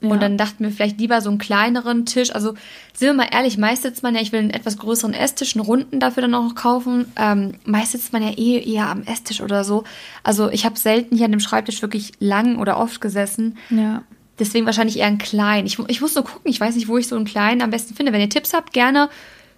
Ja. 0.00 0.10
Und 0.10 0.22
dann 0.22 0.38
dachten 0.38 0.62
wir 0.62 0.70
vielleicht 0.70 1.00
lieber 1.00 1.20
so 1.20 1.28
einen 1.28 1.38
kleineren 1.38 2.06
Tisch. 2.06 2.32
Also 2.32 2.54
sind 2.92 3.08
wir 3.08 3.14
mal 3.14 3.28
ehrlich, 3.32 3.58
meist 3.58 3.82
sitzt 3.82 4.02
man 4.02 4.14
ja, 4.14 4.20
ich 4.20 4.30
will 4.30 4.38
einen 4.40 4.50
etwas 4.50 4.78
größeren 4.78 5.12
Esstisch, 5.12 5.56
einen 5.56 5.64
runden 5.64 5.98
dafür 5.98 6.22
dann 6.22 6.34
auch 6.34 6.44
noch 6.44 6.54
kaufen. 6.54 7.10
Ähm, 7.16 7.54
meist 7.64 7.92
sitzt 7.92 8.12
man 8.12 8.22
ja 8.22 8.30
eh 8.36 8.60
eher 8.60 8.88
am 8.88 9.02
Esstisch 9.02 9.40
oder 9.40 9.64
so. 9.64 9.84
Also 10.22 10.50
ich 10.50 10.64
habe 10.64 10.78
selten 10.78 11.16
hier 11.16 11.24
an 11.24 11.32
dem 11.32 11.40
Schreibtisch 11.40 11.82
wirklich 11.82 12.12
lang 12.20 12.58
oder 12.58 12.78
oft 12.78 13.00
gesessen. 13.00 13.58
Ja. 13.70 14.02
Deswegen 14.38 14.66
wahrscheinlich 14.66 14.98
eher 14.98 15.06
einen 15.06 15.18
kleinen. 15.18 15.66
Ich, 15.66 15.78
ich 15.88 16.00
muss 16.00 16.14
nur 16.14 16.24
gucken, 16.24 16.48
ich 16.50 16.60
weiß 16.60 16.76
nicht, 16.76 16.86
wo 16.86 16.96
ich 16.96 17.08
so 17.08 17.16
einen 17.16 17.24
kleinen 17.24 17.60
am 17.60 17.70
besten 17.70 17.94
finde. 17.94 18.12
Wenn 18.12 18.20
ihr 18.20 18.30
Tipps 18.30 18.54
habt, 18.54 18.72
gerne 18.72 19.08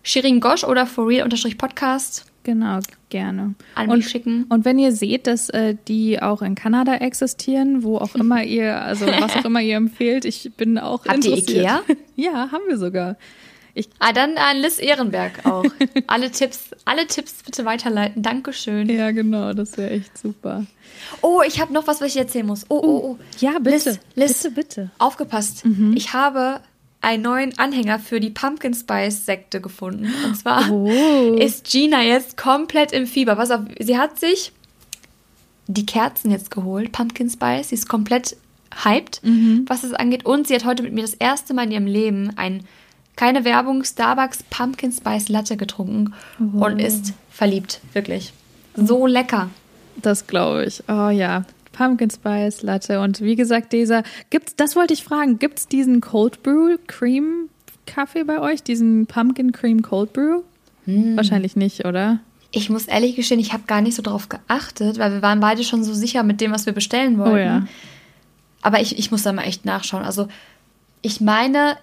Shirin 0.02 0.40
Gosch 0.40 0.64
oder 0.64 0.86
for 0.86 1.06
real 1.06 1.28
Podcast 1.58 2.29
Genau, 2.42 2.78
gerne. 3.10 3.54
An 3.74 3.90
und, 3.90 4.02
schicken. 4.02 4.44
Und 4.48 4.64
wenn 4.64 4.78
ihr 4.78 4.92
seht, 4.92 5.26
dass 5.26 5.50
äh, 5.50 5.76
die 5.88 6.22
auch 6.22 6.40
in 6.40 6.54
Kanada 6.54 6.94
existieren, 6.96 7.82
wo 7.82 7.98
auch 7.98 8.14
immer 8.14 8.42
ihr, 8.44 8.80
also 8.80 9.06
was 9.06 9.36
auch 9.36 9.44
immer 9.44 9.60
ihr 9.60 9.76
empfehlt, 9.76 10.24
ich 10.24 10.50
bin 10.56 10.78
auch 10.78 11.04
Habt 11.04 11.24
interessiert. 11.24 11.48
ihr 11.48 11.60
Ikea? 11.60 11.82
ja, 12.16 12.50
haben 12.50 12.64
wir 12.68 12.78
sogar. 12.78 13.16
Ich 13.74 13.88
ah, 13.98 14.12
dann 14.12 14.36
an 14.36 14.58
Liz 14.58 14.78
Ehrenberg 14.78 15.46
auch. 15.46 15.64
alle 16.06 16.30
Tipps, 16.30 16.70
alle 16.84 17.06
Tipps 17.06 17.42
bitte 17.44 17.64
weiterleiten. 17.64 18.22
Dankeschön. 18.22 18.88
Ja, 18.88 19.10
genau, 19.12 19.52
das 19.52 19.76
wäre 19.78 19.90
echt 19.90 20.18
super. 20.18 20.66
Oh, 21.20 21.42
ich 21.46 21.60
habe 21.60 21.72
noch 21.72 21.86
was, 21.86 22.00
was 22.00 22.08
ich 22.08 22.16
erzählen 22.16 22.46
muss. 22.46 22.66
Oh, 22.68 22.80
oh, 22.82 23.00
oh. 23.04 23.18
Ja, 23.38 23.58
bitte. 23.60 23.70
Liz, 23.70 24.00
Liz 24.16 24.42
bitte, 24.42 24.54
bitte. 24.54 24.90
Aufgepasst. 24.98 25.64
Mhm. 25.64 25.94
Ich 25.96 26.12
habe 26.12 26.60
einen 27.00 27.22
neuen 27.22 27.58
Anhänger 27.58 27.98
für 27.98 28.20
die 28.20 28.30
Pumpkin 28.30 28.74
Spice 28.74 29.24
Sekte 29.24 29.60
gefunden. 29.60 30.12
Und 30.24 30.36
zwar 30.36 30.70
oh. 30.70 31.36
ist 31.38 31.70
Gina 31.70 32.02
jetzt 32.02 32.36
komplett 32.36 32.92
im 32.92 33.06
Fieber. 33.06 33.36
Pass 33.36 33.50
auf, 33.50 33.60
sie 33.78 33.98
hat 33.98 34.18
sich 34.18 34.52
die 35.66 35.86
Kerzen 35.86 36.30
jetzt 36.30 36.50
geholt, 36.50 36.92
Pumpkin 36.92 37.30
Spice. 37.30 37.68
Sie 37.68 37.74
ist 37.76 37.88
komplett 37.88 38.36
hyped, 38.84 39.20
mhm. 39.24 39.64
was 39.66 39.84
es 39.84 39.94
angeht. 39.94 40.26
Und 40.26 40.48
sie 40.48 40.54
hat 40.54 40.64
heute 40.64 40.82
mit 40.82 40.92
mir 40.92 41.02
das 41.02 41.14
erste 41.14 41.54
Mal 41.54 41.64
in 41.64 41.72
ihrem 41.72 41.86
Leben 41.86 42.32
ein, 42.36 42.64
keine 43.16 43.44
Werbung, 43.44 43.84
Starbucks 43.84 44.44
Pumpkin 44.50 44.92
Spice 44.92 45.28
Latte 45.28 45.56
getrunken 45.56 46.14
oh. 46.38 46.64
und 46.64 46.78
ist 46.78 47.14
verliebt. 47.30 47.80
Wirklich. 47.92 48.32
So 48.74 49.06
lecker. 49.06 49.50
Das 49.96 50.26
glaube 50.26 50.64
ich. 50.64 50.82
Oh 50.88 51.08
ja, 51.08 51.44
Pumpkin 51.72 52.10
Spice 52.10 52.62
Latte. 52.62 53.00
Und 53.00 53.20
wie 53.20 53.36
gesagt, 53.36 53.72
dieser, 53.72 54.02
gibt's, 54.30 54.56
das 54.56 54.76
wollte 54.76 54.94
ich 54.94 55.04
fragen, 55.04 55.38
gibt 55.38 55.58
es 55.58 55.68
diesen 55.68 56.00
Cold 56.00 56.42
Brew 56.42 56.76
Cream 56.86 57.48
Kaffee 57.86 58.24
bei 58.24 58.40
euch? 58.40 58.62
Diesen 58.62 59.06
Pumpkin 59.06 59.52
Cream 59.52 59.82
Cold 59.82 60.12
Brew? 60.12 60.42
Hm. 60.84 61.16
Wahrscheinlich 61.16 61.56
nicht, 61.56 61.84
oder? 61.84 62.20
Ich 62.52 62.68
muss 62.68 62.86
ehrlich 62.86 63.14
gestehen, 63.14 63.38
ich 63.38 63.52
habe 63.52 63.64
gar 63.66 63.80
nicht 63.80 63.94
so 63.94 64.02
drauf 64.02 64.28
geachtet, 64.28 64.98
weil 64.98 65.12
wir 65.12 65.22
waren 65.22 65.40
beide 65.40 65.62
schon 65.62 65.84
so 65.84 65.94
sicher 65.94 66.22
mit 66.22 66.40
dem, 66.40 66.50
was 66.50 66.66
wir 66.66 66.72
bestellen 66.72 67.18
wollten. 67.18 67.34
Oh 67.34 67.38
ja. 67.38 67.66
Aber 68.62 68.80
ich, 68.80 68.98
ich 68.98 69.10
muss 69.10 69.22
da 69.22 69.32
mal 69.32 69.44
echt 69.44 69.64
nachschauen. 69.64 70.02
Also 70.02 70.28
ich 71.02 71.20
meine, 71.20 71.76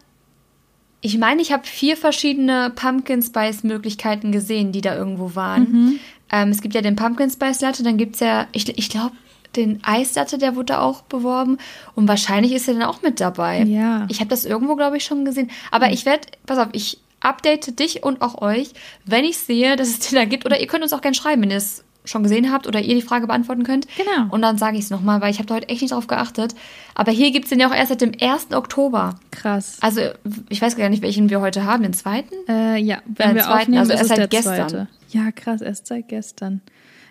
ich 1.02 1.18
meine, 1.18 1.42
ich 1.42 1.52
habe 1.52 1.66
vier 1.66 1.96
verschiedene 1.96 2.72
Pumpkin 2.76 3.22
Spice 3.22 3.64
Möglichkeiten 3.64 4.32
gesehen, 4.32 4.72
die 4.72 4.82
da 4.82 4.96
irgendwo 4.96 5.36
waren. 5.36 5.72
Mhm. 5.72 6.00
Ähm, 6.32 6.50
es 6.50 6.62
gibt 6.62 6.76
ja 6.76 6.82
den 6.82 6.96
Pumpkin 6.96 7.30
Spice 7.30 7.62
Latte, 7.62 7.84
dann 7.84 7.98
gibt 7.98 8.16
es 8.16 8.20
ja, 8.20 8.48
ich, 8.52 8.68
ich 8.78 8.90
glaube, 8.90 9.16
den 9.58 9.84
Eislatte, 9.84 10.38
der 10.38 10.56
wurde 10.56 10.80
auch 10.80 11.02
beworben. 11.02 11.58
Und 11.96 12.08
wahrscheinlich 12.08 12.54
ist 12.54 12.68
er 12.68 12.76
dann 12.76 12.84
auch 12.84 13.02
mit 13.02 13.20
dabei. 13.20 13.64
Ja. 13.64 14.06
Ich 14.10 14.20
habe 14.20 14.30
das 14.30 14.46
irgendwo, 14.46 14.76
glaube 14.76 14.98
ich, 14.98 15.04
schon 15.04 15.26
gesehen. 15.26 15.52
Aber 15.72 15.92
ich 15.92 16.06
werde, 16.06 16.28
pass 16.46 16.58
auf, 16.58 16.70
ich 16.72 17.00
update 17.20 17.80
dich 17.80 18.04
und 18.04 18.22
auch 18.22 18.42
euch, 18.42 18.70
wenn 19.06 19.26
ich 19.26 19.38
sehe, 19.38 19.76
dass 19.76 19.90
es 19.90 20.00
den 20.00 20.16
da 20.16 20.26
gibt. 20.26 20.46
Oder 20.46 20.60
ihr 20.62 20.68
könnt 20.68 20.84
uns 20.84 20.94
auch 20.94 21.02
gerne 21.02 21.16
schreiben, 21.16 21.42
wenn 21.42 21.52
ihr 21.52 21.58
es 21.58 21.84
schon 22.06 22.24
gesehen 22.24 22.52
habt 22.52 22.68
oder 22.68 22.80
ihr 22.80 22.96
die 22.96 23.02
Frage 23.02 23.28
beantworten 23.28 23.64
könnt. 23.64 23.88
Genau. 23.98 24.28
Und 24.30 24.42
dann 24.42 24.58
sage 24.58 24.78
ich 24.78 24.86
es 24.86 24.90
nochmal, 24.90 25.22
weil 25.22 25.32
ich 25.32 25.40
habe 25.40 25.48
da 25.48 25.56
heute 25.56 25.70
echt 25.70 25.82
nicht 25.82 25.94
drauf 25.94 26.08
geachtet. 26.08 26.56
Aber 26.96 27.12
hier 27.12 27.32
gibt 27.32 27.46
es 27.46 27.50
den 27.50 27.60
ja 27.60 27.70
auch 27.70 27.76
erst 27.76 27.90
seit 27.90 28.02
dem 28.02 28.14
1. 28.20 28.54
Oktober. 28.54 29.16
Krass. 29.32 29.78
Also 29.82 30.02
ich 30.50 30.62
weiß 30.62 30.78
gar 30.78 30.90
nicht, 30.90 31.04
welchen 31.04 31.30
wir 31.30 31.42
heute 31.42 31.66
haben, 31.66 31.84
den 31.84 31.94
zweiten? 31.94 32.34
Äh, 32.48 32.78
ja, 32.78 33.00
wenn 33.06 33.32
äh, 33.32 33.36
wir 33.36 33.44
zweiten, 33.44 33.62
aufnehmen, 33.62 33.80
also 33.80 33.92
erst 33.92 34.08
seit 34.08 34.30
gestern. 34.30 34.70
Zweite. 34.70 34.88
Ja, 35.10 35.32
krass, 35.32 35.62
erst 35.62 35.88
seit 35.88 36.08
gestern. 36.08 36.62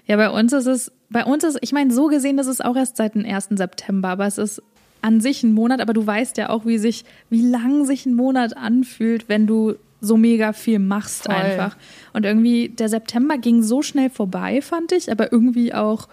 Ja, 0.07 0.17
bei 0.17 0.31
uns 0.31 0.53
ist 0.53 0.67
es, 0.67 0.93
bei 1.11 1.25
uns 1.25 1.45
ist, 1.45 1.59
ich 1.61 1.73
meine, 1.73 1.93
so 1.93 2.07
gesehen 2.07 2.39
ist 2.39 2.47
es 2.47 2.61
auch 2.61 2.77
erst 2.77 2.97
seit 2.97 3.15
dem 3.15 3.25
1. 3.25 3.49
September, 3.51 4.09
aber 4.09 4.27
es 4.27 4.39
ist 4.39 4.63
an 5.03 5.21
sich 5.21 5.43
ein 5.43 5.55
Monat, 5.55 5.81
aber 5.81 5.93
du 5.93 6.07
weißt 6.07 6.37
ja 6.37 6.49
auch, 6.51 6.67
wie 6.67 6.79
sich, 6.79 7.05
wie 7.31 7.43
lang 7.43 7.85
sich 7.85 8.07
ein 8.07 8.15
Monat 8.15 8.57
anfühlt, 8.57 9.29
wenn 9.29 9.47
du 9.47 9.75
so 10.01 10.17
mega 10.17 10.53
viel 10.53 10.79
machst 10.79 11.25
Voll. 11.25 11.35
einfach. 11.35 11.77
Und 12.13 12.25
irgendwie, 12.25 12.69
der 12.69 12.89
September 12.89 13.39
ging 13.39 13.63
so 13.63 13.83
schnell 13.83 14.11
vorbei, 14.11 14.61
fand 14.63 14.93
ich, 14.93 15.11
aber 15.11 15.33
irgendwie 15.33 15.73
auch 15.73 16.09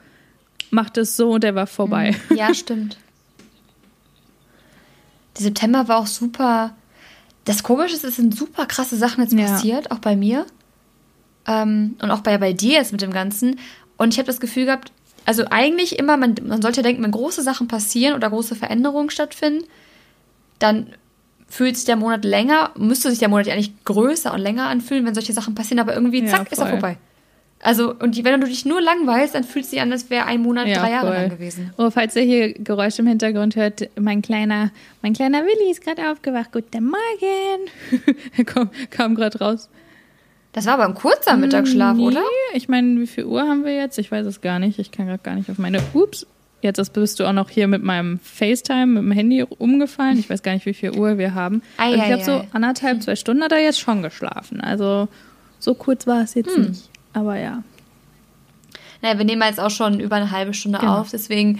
macht 0.72 0.98
es 0.98 1.16
so 1.16 1.32
und 1.32 1.44
er 1.44 1.56
war 1.56 1.68
vorbei. 1.68 2.16
Mhm. 2.30 2.36
Ja, 2.36 2.54
stimmt. 2.54 2.98
Der 5.38 5.44
September 5.44 5.88
war 5.88 5.98
auch 5.98 6.08
super. 6.08 6.76
Das 7.46 7.64
Komische 7.64 7.96
ist, 7.96 8.04
es 8.04 8.16
sind 8.16 8.36
super 8.36 8.66
krasse 8.66 8.96
Sachen 8.96 9.24
jetzt 9.24 9.36
passiert, 9.36 9.86
ja. 9.86 9.92
auch 9.92 10.00
bei 10.00 10.16
mir. 10.16 10.46
Ähm, 11.46 11.96
und 12.02 12.12
auch 12.12 12.22
bei, 12.22 12.38
bei 12.38 12.54
dir 12.54 12.74
jetzt 12.74 12.92
mit 12.92 13.02
dem 13.02 13.12
Ganzen. 13.12 13.60
Und 13.98 14.14
ich 14.14 14.18
habe 14.18 14.28
das 14.28 14.40
Gefühl 14.40 14.66
gehabt, 14.66 14.92
also 15.26 15.46
eigentlich 15.50 16.00
immer, 16.00 16.18
man, 16.18 16.36
man 16.44 16.62
sollte 16.62 16.82
denken, 16.82 17.04
wenn 17.04 17.12
große 17.12 17.42
Sachen 17.42 17.68
passieren 17.68 18.16
oder 18.16 18.30
große 18.30 18.56
Veränderungen 18.56 19.10
stattfinden, 19.10 19.66
dann 20.60 20.88
fühlt 21.48 21.76
sich 21.76 21.86
der 21.86 21.96
Monat 21.96 22.26
länger, 22.26 22.72
müsste 22.76 23.10
sich 23.10 23.20
der 23.20 23.30
Monat 23.30 23.48
ja 23.48 23.54
eigentlich 23.54 23.74
größer 23.86 24.34
und 24.34 24.40
länger 24.40 24.68
anfühlen, 24.68 25.06
wenn 25.06 25.14
solche 25.14 25.34
Sachen 25.34 25.56
passieren, 25.56 25.80
aber 25.80 25.94
irgendwie, 25.94 26.26
zack, 26.26 26.48
ja, 26.48 26.52
ist 26.52 26.60
er 26.60 26.68
vorbei. 26.68 26.98
Also, 27.64 27.96
und 27.98 28.22
wenn 28.26 28.42
du 28.42 28.48
dich 28.48 28.66
nur 28.66 28.82
langweilst, 28.82 29.36
dann 29.36 29.46
fühlt 29.46 29.64
es 29.64 29.72
sich 29.72 29.80
an, 29.80 29.90
als 29.92 30.10
wäre 30.10 30.26
ein 30.26 30.42
Monat 30.42 30.68
ja, 30.68 30.80
drei 30.80 30.92
Jahre 30.92 31.08
voll. 31.08 31.16
lang 31.16 31.30
gewesen. 31.30 31.74
Oh, 31.78 31.90
falls 31.92 32.14
ihr 32.18 32.24
hier 32.24 32.54
Geräusche 32.54 33.04
im 33.04 33.08
Hintergrund 33.08 33.56
hört, 33.56 33.90
mein 33.98 34.22
kleiner, 34.22 34.72
mein 35.02 35.14
kleiner 35.14 35.46
Willi 35.46 35.72
ist 35.72 35.82
gerade 35.82 36.12
aufgewacht. 36.12 36.52
Guten 36.52 36.86
Morgen. 36.86 37.70
er 38.38 38.44
kam, 38.44 38.70
kam 38.90 39.16
gerade 39.16 39.40
raus. 39.40 39.70
Das 40.54 40.68
war 40.68 40.76
aber 40.76 40.86
ein 40.86 40.94
kurzer 40.94 41.36
Mittagsschlaf, 41.36 41.98
nee, 41.98 42.04
oder? 42.04 42.24
Ich 42.54 42.70
meine, 42.70 43.02
wie 43.02 43.08
viel 43.08 43.26
Uhr 43.26 43.42
haben 43.42 43.66
wir 43.66 43.76
jetzt? 43.76 43.98
Ich 43.98 44.12
weiß 44.12 44.26
es 44.28 44.40
gar 44.40 44.60
nicht. 44.60 44.80
Ich 44.80 44.92
kann 44.92 45.08
gerade 45.08 45.22
gar 45.22 45.36
nicht 45.36 45.50
auf 45.50 45.58
meine. 45.58 45.80
Ups. 45.94 46.28
Jetzt 46.62 46.94
bist 46.94 47.20
du 47.20 47.26
auch 47.26 47.34
noch 47.34 47.50
hier 47.50 47.68
mit 47.68 47.84
meinem 47.84 48.20
FaceTime, 48.20 48.86
mit 48.86 49.04
dem 49.04 49.12
Handy 49.12 49.44
umgefallen. 49.44 50.18
Ich 50.18 50.30
weiß 50.30 50.44
gar 50.44 50.54
nicht, 50.54 50.66
wie 50.66 50.74
viel 50.74 50.92
Uhr 50.92 51.18
wir 51.18 51.34
haben. 51.34 51.62
Ei, 51.78 51.96
ich 51.96 52.06
glaube, 52.06 52.24
so 52.24 52.46
anderthalb, 52.54 53.04
zwei 53.04 53.18
Stunden 53.18 53.44
hat 53.44 53.52
er 53.52 53.60
jetzt 53.60 53.82
schon 53.82 54.02
geschlafen. 54.02 54.62
Also 54.62 55.10
so 55.60 55.74
kurz 55.74 56.08
war 56.08 56.22
es 56.22 56.36
jetzt 56.36 56.56
hm. 56.56 56.70
nicht. 56.70 56.90
Aber 57.12 57.38
ja. 57.38 57.64
Naja, 59.04 59.18
wir 59.18 59.26
nehmen 59.26 59.42
jetzt 59.42 59.60
auch 59.60 59.70
schon 59.70 60.00
über 60.00 60.16
eine 60.16 60.32
halbe 60.32 60.54
Stunde 60.54 60.80
genau. 60.80 61.00
auf. 61.00 61.12
Deswegen, 61.12 61.60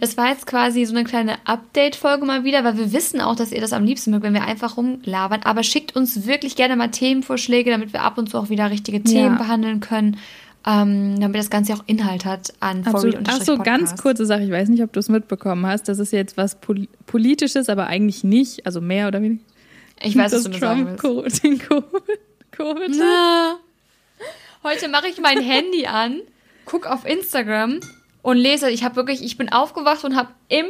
das 0.00 0.16
war 0.16 0.28
jetzt 0.28 0.46
quasi 0.46 0.84
so 0.84 0.94
eine 0.94 1.02
kleine 1.02 1.38
Update-Folge 1.44 2.24
mal 2.24 2.44
wieder, 2.44 2.62
weil 2.62 2.78
wir 2.78 2.92
wissen 2.92 3.20
auch, 3.20 3.34
dass 3.34 3.50
ihr 3.50 3.60
das 3.60 3.72
am 3.72 3.84
liebsten 3.84 4.12
mögt, 4.12 4.22
wenn 4.22 4.32
wir 4.32 4.44
einfach 4.44 4.76
rumlabern. 4.76 5.40
Aber 5.42 5.64
schickt 5.64 5.96
uns 5.96 6.24
wirklich 6.28 6.54
gerne 6.54 6.76
mal 6.76 6.92
Themenvorschläge, 6.92 7.72
damit 7.72 7.92
wir 7.92 8.02
ab 8.02 8.16
und 8.16 8.30
zu 8.30 8.38
auch 8.38 8.48
wieder 8.48 8.70
richtige 8.70 9.02
Themen 9.02 9.32
ja. 9.32 9.38
behandeln 9.38 9.80
können. 9.80 10.18
Ähm, 10.66 11.20
damit 11.20 11.40
das 11.40 11.50
Ganze 11.50 11.74
auch 11.74 11.82
Inhalt 11.86 12.24
hat 12.24 12.54
an 12.60 12.84
Absolut. 12.86 13.18
Ach 13.26 13.42
so, 13.42 13.58
ganz 13.58 14.00
kurze 14.00 14.24
Sache. 14.24 14.44
Ich 14.44 14.50
weiß 14.52 14.68
nicht, 14.68 14.82
ob 14.82 14.92
du 14.92 15.00
es 15.00 15.08
mitbekommen 15.08 15.66
hast. 15.66 15.88
Das 15.88 15.98
ist 15.98 16.12
jetzt 16.12 16.36
was 16.36 16.60
Pol 16.60 16.86
Politisches, 17.06 17.68
aber 17.68 17.88
eigentlich 17.88 18.22
nicht. 18.22 18.64
Also 18.66 18.80
mehr 18.80 19.08
oder 19.08 19.20
weniger. 19.20 19.42
Ich 20.00 20.16
weiß, 20.16 20.30
dass 20.30 20.44
was 20.44 20.52
du 20.52 20.58
Trump 20.58 21.00
sagen 21.00 21.24
den 21.42 21.58
Covid. 21.58 22.92
Heute 24.62 24.88
mache 24.88 25.08
ich 25.08 25.20
mein 25.20 25.40
Handy 25.42 25.86
an 25.86 26.20
guck 26.64 26.86
auf 26.86 27.04
Instagram 27.06 27.80
und 28.22 28.36
lese, 28.36 28.70
ich 28.70 28.84
habe 28.84 28.96
wirklich, 28.96 29.22
ich 29.22 29.36
bin 29.36 29.52
aufgewacht 29.52 30.04
und 30.04 30.16
habe 30.16 30.28
im, 30.48 30.66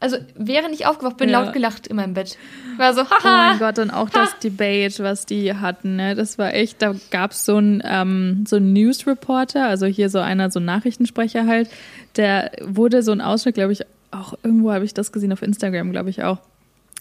also 0.00 0.16
während 0.36 0.74
ich 0.74 0.86
aufgewacht 0.86 1.16
bin, 1.16 1.28
ja. 1.28 1.40
laut 1.40 1.52
gelacht 1.52 1.86
in 1.86 1.96
meinem 1.96 2.14
Bett. 2.14 2.38
War 2.76 2.94
so, 2.94 3.02
haha. 3.02 3.18
Oh 3.22 3.50
mein 3.50 3.58
Gott, 3.58 3.78
und 3.78 3.90
auch 3.90 4.08
das 4.08 4.38
Debate, 4.38 5.02
was 5.02 5.26
die 5.26 5.54
hatten, 5.54 5.96
ne? 5.96 6.14
Das 6.14 6.38
war 6.38 6.54
echt, 6.54 6.80
da 6.80 6.94
gab 7.10 7.32
es 7.32 7.44
so 7.44 7.56
einen 7.56 7.82
ähm, 7.84 8.44
so 8.46 8.56
ein 8.56 8.72
News 8.72 9.06
Reporter, 9.06 9.66
also 9.66 9.86
hier 9.86 10.10
so 10.10 10.20
einer, 10.20 10.50
so 10.50 10.60
ein 10.60 10.64
Nachrichtensprecher 10.64 11.46
halt, 11.46 11.68
der 12.16 12.52
wurde 12.60 13.02
so 13.02 13.12
ein 13.12 13.20
Ausschnitt, 13.20 13.54
glaube 13.54 13.72
ich, 13.72 13.82
auch 14.10 14.34
irgendwo 14.42 14.72
habe 14.72 14.84
ich 14.84 14.94
das 14.94 15.12
gesehen 15.12 15.32
auf 15.32 15.42
Instagram, 15.42 15.90
glaube 15.90 16.10
ich 16.10 16.22
auch, 16.22 16.38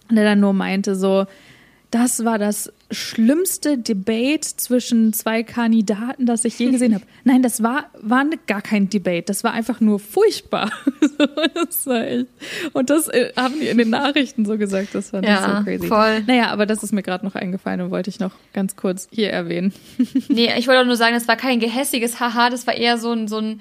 der 0.10 0.24
dann 0.24 0.40
nur 0.40 0.54
meinte 0.54 0.96
so, 0.96 1.26
das 1.92 2.24
war 2.24 2.40
das 2.40 2.72
schlimmste 2.90 3.78
Debate 3.78 4.56
zwischen 4.56 5.12
zwei 5.12 5.44
Kandidaten, 5.44 6.26
das 6.26 6.46
ich 6.46 6.58
je 6.58 6.72
gesehen 6.72 6.96
habe. 6.96 7.04
Nein, 7.26 7.44
das 7.44 7.62
war, 7.62 7.86
war 8.02 8.26
gar 8.48 8.62
kein 8.62 8.90
Debate. 8.90 9.26
Das 9.26 9.44
war 9.44 9.52
einfach 9.52 9.82
nur 9.82 10.00
furchtbar. 10.00 10.72
und 12.74 12.90
das 12.90 13.10
äh, 13.10 13.34
haben 13.36 13.60
die 13.60 13.68
in 13.68 13.78
den 13.78 13.90
Nachrichten 13.90 14.46
so 14.46 14.58
gesagt. 14.58 14.96
Das 14.96 15.10
fand 15.10 15.26
ja, 15.26 15.58
so 15.58 15.64
crazy. 15.66 15.88
Voll. 15.88 16.22
Naja, 16.28 16.48
aber 16.52 16.66
das 16.66 16.82
ist 16.82 16.94
mir 16.94 17.04
gerade 17.04 17.26
noch 17.26 17.36
eingefallen 17.36 17.82
und 17.82 17.92
wollte 17.92 18.10
ich 18.10 18.22
noch 18.22 18.32
ganz 18.54 18.78
kurz 18.78 19.10
hier 19.12 19.30
erwähnen. 19.30 19.74
nee, 20.30 20.50
ich 20.58 20.68
wollte 20.68 20.82
auch 20.82 20.86
nur 20.86 20.96
sagen, 20.96 21.14
das 21.14 21.28
war 21.28 21.36
kein 21.36 21.60
gehässiges 21.60 22.22
Haha, 22.22 22.50
das 22.50 22.66
war 22.68 22.74
eher 22.74 22.98
so 22.98 23.12
ein, 23.12 23.28
so 23.28 23.38
ein 23.40 23.60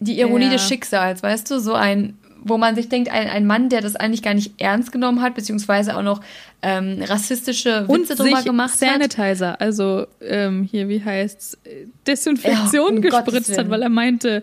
die 0.00 0.18
Ironie 0.18 0.46
ja. 0.46 0.52
des 0.52 0.66
Schicksals, 0.66 1.22
weißt 1.22 1.50
du? 1.52 1.60
So 1.60 1.74
ein 1.74 2.18
wo 2.44 2.58
man 2.58 2.74
sich 2.74 2.88
denkt, 2.88 3.10
ein, 3.10 3.28
ein 3.28 3.46
Mann, 3.46 3.68
der 3.68 3.80
das 3.80 3.96
eigentlich 3.96 4.22
gar 4.22 4.34
nicht 4.34 4.60
ernst 4.60 4.92
genommen 4.92 5.22
hat, 5.22 5.34
beziehungsweise 5.34 5.96
auch 5.96 6.02
noch 6.02 6.20
ähm, 6.62 7.02
rassistische 7.02 7.88
Witze 7.88 8.14
drüber 8.14 8.42
gemacht 8.42 8.78
Sanitizer, 8.78 9.52
hat. 9.52 9.60
Sanitizer, 9.60 9.60
also 9.60 10.06
ähm, 10.20 10.62
hier, 10.70 10.88
wie 10.88 11.02
heißt's, 11.04 11.58
Desinfektion 12.06 12.90
ja, 12.90 12.96
um 12.96 13.00
gespritzt 13.00 13.56
hat, 13.56 13.70
weil 13.70 13.82
er 13.82 13.88
meinte, 13.88 14.42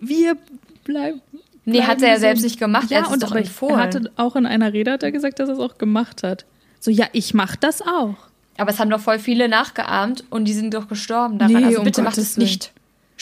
wir 0.00 0.36
bleiben 0.84 1.20
Nee, 1.64 1.82
hat 1.82 2.02
er 2.02 2.08
ja 2.08 2.18
selbst 2.18 2.42
nicht 2.42 2.58
gemacht, 2.58 2.90
er 2.90 2.98
Ja, 2.98 3.02
hat 3.02 3.06
es 3.08 3.12
und 3.12 3.22
doch 3.22 3.34
empfohlen. 3.36 3.76
er 3.76 3.82
hatte 3.82 4.10
auch 4.16 4.34
in 4.34 4.46
einer 4.46 4.72
Rede 4.72 4.90
hat 4.90 5.02
er 5.02 5.12
gesagt, 5.12 5.38
dass 5.38 5.48
er 5.48 5.54
es 5.54 5.60
auch 5.60 5.78
gemacht 5.78 6.22
hat. 6.24 6.44
So, 6.80 6.90
ja, 6.90 7.06
ich 7.12 7.34
mach 7.34 7.54
das 7.54 7.82
auch. 7.82 8.16
Aber 8.58 8.70
es 8.70 8.80
haben 8.80 8.90
doch 8.90 9.00
voll 9.00 9.18
viele 9.18 9.48
nachgeahmt 9.48 10.24
und 10.30 10.46
die 10.46 10.52
sind 10.52 10.74
doch 10.74 10.88
gestorben 10.88 11.38
daran. 11.38 11.54
Nee, 11.54 11.64
also 11.64 11.78
um 11.78 11.84
bitte 11.84 12.02
macht 12.02 12.16
Gottes 12.16 12.32
es 12.32 12.36
nicht. 12.36 12.72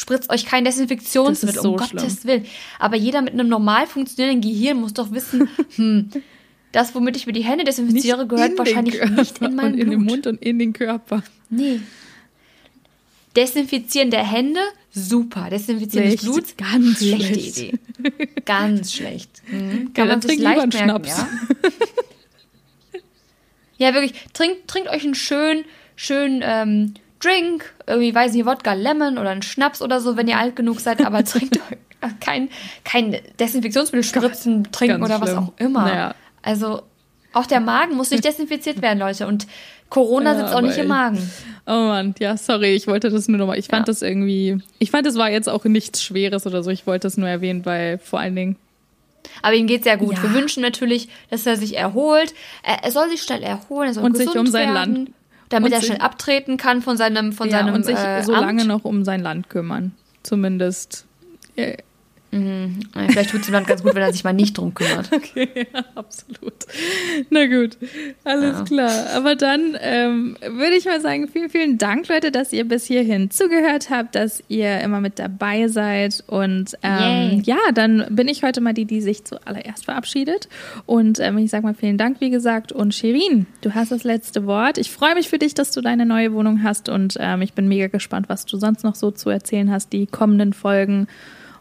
Spritzt 0.01 0.30
euch 0.30 0.46
kein 0.46 0.64
Desinfektionsmittel, 0.64 1.61
so 1.61 1.72
um 1.72 1.76
Gottes 1.76 2.24
Willen. 2.24 2.46
Aber 2.78 2.96
jeder 2.96 3.20
mit 3.20 3.34
einem 3.34 3.48
normal 3.48 3.86
funktionierenden 3.86 4.51
Gehirn 4.51 4.78
muss 4.78 4.94
doch 4.94 5.12
wissen, 5.12 5.46
hm, 5.76 6.09
das, 6.72 6.94
womit 6.94 7.18
ich 7.18 7.26
mir 7.26 7.34
die 7.34 7.44
Hände 7.44 7.64
desinfiziere, 7.64 8.26
gehört 8.26 8.48
in 8.48 8.57
den 8.57 8.59
wahrscheinlich 8.59 8.98
Körper 8.98 9.14
nicht 9.14 9.42
in 9.42 9.55
meinen 9.57 9.74
und 9.74 9.78
in 9.78 9.88
Blut. 9.90 9.92
den 9.92 10.05
Mund 10.07 10.26
und 10.26 10.42
in 10.42 10.59
den 10.59 10.72
Körper. 10.72 11.22
Nee. 11.51 11.80
Desinfizieren 13.36 14.11
der 14.11 14.26
Hände, 14.26 14.61
super. 14.90 15.51
Desinfizieren 15.51 16.11
des. 16.11 16.22
Bluts, 16.22 16.57
Ganz 16.57 17.01
schlechte 17.01 17.26
schlecht. 17.26 17.59
Idee. 17.59 17.78
Ganz 18.46 18.94
schlecht. 18.94 19.30
Mhm. 19.51 19.90
Ja, 19.94 20.07
dann 20.07 20.22
trink 20.22 20.38
lieber 20.38 20.62
einen 20.62 20.72
Schnaps. 20.72 21.09
Ja? 21.09 21.28
ja, 23.76 23.94
wirklich. 23.94 24.14
Trinkt, 24.32 24.66
trinkt 24.68 24.88
euch 24.88 25.05
einen 25.05 25.14
schönen, 25.14 25.64
schönen 25.94 26.40
ähm, 26.42 26.94
Drink, 27.21 27.73
irgendwie, 27.87 28.14
weiß 28.14 28.33
nicht, 28.33 28.47
Wodka 28.47 28.73
Lemon 28.73 29.18
oder 29.18 29.31
einen 29.31 29.43
Schnaps 29.43 29.83
oder 29.83 30.01
so, 30.01 30.16
wenn 30.16 30.27
ihr 30.29 30.39
alt 30.39 30.57
genug 30.57 30.81
seid, 30.81 31.05
aber 31.05 31.23
trinkt 31.25 31.59
kein, 32.21 32.49
kein 32.85 33.16
Desinfektionsmittel 33.39 34.05
spritzen, 34.05 34.68
trinken 34.73 35.01
Ganz 35.01 35.11
oder 35.11 35.21
was 35.21 35.31
schlimm. 35.31 35.45
auch 35.45 35.53
immer. 35.59 35.83
Naja. 35.85 36.14
Also, 36.43 36.83
auch 37.35 37.47
der 37.47 37.61
Magen 37.61 37.97
muss 37.97 38.11
nicht 38.11 38.25
desinfiziert 38.25 38.81
werden, 38.81 38.99
Leute. 38.99 39.27
Und 39.27 39.47
Corona 39.91 40.33
Ja, 40.33 40.39
sitzt 40.41 40.55
auch 40.55 40.62
nicht 40.62 40.79
im. 40.79 40.89
Magen. 40.89 41.18
Oh 41.66 41.73
Mann, 41.73 42.14
ja, 42.18 42.37
sorry, 42.37 42.75
ich 42.75 42.87
wollte 42.87 43.11
das 43.11 43.29
nur 43.29 43.39
nochmal. 43.39 43.59
Ich 43.59 43.66
fand 43.66 43.81
Ja. 43.87 43.93
das 43.93 44.01
irgendwie, 44.03 44.59
ich 44.79 44.91
fand, 44.91 45.05
das 45.07 45.16
war 45.16 45.31
jetzt 45.31 45.49
auch 45.49 45.64
nichts 45.64 46.03
Schweres 46.03 46.47
oder 46.47 46.62
so. 46.62 46.71
Ich 46.71 46.87
wollte 46.87 47.07
das 47.07 47.16
nur 47.18 47.29
erwähnen, 47.29 47.66
weil 47.66 47.99
vor 47.99 48.18
allen 48.21 48.35
Dingen, 48.35 48.57
Aber 49.43 49.55
ihm 49.55 49.66
geht's 49.66 49.85
sehr 49.85 49.97
gut. 49.99 50.14
Ja. 50.16 50.23
Wir 50.23 50.33
wünschen 50.33 50.62
natürlich, 50.62 51.09
dass 51.29 51.45
er 51.45 51.57
sich 51.57 51.77
erholt. 51.77 52.33
Er, 52.62 52.91
soll 52.91 53.11
sich 53.11 53.21
schnell 53.23 53.43
erholen, 53.43 53.89
er 53.89 53.95
soll 53.95 54.05
Und 54.05 54.16
sich 54.16 54.35
um 54.35 54.47
sein 54.47 54.73
werden, 54.75 54.95
Land- 54.95 55.11
damit 55.51 55.72
und 55.72 55.78
er 55.78 55.82
schnell 55.82 55.98
abtreten 55.98 56.57
kann 56.57 56.80
von 56.80 56.96
seinem 56.96 57.32
von 57.32 57.48
ja, 57.48 57.59
seinem 57.59 57.74
und 57.74 57.84
sich 57.84 57.98
äh, 57.98 58.22
so 58.22 58.32
lange 58.32 58.62
Amt. 58.62 58.68
noch 58.68 58.84
um 58.84 59.05
sein 59.05 59.20
Land 59.20 59.51
kümmern. 59.51 59.92
Zumindest. 60.22 61.07
Äh, 62.33 62.66
Ja, 62.95 63.09
Vielleicht 63.09 63.31
tut's 63.31 63.49
ihm 63.49 63.53
dann 63.55 63.64
ganz 63.64 63.83
gut, 63.83 63.95
wenn 63.95 64.03
er 64.03 64.12
sich 64.12 64.22
mal 64.24 64.33
nicht 64.33 64.57
drum 64.57 64.72
kümmert. 64.74 65.11
Okay, 65.20 65.49
ja, 65.55 65.85
absolut. 65.95 66.53
Na 67.31 67.47
gut, 67.47 67.76
alles 68.24 68.59
Ja. 68.59 68.64
klar. 68.64 69.07
Aber 69.16 69.35
dann 69.37 69.76
ähm, 69.81 70.37
würde 70.41 70.76
ich 70.76 70.85
mal 70.85 71.01
sagen, 71.01 71.28
vielen, 71.28 71.51
vielen 71.51 71.78
Dank, 71.78 72.09
Leute, 72.09 72.31
dass 72.31 72.53
ihr 72.53 72.64
bis 72.66 72.85
hierhin 72.87 73.31
zugehört 73.31 73.91
habt, 73.91 74.14
dass 74.14 74.43
ihr 74.49 74.81
immer 74.81 75.01
mit 75.01 75.18
dabei 75.18 75.68
seid. 75.68 76.22
Und 76.26 76.76
ähm, 76.83 77.43
ja, 77.45 77.59
dann 77.74 78.07
bin 78.11 78.28
ich 78.28 78.43
heute 78.43 78.61
mal 78.61 78.74
die, 78.74 78.85
die 78.85 79.01
sich 79.01 79.24
zuallererst 79.24 79.85
verabschiedet. 79.85 80.49
Und 80.87 81.18
ähm, 81.20 81.39
ich 81.39 81.51
sage 81.51 81.64
mal 81.64 81.74
vielen 81.74 81.99
Dank, 81.99 82.20
wie 82.20 82.31
gesagt. 82.31 82.70
Und 82.72 82.95
Shirin, 82.95 83.47
du 83.62 83.74
hast 83.74 83.91
das 83.93 84.05
letzte 84.05 84.47
Wort. 84.47 84.78
Ich 84.78 84.91
freue 84.91 85.14
mich 85.14 85.28
für 85.28 85.39
dich, 85.39 85.55
dass 85.55 85.72
du 85.72 85.81
deine 85.81 86.07
neue 86.07 86.33
Wohnung 86.33 86.62
hast. 86.62 86.89
Und 86.89 87.16
ähm, 87.18 87.43
ich 87.43 87.53
bin 87.55 87.66
mega 87.68 87.89
gespannt, 87.89 88.28
was 88.28 88.47
du 88.47 88.57
sonst 88.57 88.85
noch 88.85 88.95
so 88.95 89.11
zu 89.11 89.31
erzählen 89.31 89.70
hast, 89.70 89.93
die 89.93 90.07
kommenden 90.07 90.53
Folgen. 90.53 91.09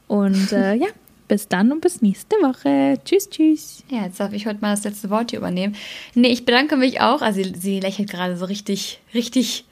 Und 0.10 0.52
äh, 0.52 0.74
ja, 0.74 0.88
bis 1.28 1.48
dann 1.48 1.72
und 1.72 1.82
bis 1.82 2.02
nächste 2.02 2.36
Woche. 2.38 3.00
Tschüss, 3.06 3.30
tschüss. 3.30 3.84
Ja, 3.90 4.04
jetzt 4.04 4.20
darf 4.20 4.34
ich 4.34 4.48
heute 4.48 4.60
mal 4.60 4.72
das 4.72 4.84
letzte 4.84 5.12
Wort 5.12 5.30
hier 5.30 5.40
übernehmen. 5.40 5.76
Nee, 6.16 6.30
ich 6.30 6.46
bedanke 6.46 6.76
mich 6.76 7.00
auch. 7.00 7.22
Also 7.22 7.44
sie, 7.44 7.54
sie 7.56 7.80
lächelt 7.80 8.10
gerade 8.10 8.36
so 8.36 8.46
richtig, 8.46 9.00
richtig 9.14 9.66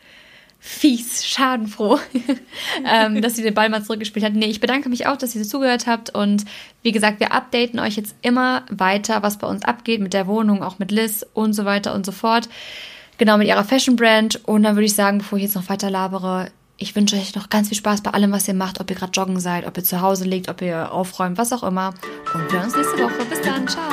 fies, 0.60 1.26
schadenfroh, 1.26 1.98
ähm, 2.86 3.22
dass 3.22 3.36
sie 3.36 3.42
den 3.42 3.56
Ball 3.56 3.70
mal 3.70 3.84
zurückgespielt 3.84 4.24
hat. 4.24 4.34
Nee, 4.34 4.46
ich 4.46 4.60
bedanke 4.60 4.90
mich 4.90 5.08
auch, 5.08 5.18
dass 5.18 5.36
ihr 5.36 5.44
zugehört 5.44 5.88
habt. 5.88 6.14
Und 6.14 6.46
wie 6.84 6.92
gesagt, 6.92 7.20
wir 7.20 7.32
updaten 7.32 7.80
euch 7.80 7.96
jetzt 7.96 8.16
immer 8.22 8.64
weiter, 8.70 9.24
was 9.24 9.40
bei 9.40 9.48
uns 9.48 9.66
abgeht 9.66 10.02
mit 10.02 10.14
der 10.14 10.28
Wohnung, 10.28 10.62
auch 10.62 10.78
mit 10.78 10.92
Liz 10.92 11.26
und 11.34 11.54
so 11.54 11.66
weiter 11.66 11.96
und 11.96 12.06
so 12.06 12.12
fort. 12.12 12.48
Genau, 13.18 13.38
mit 13.40 13.48
ihrer 13.48 13.64
Fashion 13.64 13.96
Brand. 13.96 14.46
Und 14.46 14.62
dann 14.62 14.76
würde 14.76 14.86
ich 14.86 14.94
sagen, 14.94 15.18
bevor 15.18 15.40
ich 15.40 15.46
jetzt 15.46 15.56
noch 15.56 15.68
weiter 15.70 15.90
labere, 15.90 16.52
ich 16.80 16.96
wünsche 16.96 17.16
euch 17.16 17.34
noch 17.34 17.50
ganz 17.50 17.70
viel 17.70 17.78
Spaß 17.78 18.02
bei 18.02 18.12
allem, 18.12 18.32
was 18.32 18.48
ihr 18.48 18.54
macht, 18.54 18.80
ob 18.80 18.92
ihr 18.92 18.96
gerade 18.96 19.12
joggen 19.12 19.40
seid, 19.40 19.66
ob 19.66 19.76
ihr 19.78 19.84
zu 19.84 20.02
Hause 20.02 20.26
liegt, 20.26 20.48
ob 20.48 20.62
ihr 20.62 20.92
aufräumt, 20.92 21.40
was 21.40 21.52
auch 21.52 21.64
immer. 21.64 21.96
Und 22.36 22.52
wir 22.52 22.60
hören 22.60 22.66
uns 22.66 22.76
nächste 22.76 23.00
Woche. 23.00 23.26
Bis 23.28 23.42
dann. 23.42 23.68
Ciao. 23.68 23.90